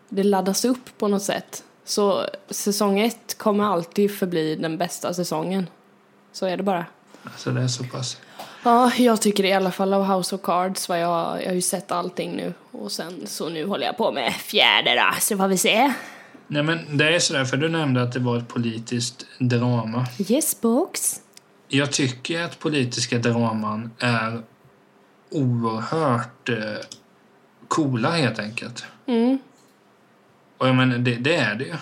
det 0.10 0.24
laddas 0.24 0.66
upp 0.66 0.98
på 0.98 1.08
något 1.08 1.24
sätt. 1.24 1.64
Så 1.86 2.26
säsong 2.50 3.00
ett 3.00 3.38
kommer 3.38 3.64
alltid 3.64 4.18
förbli 4.18 4.56
den 4.56 4.78
bästa 4.78 5.14
säsongen. 5.14 5.68
Så 6.32 6.46
är 6.46 6.58
det 6.58 6.64
bara. 6.64 6.86
Så 7.38 7.50
det 7.50 7.62
är 7.62 7.68
så 7.68 7.84
pass. 7.84 8.18
Ja, 8.64 8.92
jag 8.98 9.22
tycker 9.22 9.44
det 9.44 9.50
i 9.50 9.54
alla 9.54 9.72
fall 9.72 9.94
av 9.94 10.04
House 10.04 10.36
of 10.36 10.42
Cards. 10.42 10.90
Vad 10.90 11.00
jag, 11.00 11.44
jag 11.44 11.48
har 11.48 11.54
ju 11.54 11.62
sett 11.62 11.92
allting 11.92 12.36
nu. 12.36 12.54
Och 12.72 12.92
sen 12.92 13.28
så 13.28 13.50
nu 13.50 13.66
håller 13.66 13.86
jag 13.86 13.98
på 13.98 14.12
med 14.12 14.34
fjärde 14.34 14.96
då, 14.96 15.20
så 15.20 15.38
får 15.38 15.48
vi 15.48 15.58
se. 15.58 15.94
Nej 16.52 16.64
men 16.64 16.98
det 16.98 17.16
är 17.16 17.20
sådär, 17.20 17.46
för 17.46 17.58
du 17.58 17.70
nämnde 17.70 18.02
att 18.02 18.12
det 18.12 18.20
var 18.20 18.38
ett 18.38 18.48
politiskt 18.48 19.26
drama. 19.40 20.08
Yes 20.30 20.62
box. 20.62 21.22
Jag 21.68 21.92
tycker 21.92 22.42
att 22.42 22.60
politiska 22.60 23.18
draman 23.18 23.92
är 24.00 24.44
oerhört 25.32 26.50
eh, 26.50 26.58
coola 27.68 28.12
helt 28.12 28.40
enkelt. 28.40 28.86
Mm. 29.06 29.40
Och 30.58 30.68
jag 30.68 30.76
menar, 30.76 30.98
det, 30.98 31.16
det 31.16 31.36
är 31.36 31.56
det 31.56 31.64
ju. 31.64 31.76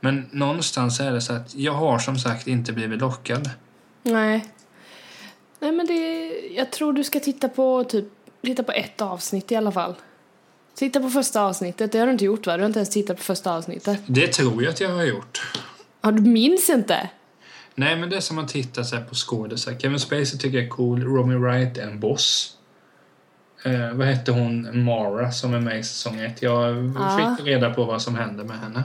Men 0.00 0.28
någonstans 0.32 1.00
är 1.00 1.12
det 1.12 1.20
så 1.20 1.32
att 1.32 1.54
jag 1.54 1.72
har 1.72 1.98
som 1.98 2.18
sagt 2.18 2.46
inte 2.46 2.72
blivit 2.72 3.00
lockad. 3.00 3.50
Nej. 4.02 4.46
Nej 5.58 5.72
men 5.72 5.86
det, 5.86 6.28
jag 6.56 6.72
tror 6.72 6.92
du 6.92 7.04
ska 7.04 7.20
titta 7.20 7.48
på 7.48 7.84
typ, 7.84 8.04
titta 8.42 8.62
på 8.62 8.72
ett 8.72 9.00
avsnitt 9.00 9.52
i 9.52 9.56
alla 9.56 9.72
fall. 9.72 9.94
Titta 10.76 11.00
på 11.00 11.10
första 11.10 11.42
avsnittet, 11.42 11.92
det 11.92 11.98
har 11.98 12.06
du 12.06 12.12
inte 12.12 12.24
gjort 12.24 12.46
va? 12.46 12.56
Du 12.56 12.62
har 12.62 12.66
inte 12.66 12.78
ens 12.78 12.90
tittat 12.90 13.16
på 13.16 13.22
första 13.22 13.52
avsnittet. 13.56 14.00
Det 14.06 14.26
tror 14.28 14.62
jag 14.62 14.70
att 14.70 14.80
jag 14.80 14.88
har 14.88 15.04
gjort. 15.04 15.52
Ja, 16.02 16.10
du 16.10 16.22
minns 16.22 16.70
inte? 16.70 17.10
Nej, 17.74 17.96
men 17.96 18.10
det 18.10 18.16
är 18.16 18.20
som 18.20 18.38
att 18.38 18.48
titta 18.48 18.84
så 18.84 18.96
här 18.96 19.02
på 19.04 19.14
skådisar. 19.14 19.74
Kevin 19.78 20.00
Spacey 20.00 20.38
tycker 20.38 20.58
jag 20.58 20.66
är 20.66 20.70
cool. 20.70 21.02
Romy 21.02 21.34
Wright 21.34 21.78
är 21.78 21.82
en 21.82 22.00
boss. 22.00 22.52
Eh, 23.64 23.92
vad 23.92 24.06
hette 24.06 24.32
hon, 24.32 24.84
Mara, 24.84 25.32
som 25.32 25.54
är 25.54 25.60
med 25.60 25.78
i 25.80 25.82
säsong 25.82 26.20
ett? 26.20 26.42
Jag 26.42 26.92
Ja. 26.98 27.36
fick 27.38 27.46
reda 27.46 27.74
på 27.74 27.84
vad 27.84 28.02
som 28.02 28.14
hände 28.14 28.44
med 28.44 28.58
henne. 28.60 28.84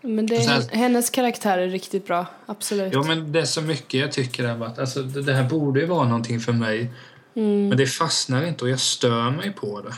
Men 0.00 0.26
det, 0.26 0.40
sen- 0.40 0.68
hennes 0.80 1.10
karaktär 1.10 1.58
är 1.58 1.68
riktigt 1.68 2.06
bra, 2.06 2.26
absolut. 2.46 2.92
Ja, 2.92 3.02
men 3.02 3.32
det 3.32 3.40
är 3.40 3.44
så 3.44 3.62
mycket 3.62 4.00
jag 4.00 4.12
tycker 4.12 4.44
är 4.44 4.64
att 4.66 4.78
alltså, 4.78 5.02
det 5.02 5.22
det 5.22 5.32
här 5.34 5.48
borde 5.48 5.80
ju 5.80 5.86
vara 5.86 6.04
någonting 6.08 6.40
för 6.40 6.52
mig. 6.52 6.90
Mm. 7.36 7.68
Men 7.68 7.78
det 7.78 7.86
fastnar 7.86 8.44
inte 8.44 8.64
och 8.64 8.70
jag 8.70 8.80
stör 8.80 9.30
mig 9.30 9.52
på 9.52 9.80
det. 9.80 9.94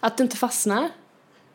Att 0.00 0.16
det 0.16 0.22
inte 0.22 0.36
fastnar. 0.36 0.88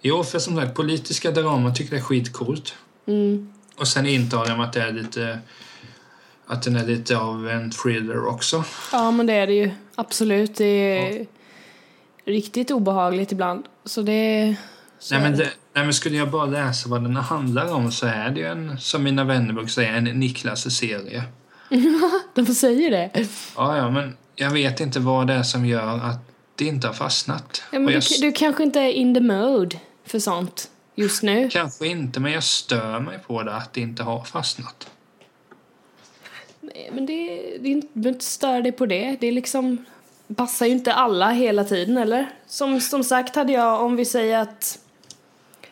Jo, 0.02 0.24
för 0.24 0.40
som 0.40 0.56
sagt, 0.56 0.76
politiska 0.76 1.32
draman 1.32 1.74
tycker 1.74 1.94
jag 1.94 2.00
är 2.00 2.06
skitcoolt. 2.06 2.76
Mm. 3.08 3.54
Och 3.78 3.88
sen 3.88 4.06
intar 4.06 4.46
de 4.46 4.60
att 4.60 4.74
det 4.74 4.82
är 4.82 4.92
lite... 4.92 5.40
Att 6.48 6.64
den 6.64 6.76
är 6.76 6.86
lite 6.86 7.18
av 7.18 7.50
en 7.50 7.72
thriller 7.72 8.28
också. 8.28 8.64
Ja, 8.92 9.12
men 9.12 9.26
det 9.26 9.34
är 9.34 9.48
det 9.48 9.54
ju. 9.54 9.72
Absolut. 9.96 10.56
Det 10.56 10.66
är 10.66 11.26
riktigt 12.26 12.72
obehagligt 12.72 13.32
ibland. 13.32 13.66
Så 13.86 14.02
det... 14.02 14.56
Så 15.00 15.16
Nej 15.16 15.24
men, 15.24 15.38
det, 15.38 15.50
nej 15.74 15.84
men 15.84 15.94
skulle 15.94 16.18
jag 16.18 16.32
bara 16.32 16.46
läsa 16.46 16.90
vad 16.90 17.04
den 17.04 17.16
handlar 17.16 17.74
om 17.74 17.92
så 17.92 18.08
är 18.08 18.30
det 18.30 18.40
ju 18.40 18.46
en, 18.46 18.80
som 18.80 19.04
mina 19.04 19.24
vänner 19.24 19.54
brukar 19.54 19.70
säga, 19.70 19.96
en 19.96 20.04
Niklas-serie. 20.04 21.24
De 22.36 22.46
säger 22.46 22.92
det. 22.92 23.28
Ja, 23.56 23.78
ja, 23.78 23.90
men 23.90 24.18
jag 24.36 24.52
vet 24.52 24.80
inte 24.80 25.00
vad 25.00 25.28
det 25.28 25.34
är 25.34 25.44
som 25.44 25.66
gör 25.66 25.98
att 25.98 26.35
det 26.56 26.66
inte 26.66 26.88
har 26.88 26.94
fastnat. 26.94 27.64
Ja, 27.72 27.80
men 27.80 27.84
Och 27.86 27.92
du, 27.92 27.94
jag, 27.94 28.04
du 28.22 28.32
kanske 28.32 28.64
inte 28.64 28.80
är 28.80 28.92
in 28.92 29.14
the 29.14 29.22
mode 29.22 29.80
för 30.06 30.20
sånt 30.20 30.70
just 30.96 31.24
nu. 31.24 31.50
Kanske 31.50 31.88
inte, 31.88 32.20
men 32.20 32.32
jag 32.32 32.44
stör 32.44 33.00
mig 33.00 33.20
på 33.28 33.44
det 33.44 33.56
att 33.56 33.74
det 33.74 33.82
inte 33.82 34.04
har 34.04 34.24
fastnat. 34.24 34.90
Nej, 36.62 36.90
men 36.94 37.06
det, 37.06 37.14
det 37.60 37.70
är 37.70 37.72
inte, 37.72 37.88
du 37.94 38.00
behöver 38.00 38.16
inte 38.16 38.26
störa 38.26 38.62
dig 38.62 38.72
på 38.72 38.86
det. 38.86 39.18
Det 39.20 39.28
är 39.28 39.32
liksom 39.32 39.86
passar 40.36 40.66
ju 40.66 40.72
inte 40.72 40.94
alla 40.94 41.32
hela 41.32 41.64
tiden, 41.64 41.98
eller? 41.98 42.30
Som, 42.48 42.82
som 42.82 43.04
sagt 43.04 43.36
hade 43.36 43.54
jag, 43.54 43.82
om 43.82 43.96
vi 43.96 44.06
säger 44.06 44.40
att 44.40 44.80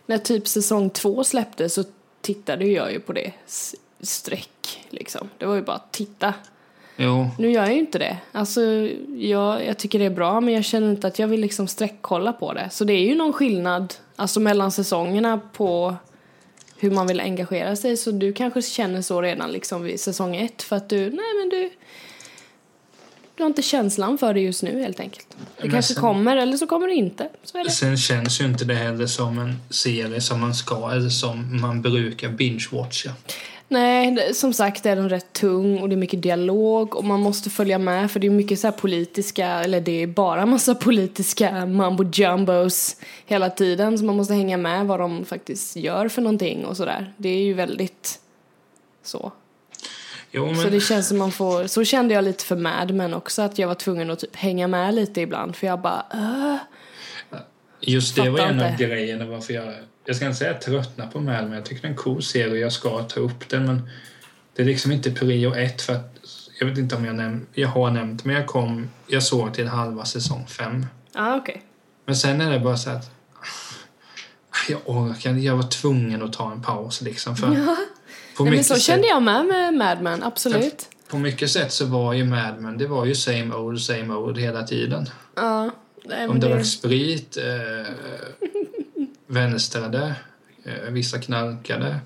när 0.05 0.17
typ 0.17 0.47
säsong 0.47 0.89
två 0.89 1.23
släpptes 1.23 1.73
så 1.73 1.83
tittade 2.21 2.65
jag 2.65 2.91
ju 2.91 2.99
på 2.99 3.13
det 3.13 3.33
streck 3.99 4.85
liksom. 4.89 5.29
Det 5.37 5.45
var 5.45 5.55
ju 5.55 5.61
bara 5.61 5.75
att 5.75 5.91
titta. 5.91 6.33
Jo, 6.97 7.29
Nu 7.37 7.51
gör 7.51 7.61
jag 7.63 7.73
ju 7.73 7.79
inte 7.79 7.99
det. 7.99 8.17
Alltså, 8.31 8.61
jag, 9.17 9.65
jag 9.65 9.77
tycker 9.77 9.99
det 9.99 10.05
är 10.05 10.09
bra 10.09 10.41
men 10.41 10.53
jag 10.53 10.65
känner 10.65 10.89
inte 10.91 11.07
att 11.07 11.19
jag 11.19 11.27
vill 11.27 11.41
liksom 11.41 11.67
sträckkolla 11.67 12.33
på 12.33 12.53
det. 12.53 12.69
Så 12.71 12.83
det 12.83 12.93
är 12.93 13.05
ju 13.05 13.15
någon 13.15 13.33
skillnad 13.33 13.93
alltså 14.15 14.39
mellan 14.39 14.71
säsongerna 14.71 15.39
på 15.53 15.95
hur 16.77 16.91
man 16.91 17.07
vill 17.07 17.19
engagera 17.19 17.75
sig. 17.75 17.97
Så 17.97 18.11
du 18.11 18.33
kanske 18.33 18.61
känner 18.61 19.01
så 19.01 19.21
redan 19.21 19.51
liksom 19.51 19.83
vid 19.83 19.99
säsong 19.99 20.35
ett 20.35 20.61
för 20.63 20.75
att 20.75 20.89
du, 20.89 20.97
nej 20.99 21.25
men 21.41 21.49
du 21.49 21.69
du 23.35 23.43
har 23.43 23.47
inte 23.47 23.61
känslan 23.61 24.17
för 24.17 24.33
det 24.33 24.39
just 24.39 24.63
nu 24.63 24.79
helt 24.81 24.99
enkelt. 24.99 25.27
Det 25.29 25.63
Men 25.63 25.71
kanske 25.71 25.93
sen- 25.93 26.01
kommer 26.01 26.37
eller 26.37 26.57
så 26.57 26.67
kommer 26.67 26.87
det 26.87 26.93
inte. 26.93 27.29
Så 27.43 27.63
det. 27.63 27.71
sen 27.71 27.97
känns 27.97 28.41
ju 28.41 28.45
inte 28.45 28.65
det 28.65 28.73
heller 28.75 29.07
som 29.07 29.39
en 29.39 29.55
serie 29.69 30.21
som 30.21 30.41
man 30.41 30.55
ska, 30.55 30.91
eller 30.91 31.09
som 31.09 31.61
man 31.61 31.81
brukar 31.81 32.29
binge-watcha. 32.29 33.09
Nej, 33.67 34.33
som 34.33 34.53
sagt 34.53 34.85
är 34.85 34.95
den 34.95 35.09
rätt 35.09 35.33
tung 35.33 35.79
och 35.79 35.89
det 35.89 35.95
är 35.95 35.97
mycket 35.97 36.21
dialog 36.21 36.95
och 36.95 37.03
man 37.03 37.19
måste 37.19 37.49
följa 37.49 37.77
med 37.77 38.11
för 38.11 38.19
det 38.19 38.27
är 38.27 38.31
mycket 38.31 38.59
så 38.59 38.67
här 38.67 38.71
politiska, 38.71 39.47
eller 39.47 39.81
det 39.81 40.03
är 40.03 40.07
bara 40.07 40.45
massa 40.45 40.75
politiska 40.85 41.65
mambo 41.65 42.03
jumbos 42.13 42.95
hela 43.25 43.49
tiden 43.49 43.97
så 43.97 44.05
man 44.05 44.15
måste 44.15 44.33
hänga 44.33 44.57
med 44.57 44.85
vad 44.85 44.99
de 44.99 45.25
faktiskt 45.25 45.75
gör 45.75 46.07
för 46.07 46.21
någonting 46.21 46.65
och 46.65 46.77
sådär. 46.77 47.13
Det 47.17 47.29
är 47.29 47.43
ju 47.43 47.53
väldigt 47.53 48.19
så. 49.03 49.31
Jo, 50.31 50.45
men... 50.45 50.55
Så 50.55 50.69
det 50.69 50.79
känns 50.79 51.07
som 51.07 51.17
man 51.17 51.31
får, 51.31 51.67
så 51.67 51.83
kände 51.83 52.13
jag 52.13 52.23
lite 52.23 52.45
för 52.45 52.55
Mad 52.55 52.93
Men 52.93 53.13
också 53.13 53.41
att 53.41 53.59
jag 53.59 53.67
var 53.67 53.75
tvungen 53.75 54.09
att 54.09 54.19
typ 54.19 54.35
hänga 54.35 54.67
med 54.67 54.95
lite 54.95 55.21
ibland 55.21 55.55
för 55.55 55.67
jag 55.67 55.79
bara 55.81 56.05
"Åh." 56.13 56.55
Just 57.79 58.15
det 58.15 58.29
var 58.29 58.39
en 58.39 58.61
av 58.61 58.77
grejerna 58.77 59.25
varför 59.25 59.53
jag... 59.53 59.73
Jag 60.05 60.15
ska 60.15 60.25
inte 60.25 60.37
säga 60.37 60.53
tröttna 60.53 61.07
på 61.07 61.19
Mad 61.19 61.43
men 61.43 61.51
jag 61.53 61.65
tycker 61.65 61.81
det 61.81 61.87
är 61.87 61.91
en 61.91 61.97
cool 61.97 62.23
serie 62.23 62.51
och 62.51 62.57
jag 62.57 62.71
ska 62.73 63.03
ta 63.03 63.19
upp 63.19 63.49
den 63.49 63.65
men 63.65 63.89
det 64.55 64.61
är 64.61 64.65
liksom 64.65 64.91
inte 64.91 65.11
prio 65.11 65.53
ett 65.55 65.81
för 65.81 65.93
att 65.93 66.09
jag 66.59 66.67
vet 66.67 66.77
inte 66.77 66.95
om 66.95 67.05
jag, 67.05 67.15
näm- 67.15 67.45
jag 67.53 67.67
har 67.67 67.91
nämnt 67.91 68.25
men 68.25 68.35
jag 68.35 68.47
kom, 68.47 68.89
jag 69.07 69.23
såg 69.23 69.53
till 69.53 69.67
halva 69.67 70.05
säsong 70.05 70.47
fem. 70.47 70.85
Ja, 71.13 71.35
okej. 71.35 71.63
Men 72.05 72.15
sen 72.15 72.41
är 72.41 72.51
det 72.51 72.59
bara 72.59 72.77
så 72.77 72.89
att 72.89 73.11
jag 74.69 74.79
orkar 74.85 75.29
inte. 75.29 75.41
jag 75.45 75.55
var 75.55 75.63
tvungen 75.63 76.23
att 76.23 76.33
ta 76.33 76.51
en 76.51 76.61
paus 76.61 77.01
liksom 77.01 77.35
för 77.35 77.47
Ja. 77.47 77.75
på, 78.37 78.43
Nej, 78.43 78.53
men 78.53 78.63
så 78.63 78.73
sätt, 78.73 78.83
kände 78.83 79.07
jag 79.07 79.21
med 79.23 79.45
med 79.45 79.73
Mad 79.73 80.01
Men, 80.01 80.23
absolut. 80.23 80.89
på 81.07 81.17
mycket 81.17 81.51
sätt 81.51 81.71
så 81.71 81.85
var 81.85 82.13
ju 82.13 82.25
Mad 82.25 82.55
Men 82.61 82.77
det 82.77 82.87
var 82.87 83.05
ju 83.05 83.15
same 83.15 83.55
old 83.55 83.81
same 83.81 84.13
old 84.13 84.37
hela 84.37 84.63
tiden. 84.63 85.09
Ja. 85.35 85.63
Nej, 86.05 86.17
men 86.19 86.29
Om 86.29 86.39
det 86.39 86.47
det- 86.47 86.53
drack 86.53 86.65
sprit, 86.65 87.37
eh, 87.37 87.93
vänstrade, 89.33 90.15
eh, 90.65 90.91
vissa 90.91 91.19
knarkade. 91.19 91.99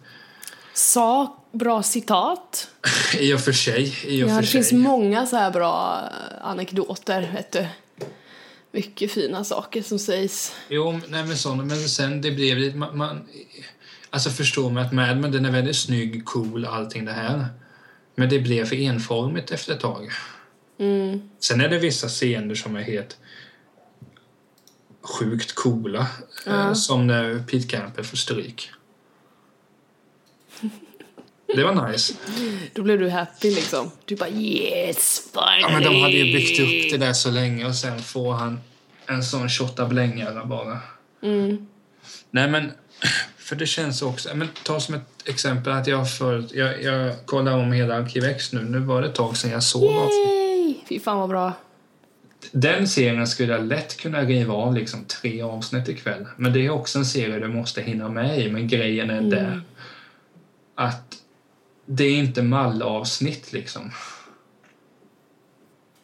Sa 0.73 1.37
bra 1.51 1.83
citat. 1.83 2.69
I 3.19 3.33
och 3.33 3.41
för 3.41 3.51
sig, 3.51 3.95
i 4.05 4.23
och 4.23 4.29
Ja, 4.29 4.35
för 4.35 4.41
det 4.41 4.47
sig. 4.47 4.63
finns 4.63 4.71
många 4.71 5.25
så 5.25 5.35
här 5.35 5.51
bra 5.51 6.03
anekdoter, 6.41 7.31
vet 7.33 7.51
du. 7.51 7.67
Mycket 8.71 9.11
fina 9.11 9.43
saker 9.43 9.81
som 9.81 9.99
sägs. 9.99 10.55
Jo, 10.69 10.99
nej 11.07 11.23
men 11.23 11.37
sådana, 11.37 11.63
men 11.63 11.77
sen 11.77 12.21
det 12.21 12.31
blev 12.31 12.57
lite, 12.57 12.77
man, 12.77 12.97
man 12.97 13.27
alltså 14.09 14.29
förstår 14.29 14.69
man 14.69 14.85
att 14.85 14.93
Mad 14.93 15.17
Men 15.17 15.31
den 15.31 15.45
är 15.45 15.51
väldigt 15.51 15.77
snygg, 15.77 16.25
cool, 16.25 16.65
allting 16.65 17.05
det 17.05 17.11
här. 17.11 17.45
Men 18.15 18.29
det 18.29 18.39
blev 18.39 18.65
för 18.65 18.75
enformigt 18.75 19.51
efter 19.51 19.73
ett 19.73 19.79
tag. 19.79 20.11
Mm. 20.79 21.29
Sen 21.39 21.61
är 21.61 21.69
det 21.69 21.79
vissa 21.79 22.07
scener 22.07 22.55
som 22.55 22.75
är 22.75 22.81
helt 22.81 23.17
sjukt 25.07 25.55
coola. 25.55 26.07
Ja. 26.45 26.75
som 26.75 27.07
när 27.07 27.39
Pete 27.39 27.67
Camper 27.67 28.03
får 28.03 28.17
stryk. 28.17 28.71
Det 31.55 31.63
var 31.63 31.89
nice. 31.91 32.13
Då 32.73 32.83
blev 32.83 32.99
du 32.99 33.09
happy 33.09 33.55
liksom. 33.55 33.91
Du 34.05 34.15
bara 34.15 34.29
yes, 34.29 35.29
finally! 35.31 35.61
Ja, 35.61 35.69
men 35.69 35.83
de 35.83 36.01
hade 36.01 36.13
ju 36.13 36.33
byggt 36.33 36.59
upp 36.59 36.99
det 36.99 37.05
där 37.05 37.13
så 37.13 37.31
länge 37.31 37.65
och 37.65 37.75
sen 37.75 37.99
får 37.99 38.33
han 38.33 38.59
en 39.05 39.23
sån 39.23 39.49
tjottablängare 39.49 40.45
bara. 40.45 40.79
Mm. 41.23 41.67
Nej 42.31 42.49
men, 42.49 42.71
för 43.37 43.55
det 43.55 43.65
känns 43.65 44.01
också, 44.01 44.35
men 44.35 44.49
ta 44.63 44.79
som 44.79 44.95
ett 44.95 45.01
exempel 45.25 45.73
att 45.73 45.87
jag 45.87 46.11
följt, 46.11 46.53
jag, 46.53 46.83
jag 46.83 47.25
kollar 47.25 47.57
om 47.57 47.71
hela 47.71 47.95
Arkiv 47.95 48.23
X 48.23 48.53
nu, 48.53 48.63
nu 48.63 48.79
var 48.79 49.01
det 49.01 49.07
ett 49.07 49.15
tag 49.15 49.37
sedan 49.37 49.51
jag 49.51 49.63
såg. 49.63 49.83
Yay! 49.83 50.75
Fy 50.89 50.99
fan 50.99 51.17
vad 51.17 51.29
bra. 51.29 51.53
Den 52.51 52.87
serien 52.87 53.27
skulle 53.27 53.53
jag 53.53 53.65
lätt 53.65 53.97
kunna 53.97 54.21
riva 54.21 54.53
av 54.53 54.75
liksom 54.75 55.05
tre 55.05 55.41
avsnitt 55.41 55.89
ikväll. 55.89 56.25
Men 56.35 56.53
det 56.53 56.65
är 56.65 56.69
också 56.69 56.99
en 56.99 57.05
serie 57.05 57.39
du 57.39 57.47
måste 57.47 57.81
hinna 57.81 58.09
med 58.09 58.39
i, 58.39 58.51
men 58.51 58.67
grejen 58.67 59.09
är 59.09 59.21
där 59.21 59.61
att 60.75 61.15
det 61.85 62.03
är 62.03 62.17
inte 62.17 62.41
mallavsnitt 62.41 63.53
liksom. 63.53 63.91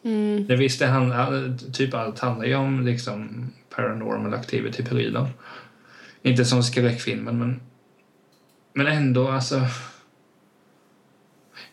Mm. 0.04 0.46
Det 0.46 0.56
visst, 0.56 0.78
det 0.78 0.86
handlar, 0.86 1.56
typ 1.72 1.94
allt 1.94 2.18
handlar 2.18 2.46
ju 2.46 2.54
om 2.54 2.86
liksom 2.86 3.50
paranormal 3.70 4.34
activity-prylar. 4.34 5.28
Inte 6.22 6.44
som 6.44 6.62
skräckfilmen, 6.62 7.38
men, 7.38 7.60
men 8.72 8.86
ändå 8.86 9.28
alltså. 9.28 9.60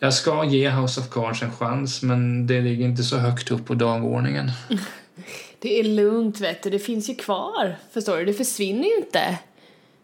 Jag 0.02 0.14
ska 0.14 0.44
ge 0.44 0.70
House 0.70 1.00
of 1.00 1.10
Cards 1.10 1.42
en 1.42 1.52
chans, 1.52 2.02
men 2.02 2.46
det 2.46 2.60
ligger 2.60 2.84
inte 2.84 3.02
så 3.02 3.16
högt 3.16 3.50
upp 3.50 3.66
på 3.66 3.74
dagordningen. 3.74 4.50
Det 5.58 5.80
är 5.80 5.84
lugnt 5.84 6.40
vet 6.40 6.62
du, 6.62 6.70
det 6.70 6.78
finns 6.78 7.10
ju 7.10 7.14
kvar. 7.14 7.76
Förstår 7.92 8.16
du? 8.16 8.24
Det 8.24 8.32
försvinner 8.32 8.84
ju 8.88 8.96
inte. 8.96 9.38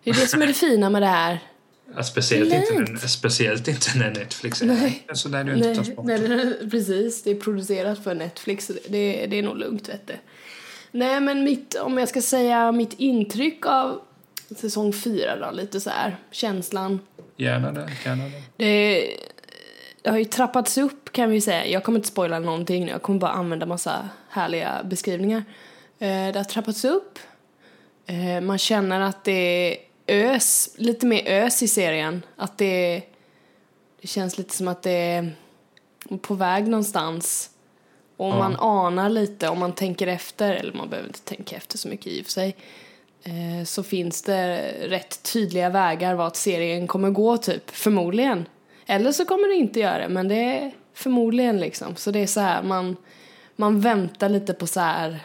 Det 0.04 0.10
är 0.10 0.14
det 0.14 0.26
som 0.26 0.42
är 0.42 0.46
det 0.46 0.52
fina 0.66 0.90
med 0.90 1.02
det 1.02 1.06
här. 1.06 1.40
Ja, 1.96 2.02
speciellt, 2.02 2.52
inte 2.54 2.74
när, 2.92 3.06
speciellt 3.06 3.68
inte 3.68 3.98
när 3.98 4.10
Netflix 4.10 4.62
är 4.62 4.66
Nej. 4.66 5.02
Så 5.12 5.28
där 5.28 5.54
inte 5.54 5.74
tar 5.74 5.84
Nej, 5.84 5.94
bort. 5.96 6.06
nej, 6.06 6.18
det- 6.18 6.70
precis. 6.70 7.22
Det 7.22 7.30
är 7.30 7.34
producerat 7.34 8.04
för 8.04 8.14
Netflix. 8.14 8.66
Det, 8.66 8.78
det, 8.88 9.26
det 9.26 9.38
är 9.38 9.42
nog 9.42 9.58
lugnt, 9.58 9.88
vet 9.88 10.06
du. 10.06 10.14
Nej, 10.90 11.20
men 11.20 11.44
mitt, 11.44 11.74
om 11.74 11.98
jag 11.98 12.08
ska 12.08 12.22
säga 12.22 12.72
mitt 12.72 12.92
intryck 12.92 13.66
av 13.66 14.00
säsong 14.56 14.92
fyra 14.92 15.36
då, 15.40 15.50
lite 15.56 15.80
så 15.80 15.90
här, 15.90 16.16
känslan. 16.30 17.00
Gärna 17.36 17.72
det, 17.72 17.90
gärna 18.04 18.24
det. 18.24 18.42
Det, 18.56 19.06
det 20.08 20.12
har 20.12 20.18
ju 20.18 20.24
trappats 20.24 20.78
upp 20.78 21.12
kan 21.12 21.30
vi 21.30 21.40
säga. 21.40 21.66
Jag 21.66 21.84
kommer 21.84 21.98
inte 21.98 22.08
spoila 22.08 22.38
någonting 22.38 22.84
nu, 22.84 22.90
jag 22.90 23.02
kommer 23.02 23.18
bara 23.18 23.30
använda 23.30 23.66
massa 23.66 24.08
härliga 24.28 24.80
beskrivningar. 24.84 25.44
Eh, 25.98 26.32
det 26.32 26.34
har 26.36 26.44
trappats 26.44 26.84
upp. 26.84 27.18
Eh, 28.06 28.40
man 28.40 28.58
känner 28.58 29.00
att 29.00 29.24
det 29.24 29.32
är 29.32 29.76
ös, 30.06 30.70
lite 30.76 31.06
mer 31.06 31.28
ös 31.28 31.62
i 31.62 31.68
serien. 31.68 32.22
Att 32.36 32.58
det, 32.58 33.02
det 34.00 34.08
känns 34.08 34.38
lite 34.38 34.56
som 34.56 34.68
att 34.68 34.82
det 34.82 34.90
är 34.90 35.32
på 36.20 36.34
väg 36.34 36.68
någonstans. 36.68 37.50
Och 38.16 38.28
man 38.28 38.56
anar 38.56 39.08
lite, 39.08 39.48
om 39.48 39.58
man 39.58 39.72
tänker 39.72 40.06
efter, 40.06 40.54
eller 40.54 40.72
man 40.72 40.88
behöver 40.88 41.08
inte 41.08 41.20
tänka 41.20 41.56
efter 41.56 41.78
så 41.78 41.88
mycket 41.88 42.06
i 42.06 42.20
och 42.20 42.24
för 42.24 42.32
sig, 42.32 42.56
eh, 43.22 43.64
så 43.64 43.82
finns 43.82 44.22
det 44.22 44.74
rätt 44.80 45.22
tydliga 45.32 45.70
vägar 45.70 46.14
vart 46.14 46.36
serien 46.36 46.86
kommer 46.86 47.10
gå 47.10 47.36
typ, 47.36 47.70
förmodligen. 47.70 48.46
Eller 48.90 49.12
så 49.12 49.24
kommer 49.24 49.48
det 49.48 49.54
inte 49.54 49.80
göra 49.80 49.98
det, 49.98 50.08
men 50.08 50.28
det 50.28 50.34
är 50.34 50.72
förmodligen 50.94 51.60
liksom. 51.60 51.96
Så 51.96 52.10
det 52.10 52.18
är 52.18 52.26
så 52.26 52.40
här, 52.40 52.62
man, 52.62 52.96
man 53.56 53.80
väntar 53.80 54.28
lite 54.28 54.54
på 54.54 54.66
så 54.66 54.80
här 54.80 55.20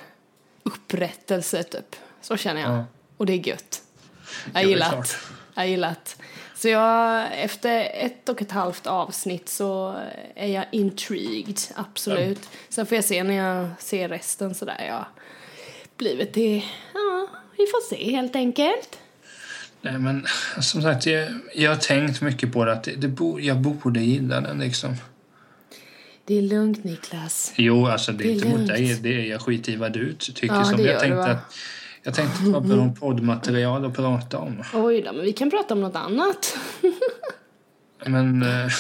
upprättelse 0.63 1.63
typ. 1.63 1.95
Så 2.21 2.37
känner 2.37 2.61
jag. 2.61 2.71
Ja. 2.71 2.85
Och 3.17 3.25
det 3.25 3.33
är 3.33 3.47
gött. 3.47 3.81
Jag 4.53 4.65
gillar 4.65 4.91
det. 4.91 5.07
Jag 5.55 5.67
gillar. 5.67 5.95
Så 6.55 6.69
jag, 6.69 7.27
efter 7.33 7.89
ett 7.93 8.29
och 8.29 8.41
ett 8.41 8.51
halvt 8.51 8.87
avsnitt 8.87 9.49
så 9.49 9.95
är 10.35 10.47
jag 10.47 10.65
intrigued, 10.71 11.59
absolut. 11.75 12.49
Sen 12.69 12.85
får 12.85 12.95
jag 12.95 13.05
se 13.05 13.23
när 13.23 13.33
jag 13.33 13.69
ser 13.79 14.09
resten 14.09 14.55
sådär. 14.55 14.85
Jag 14.87 15.05
blivit 15.97 16.33
det, 16.33 16.63
ja, 16.93 17.27
vi 17.57 17.65
får 17.65 17.89
se 17.89 18.11
helt 18.11 18.35
enkelt. 18.35 18.99
Nej, 19.83 19.99
men 19.99 20.25
som 20.61 20.81
sagt, 20.81 21.05
jag, 21.05 21.27
jag 21.55 21.71
har 21.71 21.77
tänkt 21.77 22.21
mycket 22.21 22.53
på 22.53 22.65
det. 22.65 22.71
Att 22.73 22.83
det, 22.83 22.95
det 22.95 23.07
bo, 23.07 23.39
jag 23.39 23.57
borde 23.57 23.99
gilla 23.99 24.41
den 24.41 24.59
liksom. 24.59 24.95
Det 26.25 26.37
är 26.37 26.41
lugnt 26.41 26.83
Niklas. 26.83 27.53
Jo, 27.55 27.87
alltså 27.87 28.11
det 28.11 28.23
är 28.23 28.25
Det 28.25 28.31
är 28.31 28.35
inte 28.35 28.47
mot 28.47 28.57
lugnt. 28.57 28.67
dig. 28.67 28.99
Det 29.01 29.09
är 29.21 29.25
jag 29.31 29.41
skiter 29.41 29.71
i 29.71 29.75
vad 29.75 29.93
du 29.93 30.13
tycker. 30.13 30.47
Ja, 30.47 30.63
som 30.63 30.77
det 30.77 30.83
jag 30.83 30.99
tänkte 30.99 31.15
va? 31.15 31.25
att 31.25 31.55
jag 32.03 32.13
tänkte 32.13 32.37
att 32.39 32.45
det 32.45 32.51
var 32.51 32.61
bra 32.61 32.93
poddmaterial 32.99 33.85
att 33.85 33.95
prata 33.95 34.37
om. 34.37 34.63
Oj 34.73 35.01
då, 35.01 35.13
men 35.13 35.25
vi 35.25 35.33
kan 35.33 35.49
prata 35.49 35.73
om 35.73 35.81
något 35.81 35.95
annat. 35.95 36.57
Men 38.05 38.43
eh, 38.43 38.71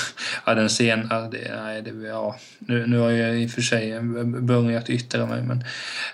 ja, 0.45 0.53
den 0.55 0.69
ja, 1.09 1.29
det, 1.31 1.55
nej, 1.55 1.81
det, 1.81 2.07
ja, 2.07 2.35
nu, 2.59 2.87
nu 2.87 2.97
har 2.97 3.11
jag 3.11 3.41
i 3.41 3.47
och 3.47 3.51
för 3.51 3.61
sig 3.61 3.99
börjat 4.41 4.89
yttra 4.89 5.25
mig 5.25 5.43
men 5.43 5.63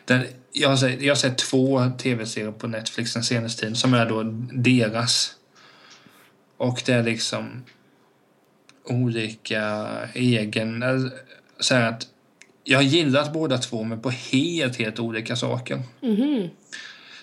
den, 0.05 0.25
jag, 0.51 0.69
har 0.69 0.77
sett, 0.77 1.01
jag 1.01 1.11
har 1.11 1.15
sett 1.15 1.37
två 1.37 1.91
tv-serier 1.97 2.51
på 2.51 2.67
Netflix 2.67 3.13
den 3.13 3.23
senaste 3.23 3.61
tiden 3.61 3.75
som 3.75 3.93
är 3.93 4.05
då 4.05 4.23
deras. 4.53 5.35
Och 6.57 6.81
det 6.85 6.93
är 6.93 7.03
liksom 7.03 7.63
olika 8.85 9.87
egen... 10.13 10.83
eh, 10.83 11.11
Så 11.59 11.75
att 11.75 12.07
jag 12.63 12.77
har 12.77 12.83
gillat 12.83 13.33
båda 13.33 13.57
två 13.57 13.83
men 13.83 14.01
på 14.01 14.09
helt, 14.09 14.77
helt 14.77 14.99
olika 14.99 15.35
saker. 15.35 15.81
Mhm. 16.01 16.49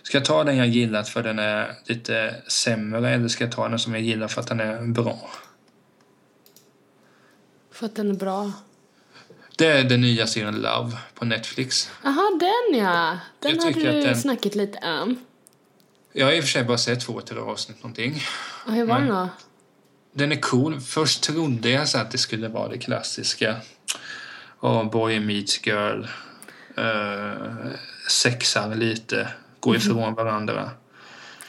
Ska 0.02 0.18
jag 0.18 0.24
ta 0.24 0.44
den 0.44 0.56
jag 0.56 0.66
gillat 0.66 1.08
för 1.08 1.22
den 1.22 1.38
är 1.38 1.72
lite 1.84 2.34
sämre 2.46 3.10
eller 3.10 3.28
ska 3.28 3.44
jag 3.44 3.52
ta 3.52 3.68
den 3.68 3.78
som 3.78 3.94
jag 3.94 4.02
gillar 4.02 4.28
för 4.28 4.40
att 4.40 4.46
den 4.46 4.60
är 4.60 4.82
bra? 4.82 5.30
För 7.76 7.86
att 7.86 7.94
den 7.94 8.10
är 8.10 8.14
bra. 8.14 8.52
Det 9.56 9.66
är 9.66 9.84
den 9.84 10.00
nya 10.00 10.26
serien 10.26 10.54
Love 10.60 10.96
på 11.14 11.24
Netflix. 11.24 11.90
Aha, 12.04 12.30
den 12.40 12.78
ja. 12.78 13.18
Den 13.40 13.56
Jag 13.56 13.62
har 13.62 13.72
du 13.72 13.82
den- 14.02 14.20
snackat 14.20 14.54
lite 14.54 14.78
om. 14.78 15.18
Jag 16.12 16.26
har 16.26 16.32
i 16.32 16.40
och 16.40 16.44
för 16.44 16.50
sig 16.50 16.64
bara 16.64 16.78
sett 16.78 17.00
två 17.00 17.20
till 17.20 17.38
avsnitt 17.38 17.82
någonting. 17.82 18.22
Och 18.66 18.72
hur 18.72 18.84
var 18.86 18.98
den 18.98 19.08
då? 19.08 19.28
Den 20.12 20.32
är 20.32 20.36
cool. 20.40 20.80
Först 20.80 21.22
trodde 21.22 21.70
jag 21.70 21.88
så 21.88 21.98
att 21.98 22.10
det 22.10 22.18
skulle 22.18 22.48
vara 22.48 22.68
det 22.68 22.78
klassiska. 22.78 23.56
Oh, 24.60 24.90
boy 24.90 25.20
meets 25.20 25.66
girl. 25.66 26.06
Uh, 26.78 27.66
sexar 28.10 28.74
lite. 28.74 29.28
Går 29.60 29.76
ifrån 29.76 30.14
varandra. 30.14 30.70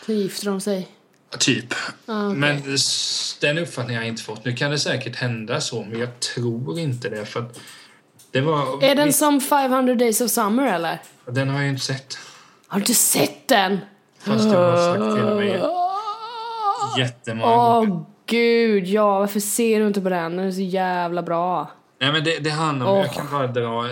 Så 0.05 0.11
gifter 0.13 0.45
de 0.45 0.61
sig. 0.61 0.96
Typ. 1.39 1.73
Ah, 2.05 2.27
okej. 2.27 2.37
Men 2.37 2.61
den 3.41 3.57
uppfattningen 3.57 3.99
har 3.99 4.05
jag 4.05 4.11
inte 4.11 4.23
fått. 4.23 4.45
Nu 4.45 4.53
kan 4.53 4.71
det 4.71 4.79
säkert 4.79 5.15
hända 5.15 5.61
så, 5.61 5.83
men 5.83 5.99
jag 5.99 6.19
tror 6.19 6.79
inte 6.79 7.09
det. 7.09 7.25
För 7.25 7.39
att 7.39 7.59
det 8.31 8.41
var... 8.41 8.83
Är 8.83 8.95
den 8.95 9.13
som 9.13 9.41
500 9.41 9.95
days 9.95 10.21
of 10.21 10.31
summer 10.31 10.73
eller? 10.73 11.01
Den 11.25 11.49
har 11.49 11.59
jag 11.59 11.69
inte 11.69 11.85
sett. 11.85 12.17
Har 12.67 12.79
du 12.79 12.93
sett 12.93 13.47
den? 13.47 13.79
Fast 14.19 14.45
jag 14.45 14.71
har 14.71 14.95
sagt 14.95 15.15
till 15.15 15.35
mig 15.35 15.61
jättemånga 16.97 17.55
Åh 17.55 18.01
gud, 18.25 18.87
ja 18.87 19.19
varför 19.19 19.39
ser 19.39 19.79
du 19.79 19.87
inte 19.87 20.01
på 20.01 20.09
den? 20.09 20.37
Den 20.37 20.47
är 20.47 20.51
så 20.51 20.61
jävla 20.61 21.23
bra. 21.23 21.71
Nej, 21.99 22.11
men 22.11 22.23
det, 22.23 22.39
det 22.39 22.49
handlar 22.49 22.85
om, 22.85 22.97
Åh. 22.97 23.01
jag 23.01 23.13
kan 23.13 23.31
bara 23.31 23.47
dra 23.47 23.85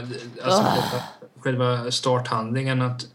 alltså, 0.44 0.64
själva, 0.64 1.04
själva 1.40 1.92
starthandlingen 1.92 2.82
att 2.82 3.08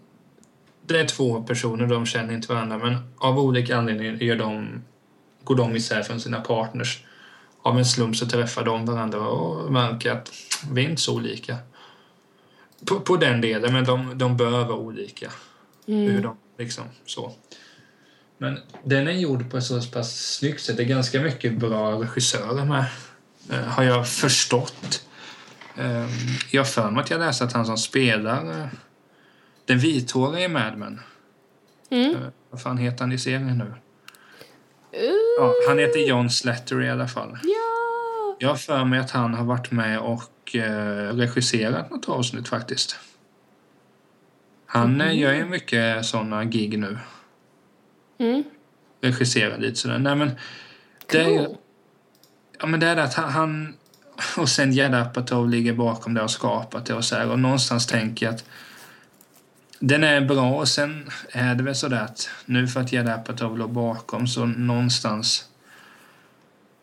det 0.94 1.00
är 1.00 1.06
två 1.06 1.42
personer, 1.42 1.86
de 1.86 2.06
känner 2.06 2.34
inte 2.34 2.52
varandra 2.52 2.78
men 2.78 2.96
av 3.18 3.38
olika 3.38 3.76
anledningar 3.76 4.12
gör 4.12 4.36
de, 4.36 4.82
går 5.44 5.54
de 5.56 5.76
isär 5.76 6.02
från 6.02 6.20
sina 6.20 6.40
partners. 6.40 7.04
Av 7.62 7.78
en 7.78 7.84
slump 7.84 8.16
så 8.16 8.26
träffar 8.26 8.64
de 8.64 8.86
varandra 8.86 9.20
och 9.20 9.72
märker 9.72 10.12
att 10.12 10.32
vi 10.72 10.84
är 10.84 10.88
inte 10.88 11.02
så 11.02 11.16
olika. 11.16 11.56
På, 12.86 13.00
på 13.00 13.16
den 13.16 13.40
delen, 13.40 13.72
men 13.72 13.84
de, 13.84 14.18
de 14.18 14.36
bör 14.36 14.50
vara 14.50 14.74
olika. 14.74 15.30
Hur 15.86 16.22
de, 16.22 16.36
liksom, 16.58 16.84
så. 17.06 17.32
Men 18.38 18.58
den 18.84 19.08
är 19.08 19.12
gjord 19.12 19.50
på 19.50 19.56
ett 19.56 19.64
så 19.64 19.82
pass 19.82 20.36
snyggt 20.36 20.62
sätt. 20.62 20.76
Det 20.76 20.82
är 20.82 20.86
ganska 20.86 21.20
mycket 21.20 21.58
bra 21.58 22.02
regissörer 22.02 22.64
med, 22.64 22.84
eh, 23.50 23.66
har 23.66 23.82
jag 23.82 24.08
förstått. 24.08 25.04
Eh, 25.76 26.08
jag 26.50 26.60
har 26.60 26.66
för 26.66 26.90
mig 26.90 27.02
att 27.02 27.10
jag 27.10 27.20
läste 27.20 27.44
att 27.44 27.52
han 27.52 27.66
som 27.66 27.78
spelar 27.78 28.50
eh, 28.50 28.66
den 29.70 29.78
vithåriga 29.78 30.44
i 30.44 30.48
Mad 30.48 30.78
Men. 30.78 31.00
Mm. 31.90 32.14
Eh, 32.14 32.20
vad 32.50 32.62
fan 32.62 32.78
heter 32.78 33.00
han 33.00 33.12
i 33.12 33.18
serien 33.18 33.58
nu? 33.58 33.74
Ja, 35.38 35.54
han 35.68 35.78
heter 35.78 36.00
John 36.00 36.30
Slattery 36.30 36.86
i 36.86 36.90
alla 36.90 37.08
fall. 37.08 37.38
Ja! 37.42 38.36
Jag 38.38 38.48
har 38.48 38.56
för 38.56 38.84
mig 38.84 38.98
att 38.98 39.10
han 39.10 39.34
har 39.34 39.44
varit 39.44 39.70
med 39.70 40.00
och 40.00 40.56
eh, 40.56 41.16
regisserat 41.16 41.90
något 41.90 42.08
avsnitt 42.08 42.48
faktiskt. 42.48 42.96
Han 44.66 45.00
eh, 45.00 45.18
gör 45.18 45.32
ju 45.32 45.44
mycket 45.44 46.06
såna 46.06 46.44
gig 46.44 46.78
nu. 46.78 46.98
Mm. 48.18 48.44
Regisserar 49.00 49.58
lite 49.58 49.76
sådär. 49.76 49.98
Nej 49.98 50.16
men, 50.16 50.30
det 51.06 51.18
är, 51.18 51.44
Cool. 51.44 51.56
ja, 52.58 52.66
men 52.66 52.80
det 52.80 52.86
är 52.86 52.96
det 52.96 53.02
att 53.02 53.14
han, 53.14 53.74
och 54.36 54.48
sen 54.48 54.72
Judd 54.72 54.94
Apatow 54.94 55.48
ligger 55.48 55.72
bakom 55.72 56.14
det 56.14 56.22
och 56.22 56.30
skapat 56.30 56.86
det 56.86 56.94
och 56.94 57.04
så 57.04 57.16
här. 57.16 57.30
Och 57.30 57.38
någonstans 57.38 57.86
tänker 57.86 58.26
jag 58.26 58.34
att 58.34 58.44
den 59.82 60.04
är 60.04 60.20
bra 60.20 60.50
och 60.50 60.68
sen 60.68 61.10
är 61.32 61.54
det 61.54 61.62
väl 61.62 61.74
sådär 61.74 62.00
att 62.00 62.30
nu 62.44 62.68
för 62.68 62.80
att 62.80 62.92
Judd 62.92 63.08
Apatow 63.08 63.58
låg 63.58 63.70
bakom 63.70 64.26
så 64.26 64.46
någonstans 64.46 65.48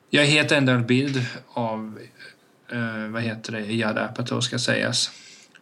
jag 0.10 0.22
har 0.22 0.28
helt 0.28 0.52
ändrad 0.52 0.86
bild 0.86 1.26
av 1.54 2.00
eh, 2.72 3.08
vad 3.10 3.22
heter 3.22 3.52
det, 3.52 3.62
Judd 3.62 3.98
Apatow 3.98 4.42
ska 4.42 4.60
sägas. 4.60 5.12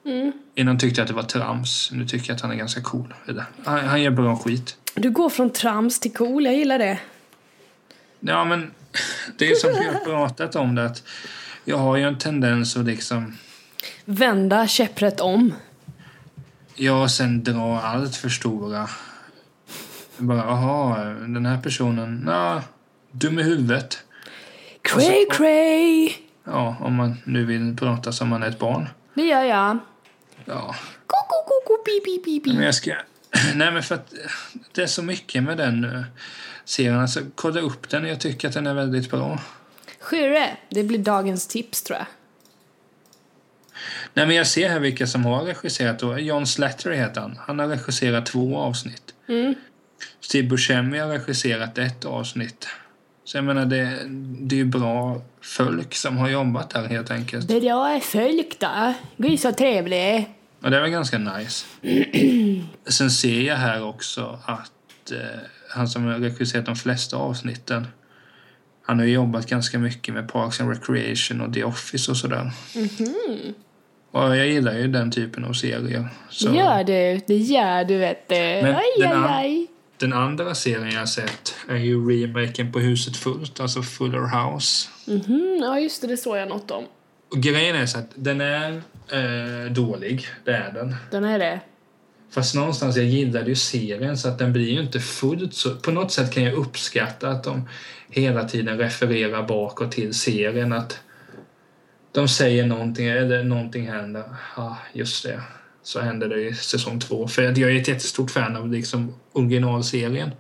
Mm. 0.06 0.32
Innan 0.56 0.80
tyckte 0.80 1.02
jag 1.02 1.04
att 1.04 1.08
det 1.08 1.14
var 1.14 1.24
trams. 1.24 1.92
Nu 1.92 2.08
tycker 2.08 2.30
jag 2.30 2.36
att 2.36 2.42
han 2.42 2.52
är 2.52 2.56
ganska 2.56 2.82
cool. 2.82 3.14
Han, 3.64 3.80
han 3.80 4.02
gör 4.02 4.12
bra 4.12 4.36
skit. 4.36 4.78
Du 4.94 5.12
går 5.12 5.30
från 5.30 5.50
trams 5.50 6.00
till 6.00 6.14
cool, 6.14 6.46
jag 6.46 6.56
gillar 6.56 6.80
det. 6.80 7.00
Ja, 8.20 8.46
men 8.46 8.72
det 9.38 9.52
är 9.52 9.56
som 9.56 9.70
vi 9.70 9.86
har 9.86 10.06
pratat 10.06 10.56
om 10.56 10.76
det 10.76 10.86
att 10.86 11.04
jag 11.66 11.78
har 11.78 11.98
ju 11.98 12.04
en 12.04 12.18
tendens 12.18 12.78
att 12.78 12.86
liksom 12.86 13.38
Vända 14.06 14.68
käpprätt 14.68 15.22
om. 15.22 15.54
Jag 16.76 17.12
sen 17.12 17.44
dra 17.44 17.82
allt 17.82 18.16
för 18.16 18.30
stora. 18.30 18.90
Bara, 20.18 20.44
aha, 20.44 20.96
den 21.06 21.46
här 21.46 21.62
personen, 21.62 22.24
ja, 22.28 22.62
dum 23.12 23.40
i 23.40 23.44
huvudet. 23.44 24.04
Cray 24.82 25.26
cray! 25.32 26.10
Ja, 26.44 26.76
om 26.80 26.96
man 26.96 27.16
nu 27.24 27.46
vill 27.46 27.78
prata 27.78 28.12
som 28.12 28.30
man 28.30 28.44
är 28.44 28.48
ett 28.48 28.60
barn. 28.60 28.90
Det 29.14 29.24
gör 29.24 29.44
jag. 29.44 29.78
Ja, 30.46 30.76
Koko 31.08 31.36
koko 31.50 31.84
pi 31.84 32.00
pi 32.06 32.24
pi 32.24 32.40
pi. 32.40 32.54
men 32.56 32.66
jag 32.66 32.76
ska... 32.76 32.96
Nej, 33.56 33.72
men 33.72 33.84
för 33.84 33.96
att 33.96 34.14
det 34.72 34.82
är 34.84 34.88
så 34.88 35.04
mycket 35.04 35.44
med 35.44 35.58
den 35.58 35.84
eh, 35.84 36.02
serien. 36.66 37.00
Alltså, 37.00 37.20
kolla 37.36 37.62
upp 37.62 37.90
den. 37.90 38.06
Jag 38.08 38.20
tycker 38.20 38.48
att 38.48 38.54
den 38.54 38.68
är 38.68 38.74
väldigt 38.74 39.12
bra. 39.12 39.40
Skyrre, 40.00 40.58
det 40.70 40.84
blir 40.84 41.00
dagens 41.00 41.48
tips 41.48 41.82
tror 41.84 41.98
jag. 42.00 42.08
Nej, 44.14 44.28
men 44.28 44.36
jag 44.36 44.48
ser 44.48 44.70
här 44.70 44.80
vilka 44.80 45.08
som 45.08 45.26
har 45.26 45.44
regisserat. 45.44 46.04
Och 46.04 46.22
John 46.22 46.48
Slattery 46.48 46.96
heter 46.96 47.22
han. 47.22 47.40
Han 47.40 47.60
har 47.60 47.68
regisserat 47.68 48.26
två 48.26 48.58
avsnitt. 48.58 49.14
Mm. 49.28 49.56
Steve 50.20 50.48
Buscemi 50.48 51.00
har 51.00 51.08
regisserat 51.08 51.78
ett 51.78 52.06
avsnitt. 52.06 52.68
Så 53.24 53.38
jag 53.38 53.44
menar, 53.44 53.66
det, 53.66 54.00
det 54.40 54.56
är 54.56 54.58
ju 54.58 54.66
bra 54.66 55.22
folk 55.42 55.96
som 55.96 56.18
har 56.18 56.30
jobbat 56.30 56.70
där 56.70 56.88
helt 56.88 57.12
enkelt. 57.12 57.48
Bra 57.48 57.90
är 57.90 58.00
folk 58.00 58.60
då. 58.60 58.94
Gud 59.18 59.40
så 59.40 59.52
trevlig. 59.52 60.30
Och 60.62 60.72
det 60.72 60.80
var 60.80 60.88
ganska 60.88 61.18
nice. 61.18 61.66
Sen 62.88 63.12
ser 63.12 63.42
jag 63.42 63.56
här 63.56 63.84
också 63.84 64.40
att 64.46 65.12
eh, 65.12 65.40
han 65.70 65.88
som 65.88 66.06
har 66.06 66.20
regisserat 66.20 66.66
de 66.66 66.76
flesta 66.76 67.18
avsnitten 67.18 67.88
han 68.86 69.00
har 69.00 69.06
jobbat 69.06 69.48
ganska 69.48 69.80
mycket 69.80 70.14
med 70.14 70.32
Parks 70.32 70.62
and 70.62 70.70
Recreation 70.70 71.42
och 71.42 71.54
The 71.54 71.64
Office 71.64 72.12
och 72.12 72.18
sådär. 72.18 72.52
Och 74.16 74.38
jag 74.38 74.48
gillar 74.48 74.74
ju 74.74 74.88
den 74.88 75.12
typen 75.12 75.46
av 75.46 75.54
serier. 75.54 76.10
Så 76.30 76.54
Gör 76.54 76.84
du, 76.84 77.22
det 77.28 77.36
gör 77.36 77.84
du 77.84 77.98
vet 77.98 78.30
du. 78.30 78.36
Men 78.36 78.76
Aj, 78.76 78.84
den 79.00 79.24
aj, 79.24 79.46
aj. 79.46 79.68
Den 79.98 80.14
andra 80.14 80.56
serien 80.56 80.92
jag 80.92 81.00
har 81.00 81.06
sett 81.06 81.56
är 81.70 81.76
ju 81.76 82.10
remaken 82.10 82.72
på 82.72 82.80
Huset 82.80 83.18
Fullt, 83.18 83.60
alltså 83.60 83.82
Fuller 83.82 84.52
House. 84.52 84.90
Mhm, 85.06 85.60
ja 85.62 85.80
just 85.80 86.02
det, 86.02 86.08
det 86.08 86.18
såg 86.18 86.38
jag 86.38 86.50
något 86.50 86.72
om. 86.72 86.84
Och 87.32 87.38
grejen 87.38 87.76
är 87.76 87.86
så 87.86 87.98
att 87.98 88.10
den 88.16 88.42
är 88.42 88.82
eh, 89.12 89.72
dålig, 89.72 90.28
det 90.46 90.52
är 90.52 90.72
den. 90.72 90.96
Den 91.12 91.24
är 91.24 91.40
det. 91.40 91.60
Fast 92.32 92.56
någonstans, 92.56 92.98
jag 92.98 93.06
gillade 93.06 93.50
ju 93.50 93.56
serien 93.56 94.18
så 94.18 94.28
att 94.28 94.40
den 94.40 94.54
blir 94.54 94.70
ju 94.70 94.82
inte 94.82 95.00
fullt 95.00 95.54
så... 95.54 95.76
På 95.76 95.92
något 95.92 96.12
sätt 96.12 96.34
kan 96.34 96.44
jag 96.44 96.54
uppskatta 96.54 97.30
att 97.30 97.44
de 97.44 97.70
hela 98.10 98.44
tiden 98.44 98.78
refererar 98.78 99.44
bakåt 99.48 99.92
till 99.92 100.14
serien. 100.14 100.74
Att 100.74 101.00
de 102.16 102.28
säger 102.28 102.66
någonting, 102.66 103.08
eller 103.08 103.44
någonting 103.44 103.88
händer. 103.88 104.24
Ja, 104.58 104.78
just 104.94 105.24
det. 105.24 105.42
Så 105.84 106.00
händer 106.00 106.30
det 106.30 106.42
i 106.42 106.54
säsong 106.54 107.00
två. 107.00 107.28
För 107.28 107.42
jag 107.42 107.72
är 107.72 107.82
ett 107.82 107.88
jättestort 107.88 108.32
fan 108.32 108.56
av 108.56 108.72
liksom 108.72 109.16
originalserien. 109.32 110.32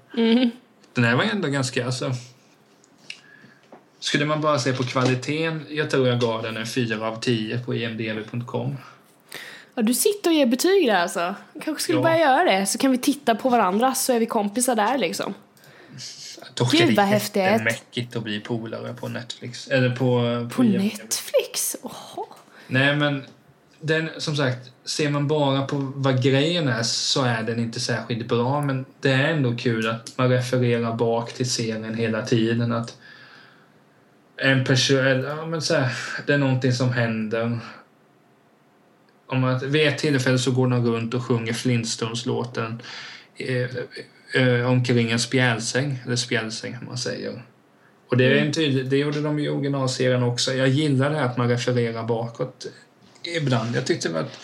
Den 0.93 1.03
här 1.03 1.15
var 1.15 1.23
ändå 1.23 1.47
ganska, 1.47 1.85
alltså... 1.85 2.11
Skulle 3.99 4.25
man 4.25 4.41
bara 4.41 4.59
se 4.59 4.73
på 4.73 4.83
kvaliteten, 4.83 5.65
jag 5.69 5.89
tror 5.89 6.07
jag 6.07 6.19
gav 6.19 6.43
den 6.43 6.57
en 6.57 6.65
4 6.65 7.07
av 7.07 7.19
10 7.19 7.59
på 7.59 7.75
imdb.com. 7.75 8.77
Ja, 9.75 9.81
du 9.81 9.93
sitter 9.93 10.29
och 10.29 10.33
ger 10.35 10.45
betyg 10.45 10.87
där 10.87 10.95
alltså. 10.95 11.35
Kanske 11.63 11.83
skulle 11.83 11.97
Ja. 11.97 12.03
börja 12.03 12.19
göra 12.19 12.43
det, 12.43 12.65
så 12.65 12.77
kan 12.77 12.91
vi 12.91 12.97
titta 12.97 13.35
på 13.35 13.49
varandra 13.49 13.93
så 13.95 14.13
är 14.13 14.19
vi 14.19 14.25
kompisar 14.25 14.75
där 14.75 14.97
liksom. 14.97 15.33
Dock 16.55 16.71
Gud, 16.71 16.95
vad 16.95 17.05
häftigt. 17.05 17.35
jättemäckigt 17.35 18.15
att 18.15 18.23
bli 18.23 18.39
polare 18.39 18.93
på 18.93 19.07
Netflix. 19.07 19.67
Eller 19.67 19.89
på... 19.89 20.49
På 20.55 20.63
IMDb. 20.63 20.81
Netflix? 20.81 21.75
Oho. 21.81 22.25
Nej, 22.67 22.95
men 22.95 23.23
den, 23.79 24.09
som 24.17 24.35
sagt, 24.35 24.71
ser 24.85 25.09
man 25.09 25.27
bara 25.27 25.65
på 25.65 25.91
vad 25.95 26.23
grejen 26.23 26.67
är 26.67 26.83
så 26.83 27.23
är 27.23 27.43
den 27.43 27.59
inte 27.59 27.79
särskilt 27.79 28.27
bra. 28.27 28.61
Men 28.61 28.85
det 29.01 29.11
är 29.11 29.33
ändå 29.33 29.55
kul 29.55 29.89
att 29.89 30.13
man 30.17 30.29
refererar 30.29 30.95
bak 30.95 31.33
till 31.33 31.51
serien 31.51 31.95
hela 31.95 32.21
tiden. 32.21 32.71
Att 32.71 32.97
en 34.37 34.65
person, 34.65 34.97
eller, 34.97 35.29
ja 35.29 35.45
men 35.45 35.61
så 35.61 35.75
här, 35.75 35.93
det 36.25 36.33
är 36.33 36.37
någonting 36.37 36.73
som 36.73 36.93
händer. 36.93 37.59
Om 39.27 39.43
att, 39.43 39.63
vid 39.63 39.87
ett 39.87 39.97
tillfälle 39.97 40.39
så 40.39 40.51
går 40.51 40.67
de 40.67 40.85
runt 40.85 41.13
och 41.13 41.23
sjunger 41.23 41.53
Flintstones-låten 41.53 42.81
eh, 44.35 44.71
omkring 44.71 45.11
en 45.11 45.19
spjälsäng, 45.19 45.99
eller 46.05 46.15
spjälsäng 46.15 46.77
man 46.87 46.97
säger. 46.97 47.43
Och 48.07 48.17
det, 48.17 48.25
är 48.25 48.45
en 48.45 48.51
tydlig, 48.51 48.89
det 48.89 48.97
gjorde 48.97 49.21
de 49.21 49.39
i 49.39 49.49
originalserien 49.49 50.23
också. 50.23 50.53
Jag 50.53 50.67
gillar 50.67 51.09
det 51.09 51.23
att 51.23 51.37
man 51.37 51.49
refererar 51.49 52.03
bakåt 52.03 52.65
ibland. 53.23 53.75
Jag 53.75 53.85
tyckte 53.85 54.07
det 54.07 54.13
var 54.13 54.21
ett 54.21 54.39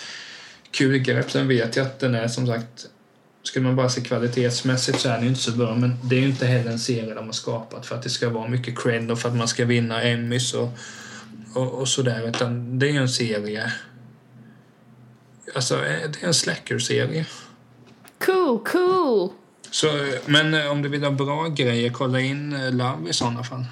kul 0.72 0.98
grepp. 0.98 1.32
Sen 1.32 1.48
vet 1.48 1.76
jag 1.76 1.86
att 1.86 2.00
den 2.00 2.16
är 2.16 2.28
som 2.28 2.48
sagt 2.48 2.88
Skulle 3.44 3.66
man 3.66 3.76
bara 3.76 3.90
se 3.90 4.02
kvalitetsmässigt 4.02 5.00
så 5.00 5.10
är 5.10 5.14
den 5.14 5.24
ju 5.24 5.30
inte 5.30 5.42
så 5.42 5.52
bra 5.52 5.76
men 5.76 5.96
det 6.04 6.16
är 6.16 6.20
ju 6.20 6.28
inte 6.28 6.46
heller 6.46 6.72
en 6.72 6.80
serie 6.80 7.14
de 7.14 7.26
har 7.26 7.32
skapat 7.32 7.86
för 7.86 7.96
att 7.96 8.04
det 8.04 8.10
ska 8.10 8.30
vara 8.30 8.48
mycket 8.48 8.80
cred 8.80 9.12
och 9.12 9.20
för 9.20 9.30
att 9.30 9.36
man 9.36 9.48
ska 9.48 9.66
vinna 9.66 10.02
Emmys 10.02 10.54
och, 10.54 10.70
och, 11.56 11.74
och 11.74 11.88
sådär 11.88 12.28
utan 12.28 12.80
det 12.80 12.88
är 12.88 12.92
ju 12.92 12.98
en 12.98 13.10
serie 13.10 13.72
Alltså 15.56 15.76
eh, 15.76 16.10
det 16.12 16.24
är 16.24 16.28
en 16.28 16.34
slacker-serie. 16.34 17.26
Cool, 18.26 18.60
cool. 18.60 19.30
Så, 19.72 19.88
men 20.26 20.54
eh, 20.54 20.72
om 20.72 20.82
du 20.82 20.90
vill 20.90 21.04
ha 21.04 21.12
bra 21.12 21.48
grejer, 21.48 21.90
kolla 21.90 22.20
in 22.20 22.54
eh, 22.54 22.72
Love 22.72 23.10
i 23.10 23.14
sådana 23.14 23.44
fall. 23.44 23.66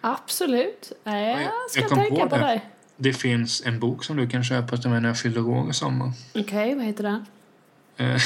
Absolut. 0.00 0.92
Jag 1.04 1.50
ska 1.70 1.80
jag 1.80 1.88
tänka 1.90 2.22
på 2.22 2.28
på, 2.28 2.36
det. 2.36 2.60
Det 2.96 3.12
finns 3.12 3.62
en 3.66 3.78
bok 3.80 4.04
som 4.04 4.16
du 4.16 4.28
kan 4.28 4.44
köpa 4.44 4.76
till 4.76 4.90
mig 4.90 5.00
när 5.00 5.08
jag 5.08 5.18
fyller 5.18 5.48
år 5.48 5.70
i 5.70 5.72
sommar. 5.72 6.12
Okej, 6.34 6.74
vad 6.74 6.84
heter 6.84 7.02
den? 7.04 7.26
Eh, 7.96 8.06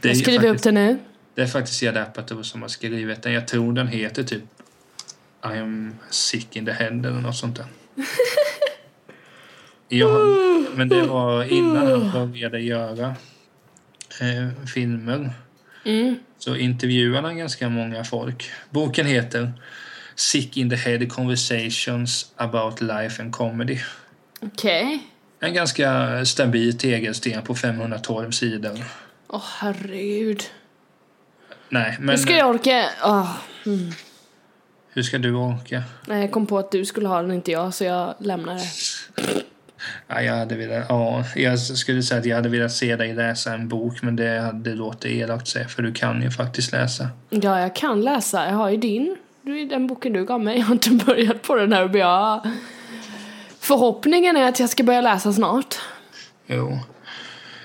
det, 0.00 0.08
Jag 0.08 0.16
skriver 0.16 0.38
upp 0.38 0.44
faktiskt, 0.44 0.64
det 0.64 0.72
nu. 0.72 0.98
det 1.34 1.42
är 1.42 1.46
faktiskt 1.46 1.82
Jad 1.82 1.96
Apatow 1.96 2.42
som 2.42 2.62
har 2.62 2.68
skrivit 2.68 3.22
den. 3.22 3.32
Jag 3.32 3.48
tror 3.48 3.72
den 3.72 3.88
heter 3.88 4.22
typ 4.22 4.42
I 5.44 5.58
am 5.58 5.94
sick 6.10 6.56
in 6.56 6.66
the 6.66 6.72
head 6.72 6.88
eller 6.88 7.20
något 7.20 7.36
sånt 7.36 7.56
där. 7.56 7.66
Ja, 9.88 10.08
men 10.74 10.88
det 10.88 11.02
var 11.02 11.44
innan 11.44 12.02
han 12.02 12.30
började 12.30 12.60
göra 12.60 13.14
eh, 14.20 14.66
filmer. 14.74 15.30
Mm. 15.86 16.18
Så 16.38 16.56
intervjuade 16.56 17.28
han 17.28 17.36
ganska 17.36 17.68
många 17.68 18.04
folk. 18.04 18.50
Boken 18.70 19.06
heter 19.06 19.52
Sick 20.14 20.56
in 20.56 20.70
the 20.70 20.76
Head 20.76 21.06
Conversations 21.06 22.32
about 22.36 22.80
Life 22.80 23.22
and 23.22 23.32
Comedy. 23.32 23.78
Okej. 24.40 24.98
En 25.40 25.54
ganska 25.54 26.24
stabil 26.24 26.78
tegelsten 26.78 27.42
på 27.42 27.54
512 27.54 28.30
sidor. 28.30 28.84
Åh, 29.28 29.44
herregud. 29.58 30.42
Nej, 31.68 31.96
men 32.00 32.08
Hur 32.08 32.16
ska 32.16 32.36
jag 32.36 32.50
orka? 32.50 32.90
Åh. 33.04 33.36
hur 34.92 35.02
ska 35.02 35.18
du 35.18 35.34
orka? 35.34 35.82
Nej, 36.06 36.20
jag 36.20 36.32
kom 36.32 36.46
på 36.46 36.58
att 36.58 36.70
du 36.70 36.84
skulle 36.84 37.08
ha 37.08 37.22
den, 37.22 37.32
inte 37.32 37.50
jag, 37.50 37.74
så 37.74 37.84
jag 37.84 38.14
lämnar 38.18 38.54
det. 38.54 39.42
Ja, 40.08 40.22
jag, 40.22 40.34
hade 40.34 40.56
velat, 40.56 40.86
ja, 40.88 41.24
jag 41.36 41.58
skulle 41.58 42.02
säga 42.02 42.20
att 42.20 42.26
jag 42.26 42.36
hade 42.36 42.48
velat 42.48 42.72
se 42.72 42.96
dig 42.96 43.14
läsa 43.14 43.54
en 43.54 43.68
bok 43.68 44.02
men 44.02 44.16
det 44.16 44.40
hade 44.40 44.74
låtit 44.74 45.10
elakt 45.10 45.48
säga 45.48 45.68
för 45.68 45.82
du 45.82 45.92
kan 45.92 46.22
ju 46.22 46.30
faktiskt 46.30 46.72
läsa. 46.72 47.08
Ja, 47.30 47.60
jag 47.60 47.76
kan 47.76 48.02
läsa. 48.02 48.46
Jag 48.46 48.54
har 48.54 48.70
ju 48.70 48.76
din. 48.76 49.16
Den 49.70 49.86
boken 49.86 50.12
du 50.12 50.24
gav 50.24 50.40
mig. 50.40 50.58
Jag 50.58 50.66
har 50.66 50.72
inte 50.72 50.90
börjat 51.06 51.42
på 51.42 51.54
den 51.54 51.72
här. 51.72 51.88
Men 51.88 52.00
jag... 52.00 52.40
Förhoppningen 53.60 54.36
är 54.36 54.48
att 54.48 54.60
jag 54.60 54.70
ska 54.70 54.82
börja 54.82 55.00
läsa 55.00 55.32
snart. 55.32 55.74
Jo. 56.46 56.78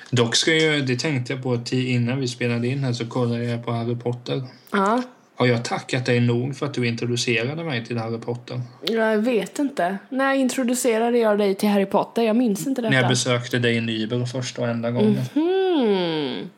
Dock 0.10 0.36
ska 0.36 0.54
jag, 0.54 0.88
det 0.88 1.00
tänkte 1.00 1.34
jag 1.34 1.44
på 1.44 1.60
innan 1.72 2.20
vi 2.20 2.28
spelade 2.28 2.68
in 2.68 2.84
här 2.84 2.94
så 2.94 3.08
kollade 3.08 3.44
jag 3.44 3.66
på 3.66 3.72
Harry 3.72 3.96
Potter. 3.96 4.44
Ja, 4.72 5.04
Har 5.42 5.48
jag 5.48 5.66
tackat 5.66 6.06
dig 6.06 6.20
nog 6.20 6.56
för 6.56 6.66
att 6.66 6.74
du 6.74 6.88
introducerade 6.88 7.64
mig 7.64 7.86
till 7.86 7.98
Harry 7.98 8.18
Potter? 8.18 8.62
jag 8.82 9.18
vet 9.18 9.60
inte. 9.60 9.98
När 10.10 10.34
introducerade 10.34 11.18
jag 11.18 11.38
dig 11.38 11.56
till 11.56 11.70
Harry 11.70 11.86
Potter? 11.86 12.22
Jag 12.22 12.36
minns 12.36 12.68
inte 12.68 12.82
När 12.82 12.92
jag 12.92 12.98
detta. 13.04 13.10
besökte 13.10 13.60
dig 13.60 13.76
i 13.76 13.82
Nybro 13.82 14.26
första 14.26 14.62
och 14.62 14.68
enda 14.68 14.92
gången. 14.92 15.22
Hmm. 15.34 16.50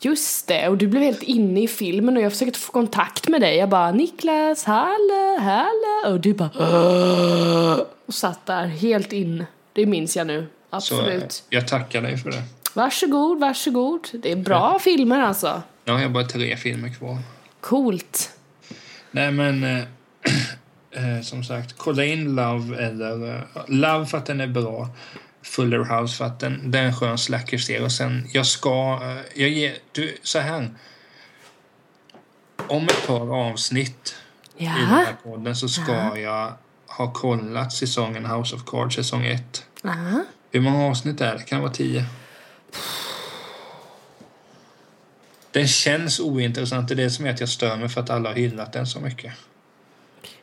Just 0.00 0.46
det, 0.48 0.68
och 0.68 0.76
du 0.78 0.86
blev 0.86 1.02
helt 1.02 1.22
inne 1.22 1.62
i 1.62 1.68
filmen 1.68 2.16
och 2.16 2.22
jag 2.22 2.32
försökte 2.32 2.58
få 2.58 2.72
kontakt 2.72 3.28
med 3.28 3.40
dig. 3.40 3.56
Jag 3.56 3.68
bara 3.68 3.92
Niklas, 3.92 4.64
hallå, 4.64 5.38
hallå. 5.40 6.14
Och 6.14 6.20
du 6.20 6.34
bara 6.34 6.50
"Åh!" 6.58 7.80
och 8.06 8.14
satt 8.14 8.46
där 8.46 8.66
helt 8.66 9.12
in. 9.12 9.44
Det 9.72 9.86
minns 9.86 10.16
jag 10.16 10.26
nu. 10.26 10.46
Så 10.70 10.76
Absolut. 10.76 11.22
eh, 11.22 11.28
jag 11.56 11.68
tackar 11.68 12.02
dig 12.02 12.16
för 12.16 12.30
det. 12.30 12.42
Varsågod, 12.74 13.40
varsågod. 13.40 14.08
Det 14.12 14.32
är 14.32 14.36
bra 14.36 14.78
filmer 14.78 15.20
alltså. 15.20 15.62
Nu 15.84 15.92
har 15.92 16.00
jag 16.00 16.12
bara 16.12 16.24
tre 16.24 16.56
filmer 16.56 16.88
kvar. 16.94 17.16
Coolt. 17.60 18.30
Nej 19.10 19.32
men 19.32 19.64
eh, 20.90 21.20
som 21.22 21.44
sagt, 21.44 21.74
kolla 21.76 22.04
in 22.04 22.34
Love 22.34 22.76
eller 22.86 23.34
eh, 23.36 23.42
Love 23.66 24.06
för 24.06 24.18
att 24.18 24.26
den 24.26 24.40
är 24.40 24.46
bra. 24.46 24.88
Fuller 25.42 25.78
House 26.00 26.16
för 26.16 26.24
att 26.24 26.40
den, 26.40 26.70
den 26.70 26.82
är 26.82 26.86
en 26.86 26.96
skön 26.96 27.18
slackerserie. 27.18 27.84
Och 27.84 27.92
sen, 27.92 28.28
jag 28.32 28.46
ska, 28.46 29.00
jag 29.34 29.48
ger, 29.48 29.76
du, 29.92 30.16
så 30.22 30.38
här. 30.38 30.70
Om 32.68 32.84
ett 32.84 33.06
par 33.06 33.34
avsnitt 33.50 34.16
i 34.56 34.64
den 34.64 34.74
Ja. 34.74 34.80
här 34.80 35.16
podden 35.22 35.56
så 35.56 35.68
ska 35.68 36.18
jag 36.18 36.52
ha 36.86 37.12
kollat 37.12 37.72
säsongen 37.72 38.26
House 38.26 38.54
of 38.56 38.62
Cards, 38.66 38.94
säsong 38.96 39.24
1. 39.26 39.64
Aha. 39.84 40.24
Hur 40.50 40.60
många 40.60 40.86
avsnitt 40.86 41.20
är 41.20 41.34
det? 41.34 41.42
Kan 41.42 41.58
det 41.58 41.62
vara 41.62 41.74
tio? 41.74 42.04
Den 45.52 45.68
känns 45.68 46.20
ointressant. 46.20 46.88
Det 46.88 46.94
är 46.94 46.96
det 46.96 47.10
som 47.10 47.26
är 47.26 47.30
att 47.30 47.40
jag 47.40 47.48
stör 47.48 47.76
mig 47.76 47.88
för 47.88 48.00
att 48.00 48.10
alla 48.10 48.28
har 48.28 48.36
hyllat 48.36 48.72
den 48.72 48.86
så 48.86 49.00
mycket. 49.00 49.32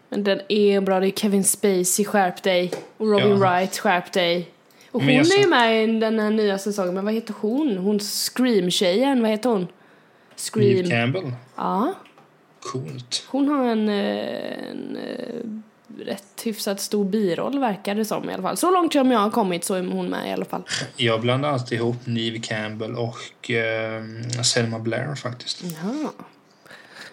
Men 0.10 0.24
den 0.24 0.42
är 0.50 0.82
bra. 0.82 1.00
Det 1.00 1.08
är 1.08 1.12
Kevin 1.12 1.44
Spacey, 1.44 2.06
skärp 2.06 2.44
dig. 2.44 2.72
Och 2.98 3.08
Robin 3.08 3.30
Ja. 3.30 3.36
Wright, 3.36 3.78
skärp 3.78 4.12
dig. 4.12 4.50
Och 4.92 5.02
hon 5.02 5.10
är 5.10 5.42
ju 5.42 5.48
med 5.48 5.84
i 5.84 6.00
den 6.00 6.20
här 6.20 6.30
nya 6.30 6.58
säsongen. 6.58 6.94
Men 6.94 7.06
vad 7.06 7.14
heter 7.14 7.34
hon? 7.40 7.78
Hon 7.78 8.00
Scream-tjejen. 8.00 9.22
Vad 9.22 9.32
heter 9.32 9.50
hon? 9.50 9.68
Scream. 10.36 10.76
Neve 10.76 10.90
Campbell. 10.90 11.32
Ja. 11.56 11.94
Coolt. 12.60 13.26
Hon 13.28 13.48
har 13.48 13.66
en, 13.66 13.90
eh, 13.90 14.70
en 14.70 14.98
eh, 14.98 15.62
rätt 16.06 16.42
hyfsat 16.44 16.80
stor 16.80 17.06
biroll 17.06 17.60
verkar 17.60 17.96
det 17.96 18.06
som 18.06 18.30
i 18.30 18.34
alla 18.34 18.44
fall. 18.44 18.58
Så 18.58 18.72
långt 18.72 18.94
som 18.94 19.12
jag 19.12 19.20
har 19.20 19.30
kommit 19.30 19.64
så 19.64 19.74
är 19.74 19.84
hon 19.84 20.10
med 20.10 20.30
i 20.30 20.34
alla 20.34 20.46
fall. 20.46 20.64
Jag 20.96 21.22
blandar 21.22 21.50
alltid 21.50 21.78
ihop 21.78 21.96
Neve 22.06 22.40
Campbell 22.40 22.96
och 22.96 23.52
eh, 23.52 24.04
Selma 24.44 24.80
Blair 24.80 25.16
faktiskt. 25.16 25.64
Jaha. 25.64 26.12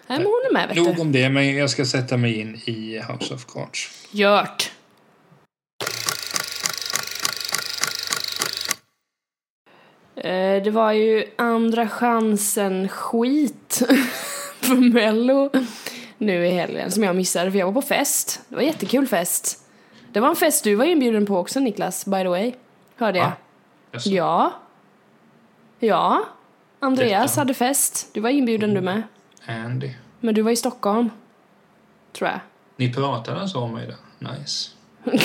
Nej 0.07 0.17
men 0.17 0.25
hon 0.25 0.41
är 0.49 0.53
med 0.53 0.67
vet 0.67 0.77
Nog 0.77 0.95
du. 0.95 1.01
om 1.01 1.11
det, 1.11 1.29
men 1.29 1.55
jag 1.55 1.69
ska 1.69 1.85
sätta 1.85 2.17
mig 2.17 2.39
in 2.39 2.55
i 2.55 3.01
House 3.09 3.33
of 3.33 3.45
Cards. 3.45 3.89
Gjort. 4.11 4.71
Eh, 10.15 10.63
det 10.63 10.71
var 10.71 10.91
ju 10.91 11.23
andra 11.35 11.89
chansen 11.89 12.89
skit 12.89 13.81
för 14.61 14.75
Mello 14.93 15.49
nu 16.23 16.47
i 16.47 16.49
helgen 16.51 16.91
som 16.91 17.03
jag 17.03 17.15
missade 17.15 17.51
för 17.51 17.59
jag 17.59 17.65
var 17.65 17.73
på 17.73 17.81
fest. 17.81 18.41
Det 18.49 18.55
var 18.55 18.61
jättekul 18.63 19.07
fest. 19.07 19.59
Det 20.11 20.19
var 20.19 20.29
en 20.29 20.35
fest 20.35 20.63
du 20.63 20.75
var 20.75 20.85
inbjuden 20.85 21.25
på 21.25 21.37
också 21.37 21.59
Niklas, 21.59 22.05
by 22.05 22.21
the 22.21 22.27
way. 22.27 22.53
Hörde 22.95 23.19
jag. 23.19 23.31
Jaså? 23.91 24.09
Ja. 24.09 24.53
Ja. 25.79 26.25
Andreas 26.79 27.31
Detta. 27.31 27.41
hade 27.41 27.53
fest. 27.53 28.09
Du 28.13 28.21
var 28.21 28.29
inbjuden 28.29 28.73
du 28.73 28.81
med. 28.81 29.03
Andy. 29.47 29.89
Men 30.19 30.35
du 30.35 30.41
var 30.41 30.51
i 30.51 30.55
Stockholm. 30.55 31.09
Tror 32.13 32.29
jag. 32.29 32.39
Ni 32.75 32.93
pratade 32.93 33.41
alltså 33.41 33.57
om 33.59 33.73
mig 33.73 33.87
där? 33.87 34.31
Nice. 34.31 34.71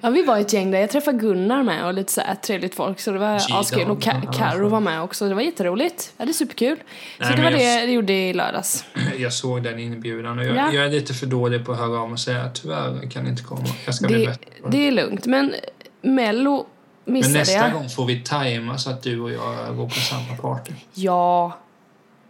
Ja, 0.00 0.10
vi 0.10 0.22
var 0.22 0.38
ett 0.38 0.52
gäng 0.52 0.70
där. 0.70 0.78
Jag 0.78 0.90
träffade 0.90 1.18
Gunnar 1.18 1.62
med 1.62 1.86
och 1.86 1.94
lite 1.94 2.12
så 2.12 2.20
här 2.20 2.34
trevligt 2.34 2.74
folk. 2.74 3.00
Så 3.00 3.10
det 3.12 3.18
var 3.18 3.40
askul. 3.50 3.90
Och 3.90 4.02
Ka- 4.02 4.32
Karo 4.32 4.68
var 4.68 4.80
med 4.80 5.02
också. 5.02 5.28
Det 5.28 5.34
var 5.34 5.42
jätteroligt. 5.42 6.12
Ja, 6.16 6.24
det 6.24 6.30
är 6.30 6.32
superkul. 6.32 6.76
Så 6.76 6.82
Nej, 7.24 7.30
det 7.36 7.42
var 7.42 7.50
men 7.50 7.58
det 7.58 7.64
jag- 7.74 7.82
jag 7.82 7.90
gjorde 7.90 8.12
i 8.12 8.32
lördags. 8.34 8.84
Jag 9.18 9.32
såg 9.32 9.62
den 9.62 9.78
inbjudan 9.78 10.38
och 10.38 10.44
jag, 10.44 10.56
Ja. 10.56 10.72
jag 10.72 10.84
är 10.86 10.90
lite 10.90 11.14
för 11.14 11.26
dålig 11.26 11.66
på 11.66 11.72
att 11.72 11.78
höra 11.78 12.00
om 12.00 12.12
och 12.12 12.20
säga 12.20 12.50
tyvärr 12.54 13.10
kan 13.10 13.26
inte 13.26 13.42
komma. 13.42 13.64
Jag 13.86 13.94
ska 13.94 14.06
bli 14.06 14.18
Det, 14.18 14.26
bättre. 14.26 14.44
på 14.62 14.68
det. 14.68 14.76
det 14.78 14.86
är 14.88 14.92
lugnt. 14.92 15.26
Men 15.26 15.54
Mello 16.02 16.66
Men 17.04 17.14
missade 17.14 17.38
nästa 17.38 17.56
jag. 17.58 17.72
gång 17.72 17.88
får 17.88 18.06
vi 18.06 18.20
tajma 18.20 18.78
så 18.78 18.90
att 18.90 19.02
du 19.02 19.20
och 19.20 19.30
jag 19.30 19.76
går 19.76 19.88
på 19.88 19.94
samma 19.94 20.36
party. 20.36 20.72
Ja. 20.94 21.58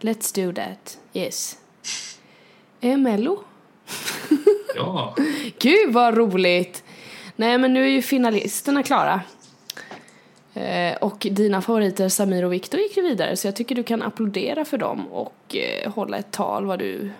Let's 0.01 0.47
do 0.47 0.53
that. 0.55 0.99
Yes. 1.15 1.57
Eh, 2.81 2.97
Mello? 2.97 3.39
Ja. 4.77 5.17
Gud 5.59 5.93
vad 5.93 6.17
roligt! 6.17 6.85
Nej 7.37 7.59
men 7.59 7.75
nu 7.75 7.85
är 7.85 7.89
ju 7.89 8.03
finalisterna 8.03 8.83
klara. 8.83 9.21
Eh, 10.55 10.97
och 10.97 11.27
dina 11.31 11.63
favoriter 11.63 12.09
Samir 12.09 12.45
och 12.45 12.53
Viktor 12.53 12.81
gick 12.81 12.97
ju 12.97 13.03
vidare 13.03 13.37
så 13.37 13.47
jag 13.47 13.57
tycker 13.57 13.75
du 13.75 13.83
kan 13.83 14.03
applådera 14.03 14.65
för 14.65 14.79
dem 14.79 15.07
och 15.13 15.57
eh, 15.57 15.93
hålla 15.93 16.17
ett 16.17 16.31
tal 16.31 16.67
vad 16.67 16.79
du, 16.79 17.11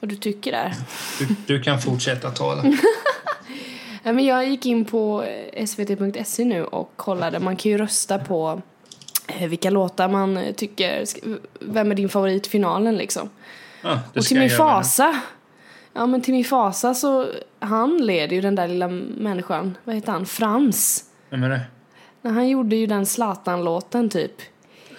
vad 0.00 0.08
du 0.08 0.16
tycker 0.16 0.52
där. 0.52 0.74
Du, 1.18 1.26
du 1.46 1.62
kan 1.62 1.80
fortsätta 1.80 2.30
tala. 2.30 2.64
Ja, 4.02 4.12
men 4.12 4.24
jag 4.24 4.48
gick 4.48 4.66
in 4.66 4.84
på 4.84 5.22
eh, 5.52 5.66
svt.se 5.66 6.44
nu 6.44 6.64
och 6.64 6.92
kollade. 6.96 7.38
Man 7.38 7.56
kan 7.56 7.72
ju 7.72 7.78
rösta 7.78 8.18
på 8.18 8.62
vilka 9.48 9.70
låtar 9.70 10.08
man 10.08 10.38
tycker, 10.56 11.04
vem 11.60 11.90
är 11.90 11.94
din 11.94 12.08
favorit 12.08 12.46
i 12.46 12.50
finalen 12.50 12.96
liksom. 12.96 13.30
Det 14.12 14.20
Och 14.20 14.24
till 14.24 14.38
min 14.38 14.50
fasa, 14.50 15.20
ja 15.92 16.06
men 16.06 16.22
till 16.22 16.34
min 16.34 16.44
fasa 16.44 16.94
så, 16.94 17.26
han 17.58 17.96
leder 18.06 18.36
ju 18.36 18.40
den 18.42 18.54
där 18.54 18.68
lilla 18.68 18.88
människan, 18.88 19.76
vad 19.84 19.94
heter 19.94 20.12
han, 20.12 20.26
Frans. 20.26 21.04
Vem 21.30 21.42
är 21.44 21.48
det? 21.50 21.60
Nej, 22.22 22.32
Han 22.32 22.48
gjorde 22.48 22.76
ju 22.76 22.86
den 22.86 23.06
Zlatan-låten 23.06 24.08
typ. 24.10 24.32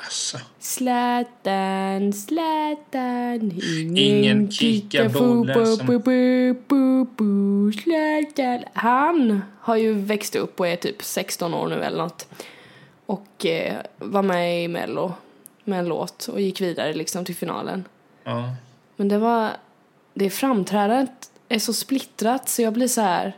Alltså. 0.04 0.38
Zlatan, 0.60 2.14
Zlatan, 2.14 3.52
ingen, 3.80 3.98
Ingen 3.98 4.52
kickar 4.52 5.10
bollen 5.10 5.78
som- 5.78 5.88
bu, 5.88 6.00
bu, 6.00 6.54
bu, 6.68 7.06
bu, 7.18 7.72
Zlatan. 7.74 8.64
Han 8.74 9.42
har 9.62 9.76
ju 9.76 9.94
växt 9.94 10.36
upp 10.36 10.60
och 10.60 10.68
är 10.68 10.76
typ 10.76 11.04
16 11.04 11.54
år 11.54 11.68
nu 11.68 11.76
eller 11.84 11.98
något. 11.98 12.28
Och 13.06 13.46
eh, 13.46 13.74
var 13.98 14.22
med 14.22 14.64
i 14.64 14.68
Mello 14.68 15.14
med 15.64 15.80
en 15.80 15.86
låt 15.86 16.28
och 16.28 16.42
gick 16.42 16.62
vidare 16.62 16.94
liksom 16.94 17.26
till 17.26 17.36
finalen. 17.36 17.86
Ja. 18.24 18.56
Men 18.98 19.08
det 19.08 19.18
var, 19.18 19.52
det 20.14 20.30
framträdandet 20.30 21.32
är 21.50 21.60
så 21.60 21.74
splittrat 21.74 22.50
så 22.50 22.62
jag 22.62 22.74
blir 22.74 22.88
så 22.88 23.02
här. 23.02 23.38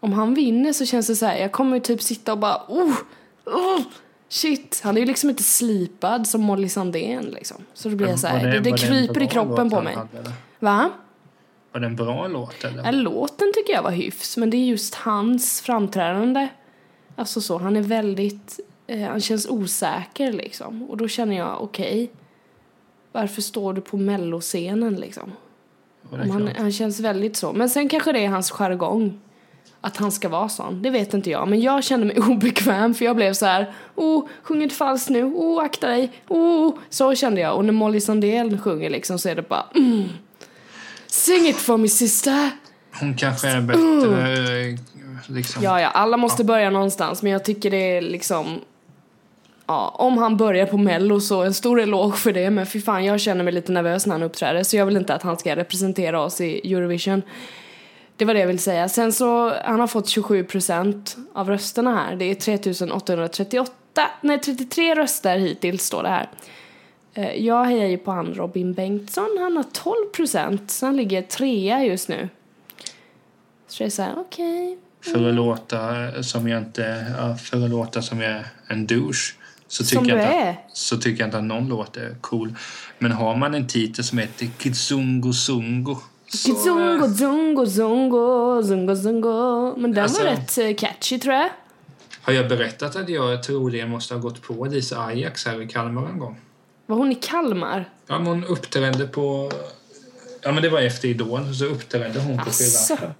Om 0.00 0.12
han 0.12 0.34
vinner 0.34 0.72
så 0.72 0.86
känns 0.86 1.06
det 1.06 1.16
så 1.16 1.26
här, 1.26 1.36
jag 1.36 1.52
kommer 1.52 1.76
ju 1.76 1.80
typ 1.80 2.02
sitta 2.02 2.32
och 2.32 2.38
bara 2.38 2.62
oh, 2.68 2.94
oh 3.44 3.80
shit. 4.28 4.80
Han 4.84 4.96
är 4.96 5.00
ju 5.00 5.06
liksom 5.06 5.30
inte 5.30 5.42
slipad 5.42 6.26
som 6.26 6.42
Molly 6.42 6.68
Sandén 6.68 7.24
liksom. 7.24 7.56
Så 7.74 7.88
då 7.88 7.96
blir 7.96 8.08
jag 8.08 8.18
så 8.18 8.26
här, 8.26 8.46
det, 8.46 8.60
det, 8.60 8.70
en 8.70 8.76
kryper 8.76 9.22
i 9.22 9.26
kroppen 9.26 9.70
på 9.70 9.80
mig. 9.80 9.94
hade? 9.94 10.32
Va? 10.58 10.90
Var 11.72 11.80
det 11.80 11.86
en 11.86 11.96
bra 11.96 12.26
låt 12.28 12.64
eller? 12.64 12.84
Ja, 12.84 12.90
låten 12.90 13.52
tycker 13.54 13.72
jag 13.72 13.82
var 13.82 13.90
hyfs, 13.90 14.36
men 14.36 14.50
det 14.50 14.56
är 14.56 14.64
just 14.64 14.94
hans 14.94 15.60
framträdande. 15.60 16.48
Alltså 17.16 17.40
så, 17.40 17.58
han 17.58 17.76
är 17.76 17.82
väldigt, 17.82 18.60
eh, 18.86 19.08
han 19.08 19.20
känns 19.20 19.46
osäker 19.46 20.32
liksom. 20.32 20.82
Och 20.90 20.96
då 20.96 21.08
känner 21.08 21.36
jag, 21.36 21.62
okej, 21.62 22.10
varför 23.14 23.42
står 23.42 23.72
du 23.72 23.80
på 23.80 23.96
melloscenen 23.96 24.94
liksom? 24.94 25.32
Han, 26.10 26.50
han 26.58 26.72
känns 26.72 27.00
väldigt 27.00 27.36
så. 27.36 27.52
Men 27.52 27.70
sen 27.70 27.88
kanske 27.88 28.12
det 28.12 28.24
är 28.24 28.28
hans 28.28 28.50
jargong. 28.50 29.20
Att 29.80 29.96
han 29.96 30.12
ska 30.12 30.28
vara 30.28 30.48
sån. 30.48 30.82
Det 30.82 30.90
vet 30.90 31.14
inte 31.14 31.30
jag. 31.30 31.48
Men 31.48 31.60
jag 31.60 31.84
kände 31.84 32.06
mig 32.06 32.18
obekväm 32.30 32.94
för 32.94 33.04
jag 33.04 33.16
blev 33.16 33.32
så 33.32 33.46
här. 33.46 33.72
Oh, 33.94 34.26
sjung 34.42 34.62
inte 34.62 34.74
falskt 34.74 35.10
nu. 35.10 35.24
Oh, 35.24 35.64
akta 35.64 35.86
dig. 35.86 36.12
Oh. 36.28 36.74
Så 36.90 37.14
kände 37.14 37.40
jag. 37.40 37.56
Och 37.56 37.64
när 37.64 37.72
Molly 37.72 38.00
Sandén 38.00 38.58
sjunger 38.58 38.90
liksom 38.90 39.18
så 39.18 39.28
är 39.28 39.34
det 39.34 39.48
bara 39.48 39.66
mm. 39.74 40.08
Sing 41.06 41.48
it 41.48 41.56
for 41.56 41.76
me 41.76 41.88
sister. 41.88 42.50
Hon 43.00 43.16
kanske 43.16 43.48
är 43.48 43.60
bättre 43.60 44.68
eh, 44.68 44.78
liksom. 45.26 45.62
Ja, 45.62 45.80
ja, 45.80 45.88
alla 45.88 46.16
måste 46.16 46.44
börja 46.44 46.70
någonstans. 46.70 47.22
Men 47.22 47.32
jag 47.32 47.44
tycker 47.44 47.70
det 47.70 47.96
är 47.96 48.00
liksom... 48.00 48.60
Ja, 49.66 49.88
om 49.98 50.18
han 50.18 50.36
börjar 50.36 50.66
på 50.66 50.76
mello 50.76 51.20
så 51.20 51.42
en 51.42 51.54
stor 51.54 51.80
eloge 51.80 52.16
för 52.16 52.32
det. 52.32 52.50
Men 52.50 52.66
fy 52.66 52.80
fan, 52.80 53.04
jag 53.04 53.20
känner 53.20 53.44
mig 53.44 53.52
lite 53.52 53.72
nervös 53.72 54.06
när 54.06 54.14
han 54.14 54.22
uppträder. 54.22 54.62
Så 54.62 54.76
jag 54.76 54.86
vill 54.86 54.96
inte 54.96 55.14
att 55.14 55.22
han 55.22 55.36
ska 55.36 55.56
representera 55.56 56.20
oss 56.20 56.40
i 56.40 56.72
Eurovision. 56.72 57.22
Det 58.16 58.24
var 58.24 58.34
det 58.34 58.40
jag 58.40 58.46
ville 58.46 58.58
säga. 58.58 58.88
Sen 58.88 59.12
så, 59.12 59.54
han 59.64 59.80
har 59.80 59.86
fått 59.86 60.06
27% 60.06 61.16
av 61.32 61.48
rösterna 61.48 61.94
här. 61.94 62.16
Det 62.16 62.24
är 62.24 62.34
3838, 62.34 63.72
nej 64.20 64.38
33 64.38 64.94
röster 64.94 65.38
hittills 65.38 65.82
står 65.82 66.02
det 66.02 66.08
här. 66.08 66.28
Eh, 67.14 67.44
jag 67.44 67.64
hejar 67.64 67.86
ju 67.86 67.98
på 67.98 68.10
han 68.10 68.34
Robin 68.34 68.72
Bengtsson, 68.72 69.36
han 69.40 69.56
har 69.56 69.64
12% 70.14 70.58
så 70.66 70.86
han 70.86 70.96
ligger 70.96 71.22
trea 71.22 71.84
just 71.84 72.08
nu. 72.08 72.28
Så 73.66 73.82
det 73.82 73.86
är 73.86 73.90
såhär, 73.90 74.12
okej. 74.16 74.62
Okay. 74.62 74.76
Mm. 75.06 75.20
För 75.20 75.28
att 75.28 75.34
låta 75.34 76.22
som 76.22 76.48
jag 76.48 76.62
inte... 76.62 77.06
För 77.38 77.64
att 77.64 77.70
låta 77.70 78.02
som 78.02 78.20
jag 78.20 78.30
är 78.30 78.46
en 78.66 78.86
douche. 78.86 79.34
Så 79.74 79.84
Som 79.84 80.04
tycker, 80.04 80.16
jag 80.16 80.26
du 80.26 80.32
inte, 80.32 80.44
är. 80.48 80.56
så 80.72 80.96
tycker 80.96 81.20
jag 81.20 81.26
inte 81.26 81.38
att 81.38 81.44
någon 81.44 81.68
låt 81.68 81.96
är 81.96 82.16
cool. 82.20 82.54
Men 82.98 83.12
har 83.12 83.36
man 83.36 83.54
en 83.54 83.66
titel 83.66 84.04
som 84.04 84.18
heter 84.18 84.48
Kizungo 84.58 85.32
Zungo 85.32 85.96
så, 86.28 86.54
Zungo, 86.54 87.08
zungo, 87.08 87.66
zungo, 88.62 88.96
zungo. 88.96 89.74
Men 89.76 89.92
den 89.92 90.02
Alltså- 90.02 90.24
var 90.24 90.30
rätt 90.30 90.58
eh, 90.58 90.74
catchy 90.74 91.18
tror 91.18 91.34
jag. 91.34 91.48
Har 92.22 92.32
jag 92.32 92.48
berättat 92.48 92.96
att 92.96 93.08
jag 93.08 93.42
troligen 93.42 93.90
måste 93.90 94.14
ha 94.14 94.20
gått 94.20 94.42
på 94.42 94.64
Lisa 94.64 95.04
Ajax 95.04 95.46
här 95.46 95.62
i 95.62 95.68
Kalmar 95.68 96.06
en 96.08 96.18
gång? 96.18 96.36
Var 96.86 96.96
hon 96.96 97.12
i 97.12 97.14
Kalmar? 97.14 97.88
Ja, 98.06 98.18
men 98.18 98.26
hon 98.26 98.44
uppträdde 98.44 99.06
på... 99.06 99.52
Ja, 100.42 100.52
men 100.52 100.62
det 100.62 100.68
var 100.68 100.80
efter 100.80 101.08
Idol. 101.08 101.54
Så 101.54 101.64
uppträdde 101.64 102.20
hon 102.20 102.38
på. 102.38 102.50
Skivakten. 102.50 103.10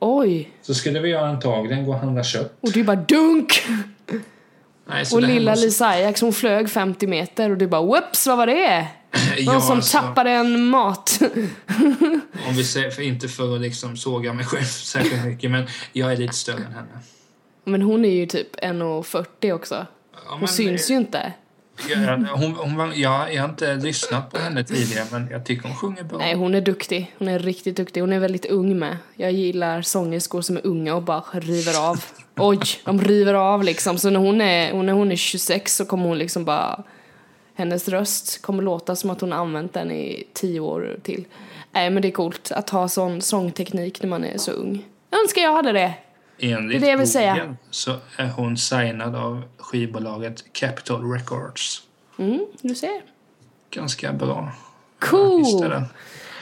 Oj. 0.00 0.50
Så 0.62 0.74
skulle 0.74 1.00
vi 1.00 1.14
antagligen 1.14 1.84
gå 1.84 1.92
och 1.92 1.98
handla 1.98 2.24
kött. 2.24 2.56
Och 2.60 2.72
du 2.72 2.84
bara 2.84 2.96
dunk! 2.96 3.62
Nej, 4.88 5.04
Och 5.14 5.20
det 5.20 5.26
lilla 5.26 5.56
så- 5.56 5.64
Lisa 5.64 5.86
Ajax 5.88 6.20
hon 6.20 6.32
flög 6.32 6.70
50 6.70 7.06
meter 7.06 7.50
och 7.50 7.56
du 7.58 7.66
bara 7.66 7.82
whoops 7.82 8.26
vad 8.26 8.36
var 8.36 8.46
det? 8.46 8.86
Någon 9.46 9.54
Ja, 9.54 9.60
som 9.60 9.76
alltså, 9.76 9.98
tappade 9.98 10.30
en 10.30 10.64
mat. 10.64 11.18
Om 12.48 12.54
vi 12.56 12.64
säger, 12.64 12.90
för 12.90 13.02
inte 13.02 13.28
för 13.28 13.54
att 13.54 13.60
liksom 13.60 13.96
såga 13.96 14.32
mig 14.32 14.44
själv 14.44 14.64
särskilt 14.64 15.24
mycket, 15.24 15.50
men 15.50 15.66
jag 15.92 16.12
är 16.12 16.16
lite 16.16 16.34
större 16.34 16.56
än 16.56 16.72
henne. 16.72 16.98
Men 17.64 17.82
hon 17.82 18.04
är 18.04 18.08
ju 18.10 18.26
typ 18.26 18.56
1,40 18.56 19.52
också. 19.52 19.86
Hon 20.26 20.48
syns 20.48 20.90
ju 20.90 20.94
inte. 20.96 21.32
Jag, 21.88 22.18
hon, 22.18 22.52
hon 22.54 22.76
var, 22.76 22.92
jag, 22.94 23.34
jag 23.34 23.42
har 23.42 23.48
inte 23.48 23.74
lyssnat 23.74 24.30
på 24.30 24.38
henne 24.38 24.64
tidigare, 24.64 25.04
men 25.10 25.28
jag 25.30 25.46
tycker 25.46 25.68
hon 25.68 25.76
sjunger 25.76 26.02
bra. 26.02 26.18
Nej, 26.18 26.34
hon 26.34 26.54
är 26.54 26.60
duktig. 26.60 27.14
Hon 27.18 27.28
är 27.28 27.38
riktigt 27.38 27.76
duktig. 27.76 28.00
Hon 28.00 28.12
är 28.12 28.18
väldigt 28.18 28.46
ung 28.46 28.78
med. 28.78 28.96
Jag 29.16 29.32
gillar 29.32 29.82
sångerskor 29.82 30.42
som 30.42 30.56
är 30.56 30.66
unga 30.66 30.94
och 30.94 31.02
bara 31.02 31.22
river 31.32 31.88
av. 31.90 32.04
Oj, 32.38 32.60
de 32.84 33.00
river 33.00 33.34
av 33.34 33.64
liksom. 33.64 33.98
Så 33.98 34.10
när 34.10 34.20
hon 34.20 34.40
är, 34.40 34.82
när 34.82 34.92
hon 34.92 35.12
är 35.12 35.16
26 35.16 35.76
så 35.76 35.84
kommer 35.84 36.04
hon 36.08 36.18
liksom 36.18 36.44
bara... 36.44 36.82
Hennes 37.54 37.88
röst 37.88 38.42
kommer 38.42 38.62
låta 38.62 38.96
som 38.96 39.10
att 39.10 39.20
hon 39.20 39.32
använt 39.32 39.72
den 39.72 39.90
i 39.90 40.24
tio 40.32 40.60
år 40.60 40.98
till. 41.02 41.24
Nej, 41.72 41.90
men 41.90 42.02
det 42.02 42.08
är 42.08 42.12
coolt 42.12 42.52
att 42.52 42.70
ha 42.70 42.88
sån 42.88 43.22
sångteknik 43.22 44.02
när 44.02 44.10
man 44.10 44.24
är 44.24 44.38
så 44.38 44.50
ung. 44.50 44.84
Jag 45.10 45.20
önskar 45.20 45.42
jag 45.42 45.52
hade 45.52 45.72
det. 45.72 45.94
Enligt 46.38 46.70
det 46.70 46.76
är 46.76 46.80
det 46.80 46.90
jag 46.90 46.98
vill 46.98 47.10
säga. 47.10 47.56
Så 47.70 47.94
är 48.16 48.28
hon 48.28 48.56
signad 48.56 49.16
av 49.16 49.42
skivbolaget 49.58 50.52
Capitol 50.52 51.12
Records. 51.12 51.82
Mm, 52.18 52.46
du 52.60 52.74
ser. 52.74 53.02
Ganska 53.70 54.12
bra. 54.12 54.52
Cool! 54.98 55.44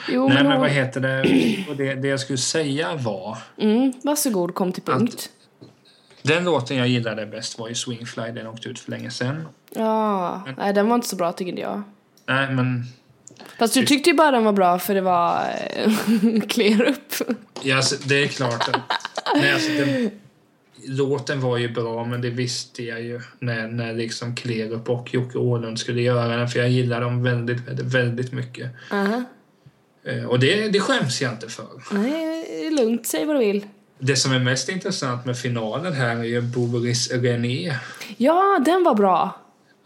Jo, 0.09 0.27
Nej, 0.27 0.35
men, 0.35 0.43
men 0.43 0.51
hon... 0.51 0.61
vad 0.61 0.69
heter 0.69 1.01
det? 1.01 1.21
Och 1.69 1.75
det? 1.75 1.95
Det 1.95 2.07
jag 2.07 2.19
skulle 2.19 2.37
säga 2.37 2.95
var... 2.95 3.37
mm, 3.57 3.93
varsågod, 4.03 4.55
kom 4.55 4.71
till 4.71 4.83
punkt. 4.83 5.29
Den 6.27 6.43
låten 6.45 6.77
jag 6.77 6.87
gillade 6.87 7.25
bäst 7.25 7.59
var 7.59 7.67
ju 7.69 7.75
Swingfly. 7.75 8.31
Den 8.31 8.47
åkte 8.47 8.69
ut 8.69 8.79
för 8.79 8.91
länge 8.91 9.11
sedan. 9.11 9.47
Ja, 9.69 10.43
nej 10.57 10.73
den 10.73 10.87
var 10.89 10.95
inte 10.95 11.07
så 11.07 11.15
bra 11.15 11.31
tycker 11.31 11.49
inte 11.49 11.61
jag. 11.61 11.81
Nej, 12.25 12.51
men... 12.53 12.83
Fast 13.59 13.73
du 13.73 13.85
tyckte 13.85 14.09
ju 14.09 14.15
bara 14.15 14.31
den 14.31 14.43
var 14.43 14.51
bra 14.53 14.79
för 14.79 14.95
det 14.95 15.01
var 15.01 15.41
eh, 15.75 15.91
clear 16.49 16.81
up. 16.89 17.13
Ja, 17.61 17.75
alltså, 17.75 17.95
det 18.07 18.23
är 18.23 18.27
klart 18.27 18.69
att... 18.69 18.81
Nej, 19.35 19.53
alltså, 19.53 19.71
den, 19.71 20.11
låten 20.87 21.41
var 21.41 21.57
ju 21.57 21.69
bra, 21.69 22.05
men 22.05 22.21
det 22.21 22.29
visste 22.29 22.83
jag 22.83 23.01
ju 23.01 23.21
när, 23.39 23.67
när 23.67 23.93
liksom 23.93 24.35
Klerup 24.35 24.89
och 24.89 25.13
Jocke 25.13 25.37
Åhlund 25.37 25.79
skulle 25.79 26.01
göra 26.01 26.37
den, 26.37 26.47
för 26.47 26.59
jag 26.59 26.69
gillar 26.69 27.01
dem 27.01 27.23
väldigt, 27.23 27.67
väldigt, 27.67 27.85
väldigt 27.85 28.31
mycket. 28.33 28.71
Aha. 28.91 29.23
Eh, 30.03 30.25
Och 30.25 30.39
det, 30.39 30.69
det 30.69 30.79
skäms 30.79 31.21
jag 31.21 31.31
inte 31.31 31.49
för. 31.49 31.67
Nej, 31.91 32.69
lugnt, 32.71 33.07
säg 33.07 33.25
vad 33.25 33.35
du 33.35 33.39
vill. 33.39 33.65
Det 33.99 34.15
som 34.15 34.31
är 34.33 34.39
mest 34.39 34.69
intressant 34.69 35.25
med 35.25 35.37
finalen 35.37 35.93
här 35.93 36.15
är 36.17 36.23
ju 36.23 36.41
Boris 36.41 37.11
René. 37.11 37.75
Ja, 38.17 38.59
den 38.65 38.83
var 38.83 38.95
bra. 38.95 39.31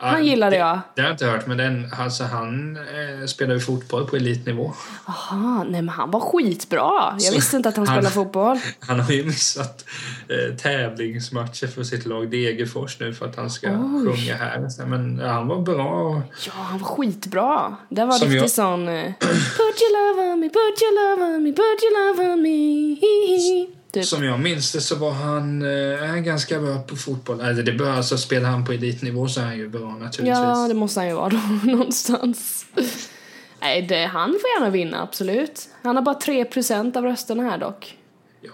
Han 0.04 0.26
gillade 0.26 0.52
det, 0.56 0.60
jag. 0.60 0.80
Det 0.96 1.02
har 1.02 1.08
jag 1.10 1.14
inte 1.14 1.26
hört, 1.26 1.48
men 1.48 1.58
den, 1.58 1.88
alltså, 2.00 2.24
han 2.24 2.78
eh, 2.78 3.26
spelar 3.26 3.54
ju 3.54 3.60
fotboll 3.60 4.08
på 4.08 4.16
elitnivå. 4.16 4.74
Aha, 5.06 5.64
nej 5.64 5.82
men 5.82 5.90
han 5.90 6.12
var 6.12 6.20
skitbra. 6.20 7.18
Jag 7.20 7.32
visste 7.32 7.58
inte 7.58 7.70
att 7.70 7.78
han 7.78 7.88
Han- 7.88 7.96
spelade 7.98 8.14
fotboll. 8.16 8.60
Han 8.80 9.00
har 9.00 9.12
ju 9.12 9.26
missat 9.26 9.86
eh, 10.30 10.56
tävlingsmatcher 10.58 11.68
för 11.68 11.84
sitt 11.84 12.06
lag 12.06 12.32
Degerfors 12.32 13.00
nu 13.00 13.14
för 13.14 13.26
att 13.26 13.36
han 13.36 13.50
ska 13.50 13.68
Oj. 13.68 14.06
sjunga 14.06 14.36
här. 14.36 14.70
Så, 14.70 14.86
Men 14.86 15.18
ja, 15.18 15.28
han 15.28 15.48
var 15.48 15.62
bra. 15.62 16.22
Ja, 16.48 16.52
han 16.56 16.80
var 16.80 16.88
skitbra. 16.88 17.76
Det 17.90 18.06
var 18.06 18.12
Som 18.14 18.28
riktigt 18.28 18.42
jag- 18.42 18.52
sån... 18.52 18.88
eh, 18.88 19.14
Put 19.58 19.82
your 19.82 20.16
love 20.16 20.34
on 20.34 20.40
me, 20.40 20.50
put 20.50 20.82
your 20.82 21.16
love 21.16 21.36
on 21.36 21.44
me, 21.44 21.50
put 21.52 21.84
your 21.84 22.16
love 22.18 22.34
on 22.34 22.42
me. 22.42 23.81
Typ. 23.92 24.06
Som 24.06 24.24
jag 24.24 24.40
minns 24.40 24.72
det 24.72 24.82
så 24.82 24.96
var 24.96 25.12
han 25.12 25.62
eh, 25.62 26.16
ganska 26.16 26.60
bra 26.60 26.82
på 26.82 26.96
fotboll. 26.96 27.42
Alltså, 27.42 27.64
det 27.64 27.72
bör, 27.72 27.92
alltså, 27.92 28.18
spelar 28.18 28.50
han 28.50 28.66
på 28.66 28.72
elitnivå 28.72 29.28
så 29.28 29.40
är 29.40 29.46
han 29.46 29.58
ju 29.58 29.70
bra 29.70 29.90
naturligtvis. 29.90 30.28
Ja, 30.28 30.68
det 30.68 30.74
måste 30.74 31.00
han 31.00 31.10
ju 31.10 31.16
vara 31.16 31.30
då, 31.30 31.38
någonstans. 31.72 32.66
Nej, 33.62 33.82
det, 33.82 34.06
han 34.06 34.30
får 34.30 34.50
gärna 34.60 34.70
vinna, 34.70 35.02
absolut. 35.02 35.70
Han 35.82 35.96
har 35.96 36.04
bara 36.04 36.20
3% 36.20 36.98
av 36.98 37.04
rösterna 37.04 37.44
här 37.44 37.58
dock. 37.58 37.98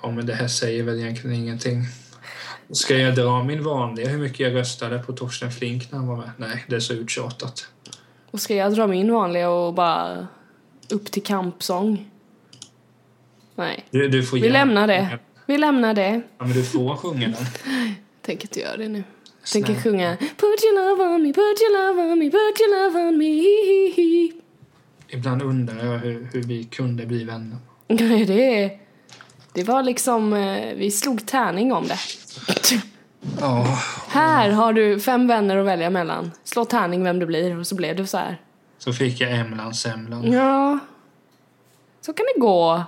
Ja, 0.02 0.12
men 0.12 0.26
det 0.26 0.34
här 0.34 0.48
säger 0.48 0.84
väl 0.84 1.00
egentligen 1.00 1.36
ingenting. 1.36 1.84
Ska 2.72 2.98
jag 2.98 3.16
dra 3.16 3.44
min 3.44 3.64
vanliga 3.64 4.10
hur 4.10 4.18
mycket 4.18 4.40
jag 4.40 4.56
röstade 4.56 5.00
på 5.00 5.14
Torsten 5.14 5.52
Flink 5.52 5.92
när 5.92 6.00
han 6.00 6.08
var 6.08 6.18
med? 6.18 6.32
Nej, 6.38 6.66
det 6.68 6.76
är 6.76 6.80
så 6.80 6.94
uttjatat. 6.94 7.68
Och 8.32 8.42
ska 8.42 8.56
jag 8.56 8.74
dra 8.74 8.88
min 8.88 9.14
vanliga 9.14 9.50
och 9.50 9.74
bara 9.74 10.28
upp 10.90 11.12
till 11.12 11.24
kampsång? 11.24 12.12
Nej. 13.56 13.86
Du, 13.92 14.08
du 14.10 14.24
får 14.24 14.38
Vi 14.38 14.50
lämnar 14.50 14.88
det. 14.88 15.20
Vi 15.48 15.58
lämnar 15.58 15.94
det. 15.94 16.22
Ja, 16.38 16.46
men 16.46 16.54
du 16.54 16.64
får 16.64 16.96
sjunga 16.96 17.28
den. 17.28 17.36
Tänker 18.22 18.44
inte 18.48 18.60
göra 18.60 18.78
det 18.78 18.88
nu. 18.88 19.04
Tänker 19.54 19.74
Snälla. 19.74 19.82
sjunga 19.84 20.18
Put 20.18 20.64
your 20.64 20.76
love 20.98 21.04
on 21.16 21.24
me, 21.24 21.34
put 21.34 21.62
your 21.62 21.88
love 21.88 22.12
on 22.12 22.20
me, 22.20 22.26
put 22.32 22.60
your 22.62 22.84
love 22.84 23.00
on 23.08 23.18
me. 23.18 23.42
Ibland 25.18 25.42
undrar 25.42 25.86
jag 25.86 26.00
hur, 26.00 26.28
hur 26.34 26.44
vi 26.44 26.64
kunde 26.64 27.06
bli 27.06 27.24
vänner. 27.24 27.58
Nej, 27.88 28.26
det, 28.26 28.72
det 29.54 29.64
var 29.64 29.84
liksom, 29.84 30.34
eh, 30.34 30.76
vi 30.76 30.92
slog 30.92 31.26
tärning 31.26 31.74
om 31.74 31.88
det. 31.88 32.00
Ja, 33.40 33.80
Här 34.08 34.50
har 34.50 34.74
du 34.74 35.00
fem 35.00 35.28
vänner 35.28 35.58
att 35.58 35.66
välja 35.66 35.90
mellan. 35.90 36.32
Slå 36.44 36.66
tärning 36.66 37.04
vem 37.04 37.20
det 37.20 37.26
blir 37.26 37.60
och 37.60 37.68
så 37.68 37.76
blev 37.76 37.96
det 37.96 38.08
så 38.08 38.18
här. 38.18 38.42
så 38.78 38.94
fick 38.94 39.22
jag 39.22 39.32
Emlan 39.32 39.74
Semlan. 39.74 40.32
Ja, 40.32 40.80
så 42.02 42.14
kan 42.14 42.26
det 42.36 42.42
gå. 42.42 42.84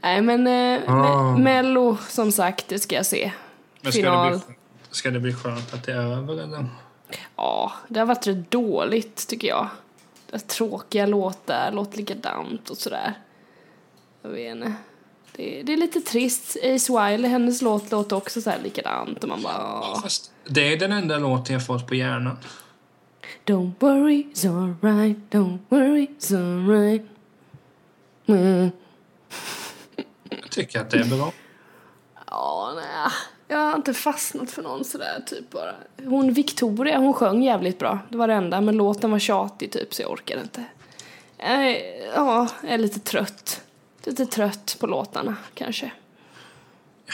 Nej 0.00 0.22
men 0.22 0.46
eh, 0.46 0.80
Ah. 0.94 1.02
Me- 1.02 1.38
Mello 1.38 1.96
som 2.08 2.32
sagt, 2.32 2.68
det 2.68 2.78
ska 2.78 2.94
jag 2.96 3.06
se. 3.06 3.32
Men 3.80 3.92
ska 3.92 4.00
Final. 4.02 4.32
det, 4.32 4.38
bli, 4.46 4.54
ska 4.90 5.10
det 5.10 5.20
bli 5.20 5.34
skönt 5.34 5.74
att 5.74 5.84
det 5.84 5.92
är 5.92 5.96
över 6.18 6.42
eller? 6.42 6.66
Ja, 7.36 7.72
det 7.88 8.00
har 8.00 8.06
varit 8.06 8.26
rätt 8.26 8.50
dåligt 8.50 9.28
tycker 9.28 9.48
jag. 9.48 9.68
Det 10.30 10.36
är 10.36 10.40
tråkiga 10.40 11.06
låtar, 11.06 11.72
låter 11.72 11.96
likadant 11.98 12.70
och 12.70 12.76
sådär. 12.76 13.14
Jag 14.22 14.30
vet 14.30 14.56
inte. 14.56 14.72
Det, 15.36 15.62
det 15.62 15.72
är 15.72 15.76
lite 15.76 16.00
trist. 16.00 16.56
Ace 16.64 16.92
Wiley, 16.92 17.30
hennes 17.30 17.62
låt 17.62 17.90
låter 17.90 18.16
också 18.16 18.40
så 18.40 18.50
här 18.50 18.58
likadant 18.64 19.22
och 19.22 19.28
man 19.28 19.42
bara... 19.42 19.80
"Åh." 19.80 20.00
Fast 20.02 20.32
det 20.48 20.72
är 20.72 20.76
den 20.78 20.92
enda 20.92 21.18
låten 21.18 21.52
jag 21.52 21.66
fått 21.66 21.86
på 21.86 21.94
hjärnan. 21.94 22.36
Don't 23.46 23.72
worry, 23.78 24.22
it's 24.34 24.48
alright, 24.48 25.16
don't 25.30 25.58
worry, 25.68 26.06
it's 26.06 26.36
alright. 26.36 27.06
Mm. 28.26 28.70
Jag 30.58 30.66
tycker 30.66 30.80
att 30.80 30.90
det 30.90 30.98
är 30.98 31.18
bra. 31.18 31.32
Ja, 32.26 32.72
nej. 32.76 33.12
Jag 33.48 33.58
har 33.58 33.76
inte 33.76 33.94
fastnat 33.94 34.50
för 34.50 34.62
någon 34.62 34.84
sådär 34.84 35.22
typ 35.26 35.50
bara. 35.50 35.74
Hon 36.04 36.32
Victoria, 36.32 36.98
hon 36.98 37.14
sjöng 37.14 37.42
jävligt 37.42 37.78
bra. 37.78 37.98
Det 38.08 38.16
var 38.16 38.28
det 38.28 38.34
enda, 38.34 38.60
men 38.60 38.76
låten 38.76 39.10
var 39.10 39.18
tjatig 39.18 39.72
typ 39.72 39.94
så 39.94 40.02
jag 40.02 40.10
orkade 40.10 40.42
inte. 40.42 40.64
Jag 41.38 41.70
är, 41.70 42.06
ja, 42.14 42.48
jag 42.62 42.70
är 42.70 42.78
lite 42.78 43.00
trött. 43.00 43.60
Lite 44.04 44.26
trött 44.26 44.76
på 44.80 44.86
låtarna 44.86 45.36
kanske. 45.54 45.92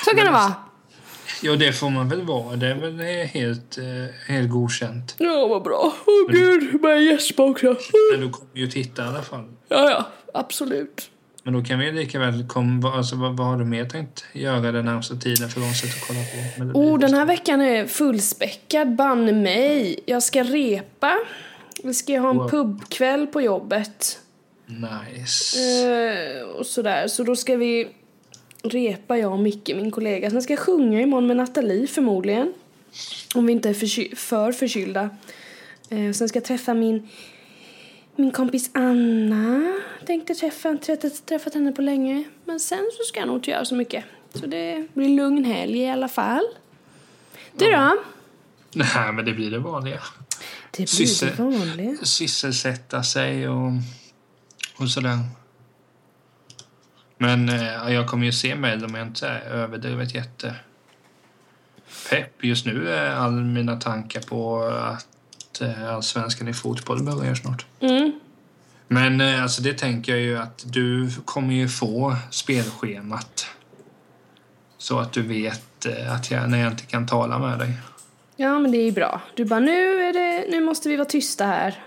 Så 0.05 0.11
kan 0.11 0.25
det 0.25 0.33
vara. 0.33 0.55
Jo, 1.43 1.57
det 1.57 1.73
får 1.73 1.91
man 1.91 2.09
väl 2.09 2.23
vara. 2.23 2.57
Det 2.57 2.67
är 2.67 2.75
väl 2.75 3.01
helt, 3.27 3.79
eh, 3.79 3.85
helt 4.29 4.51
godkänt. 4.51 5.15
Ja, 5.19 5.47
vad 5.47 5.63
bra. 5.63 5.95
Åh 6.07 6.33
gud, 6.33 6.81
börjar 6.81 6.99
gäspa 6.99 7.43
också. 7.43 7.77
Men 8.13 8.21
du 8.21 8.31
kommer 8.31 8.57
ju 8.57 8.67
titta 8.67 9.05
i 9.05 9.09
alla 9.09 9.23
fall. 9.23 9.45
Ja, 9.69 9.91
ja, 9.91 10.07
absolut. 10.35 11.11
Men 11.47 11.55
då 11.55 11.63
kan 11.63 11.79
vi 11.79 11.93
lika 11.93 12.19
väl 12.19 12.49
komma... 12.49 12.93
Alltså, 12.97 13.17
vad, 13.17 13.37
vad 13.37 13.47
har 13.47 13.57
du 13.57 13.65
mer 13.65 13.85
tänkt 13.85 14.25
göra 14.33 14.73
den 14.73 14.85
närmaste 14.85 15.17
tiden 15.17 15.49
för 15.49 15.61
oss 15.61 15.85
att 15.85 16.07
kolla 16.09 16.21
på? 16.73 16.79
Oh, 16.79 16.99
den 16.99 17.15
här 17.15 17.25
veckan 17.27 17.61
är 17.61 17.87
fullspäckad, 17.87 18.95
banne 18.97 19.33
mig. 19.33 20.01
Jag 20.07 20.23
ska 20.23 20.43
repa. 20.43 21.19
Vi 21.85 21.95
ska 21.95 22.19
ha 22.19 22.31
en 22.31 22.37
Wow. 22.37 22.51
pubkväll 22.51 23.27
på 23.27 23.41
jobbet. 23.41 24.19
Nice. 24.67 25.59
Eh, 25.87 26.43
och 26.43 26.67
sådär. 26.67 27.09
Så 27.09 27.23
då 27.25 27.37
ska 27.37 27.57
vi 27.57 27.89
repa, 28.63 29.19
jag 29.19 29.33
och 29.33 29.39
Micke, 29.39 29.69
min 29.77 29.91
kollega. 29.91 30.31
Sen 30.31 30.43
ska 30.43 30.53
jag 30.53 30.61
sjunga 30.61 31.01
imorgon 31.01 31.27
med 31.27 31.37
Nathalie 31.37 31.87
förmodligen. 31.87 32.53
Om 33.35 33.47
vi 33.47 33.53
inte 33.53 33.69
är 33.69 33.75
förky- 33.75 34.15
för 34.17 34.53
förkylda. 34.53 35.11
Eh, 35.89 36.13
sen 36.13 36.29
ska 36.29 36.37
jag 36.37 36.45
träffa 36.45 36.75
min, 36.75 37.09
min 38.17 38.31
kompis 38.33 38.71
Anna. 38.75 39.75
Tänkte 40.07 40.35
träffa, 40.35 40.69
inte 40.69 40.97
träffat, 40.97 41.27
träffat 41.27 41.55
henne 41.55 41.73
på 41.73 41.83
länge. 41.83 42.25
Men 42.45 42.61
sen 42.61 42.91
så 42.99 43.03
ska 43.05 43.21
jag 43.21 43.27
nog 43.27 43.37
inte 43.37 43.51
göra 43.51 43.65
så 43.65 43.75
mycket. 43.75 44.05
Så 44.35 44.47
det 44.47 44.87
blir 44.95 45.09
lugn 45.09 45.45
helg 45.45 45.79
i 45.79 45.91
alla 45.91 46.09
fall. 46.09 46.45
Du 47.53 47.71
då? 47.71 47.97
Nej, 48.75 49.13
men 49.13 49.25
det 49.25 49.33
blir 49.33 49.51
det 49.51 49.59
vanliga. 49.59 50.01
Det 50.71 50.77
blir 50.77 50.87
Syssel- 50.87 51.37
det 51.37 51.43
vanliga. 51.43 51.97
Sysselsätta 52.03 53.03
sig 53.03 53.49
och, 53.49 53.73
och 54.77 54.89
sådär. 54.91 55.19
Men 57.19 57.49
eh, 57.49 57.93
jag 57.93 58.09
kommer 58.09 58.27
ju 58.27 58.33
se 58.33 58.55
Mello 58.55 58.87
om 58.87 58.95
jag 58.95 59.07
inte 59.07 59.29
är 59.29 59.41
överdrivet 59.41 60.15
jätte 60.15 60.55
pepp. 62.11 62.45
Just 62.45 62.67
nu 62.67 62.89
är 62.89 63.11
all 63.11 63.33
mina 63.33 63.81
tankar 63.81 64.21
på 64.21 64.63
att 64.63 65.07
eh, 65.61 65.95
allsvenskan 65.95 66.49
i 66.49 66.53
fotboll 66.53 67.03
börjar 67.03 67.35
snart. 67.35 67.67
Mm. 67.81 68.13
Men 68.89 69.21
eh, 69.21 69.43
alltså 69.43 69.63
det 69.63 69.79
tänker 69.79 70.13
jag 70.13 70.21
ju 70.21 70.39
att 70.39 70.65
du 70.67 71.11
kommer 71.25 71.55
ju 71.55 71.69
få 71.69 72.17
spelschemat. 72.31 73.47
Så 74.79 74.99
att 74.99 75.13
du 75.13 75.23
vet 75.23 75.87
eh, 75.87 76.15
att 76.15 76.31
jag, 76.31 76.51
när 76.51 76.59
jag 76.59 76.73
inte 76.73 76.87
kan 76.87 77.07
tala 77.07 77.39
med 77.39 77.59
dig. 77.59 77.73
Ja, 78.37 78.59
men 78.59 78.71
det 78.71 78.79
är 78.79 78.85
ju 78.85 78.93
bra. 78.93 79.21
Du 79.35 79.45
bara, 79.45 79.61
nu, 79.61 80.03
är 80.03 80.13
det, 80.13 80.51
nu 80.51 80.65
måste 80.65 80.89
vi 80.89 80.97
vara 80.97 81.09
tysta 81.09 81.47
här. 81.47 81.83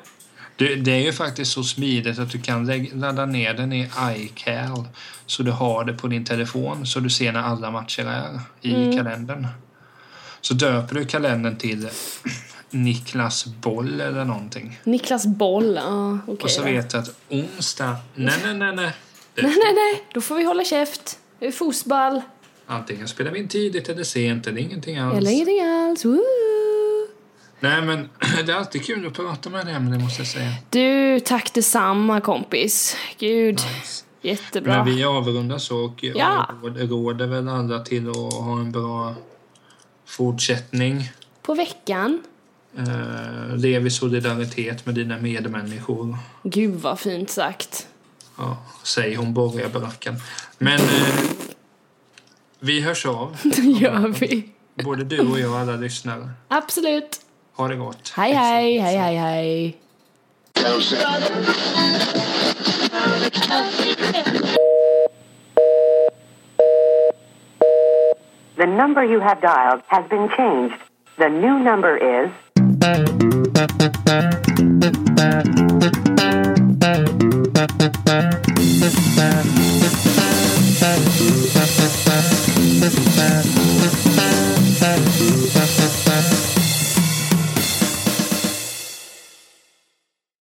Det, 0.55 0.75
det 0.75 0.91
är 0.91 1.01
ju 1.01 1.13
faktiskt 1.13 1.51
så 1.51 1.63
smidigt 1.63 2.19
att 2.19 2.31
du 2.31 2.41
kan 2.41 2.65
ladda 2.93 3.25
ner 3.25 3.53
den 3.53 3.73
i 3.73 3.89
iCal 4.15 4.87
så 5.25 5.43
du 5.43 5.51
har 5.51 5.85
det 5.85 5.93
på 5.93 6.07
din 6.07 6.25
telefon 6.25 6.85
så 6.85 6.99
du 6.99 7.09
ser 7.09 7.31
när 7.31 7.41
alla 7.41 7.71
matcher 7.71 8.05
är 8.05 8.39
i 8.61 8.97
kalendern. 8.97 9.47
Så 10.41 10.53
döper 10.53 10.95
du 10.95 11.05
kalendern 11.05 11.57
till 11.57 11.89
Niklas 12.69 13.45
Boll 13.45 14.01
eller 14.01 14.25
någonting. 14.25 14.79
Niklas 14.83 15.25
Boll, 15.25 15.75
ja 15.75 16.19
okej 16.27 16.43
och 16.43 16.49
så 16.51 16.63
vet 16.63 16.89
du 16.89 16.97
att 16.97 17.09
onsdag, 17.29 17.95
nej 18.15 18.33
nej 18.43 18.53
nej 18.53 18.75
nej. 18.75 18.91
Nej, 19.41 19.45
nej, 19.63 19.73
nej, 19.73 20.03
då 20.13 20.21
får 20.21 20.35
vi 20.35 20.43
hålla 20.43 20.63
käft. 20.63 21.19
Det 21.39 21.47
är 21.47 21.51
fotboll. 21.51 22.21
antingen 22.67 23.07
spelar 23.07 23.31
vi 23.31 23.39
in 23.39 23.47
tidigt 23.47 23.89
eller 23.89 24.03
sent 24.03 24.47
eller 24.47 24.61
ingenting 24.61 24.97
alls. 24.97 25.17
Eller 25.17 25.31
ingenting 25.31 25.61
alls. 25.61 26.05
Woo! 26.05 26.21
Nej 27.59 27.81
men 27.81 28.09
det 28.45 28.51
är 28.51 28.55
alltid 28.55 28.85
kul 28.85 29.07
att 29.07 29.13
prata 29.13 29.49
med 29.49 29.65
dig 29.65 29.75
Emelie 29.75 29.99
måste 29.99 30.21
jag 30.21 30.27
säga. 30.27 30.53
Du, 30.69 31.19
tack 31.19 31.53
detsamma 31.53 32.21
kompis. 32.21 32.97
Gud, 33.19 33.59
jättebra. 34.21 34.83
Men 34.83 34.95
vi 34.95 35.03
avrundar 35.03 35.57
så 35.57 35.77
och 35.85 36.03
Ja. 36.03 36.49
jag 36.63 36.91
råder 36.91 37.27
väl 37.27 37.49
alla 37.49 37.79
till 37.79 38.09
att 38.09 38.15
ha 38.33 38.59
en 38.59 38.71
bra 38.71 39.15
fortsättning. 40.05 41.11
På 41.41 41.53
veckan. 41.53 42.21
Eh, 42.77 43.55
lev 43.57 43.87
i 43.87 43.89
solidaritet 43.89 44.85
med 44.85 44.95
dina 44.95 45.17
medmänniskor. 45.17 46.17
Gud 46.43 46.75
vad 46.75 46.99
fint 46.99 47.29
sagt. 47.29 47.87
Ja, 48.37 48.57
säg 48.83 49.15
hon 49.15 49.33
borgarbrackan. 49.33 50.15
Men 50.57 50.79
eh, 50.79 51.19
vi 52.59 52.81
hörs 52.81 53.05
av, 53.05 53.37
Det 53.43 53.61
gör 53.61 54.07
vi. 54.19 54.49
både 54.83 55.03
du 55.03 55.19
och 55.19 55.39
jag 55.39 55.51
och 55.51 55.57
alla 55.57 55.75
lyssnare. 55.75 56.29
Absolut. 56.47 57.21
Ha 57.55 57.67
det 57.67 57.75
gott. 57.75 58.13
Hej, 58.15 58.33
hej, 58.33 58.77
hej, 58.79 58.97
hej, 58.97 59.15
hej. 59.17 59.77
The 68.55 68.65
number 68.65 69.03
you 69.03 69.19
have 69.19 69.39
dialed 69.41 69.81
has 69.87 70.09
been 70.09 70.27
changed. 70.29 70.73
The 71.17 71.29
new 71.29 71.57
number 71.57 71.97
is 71.97 72.31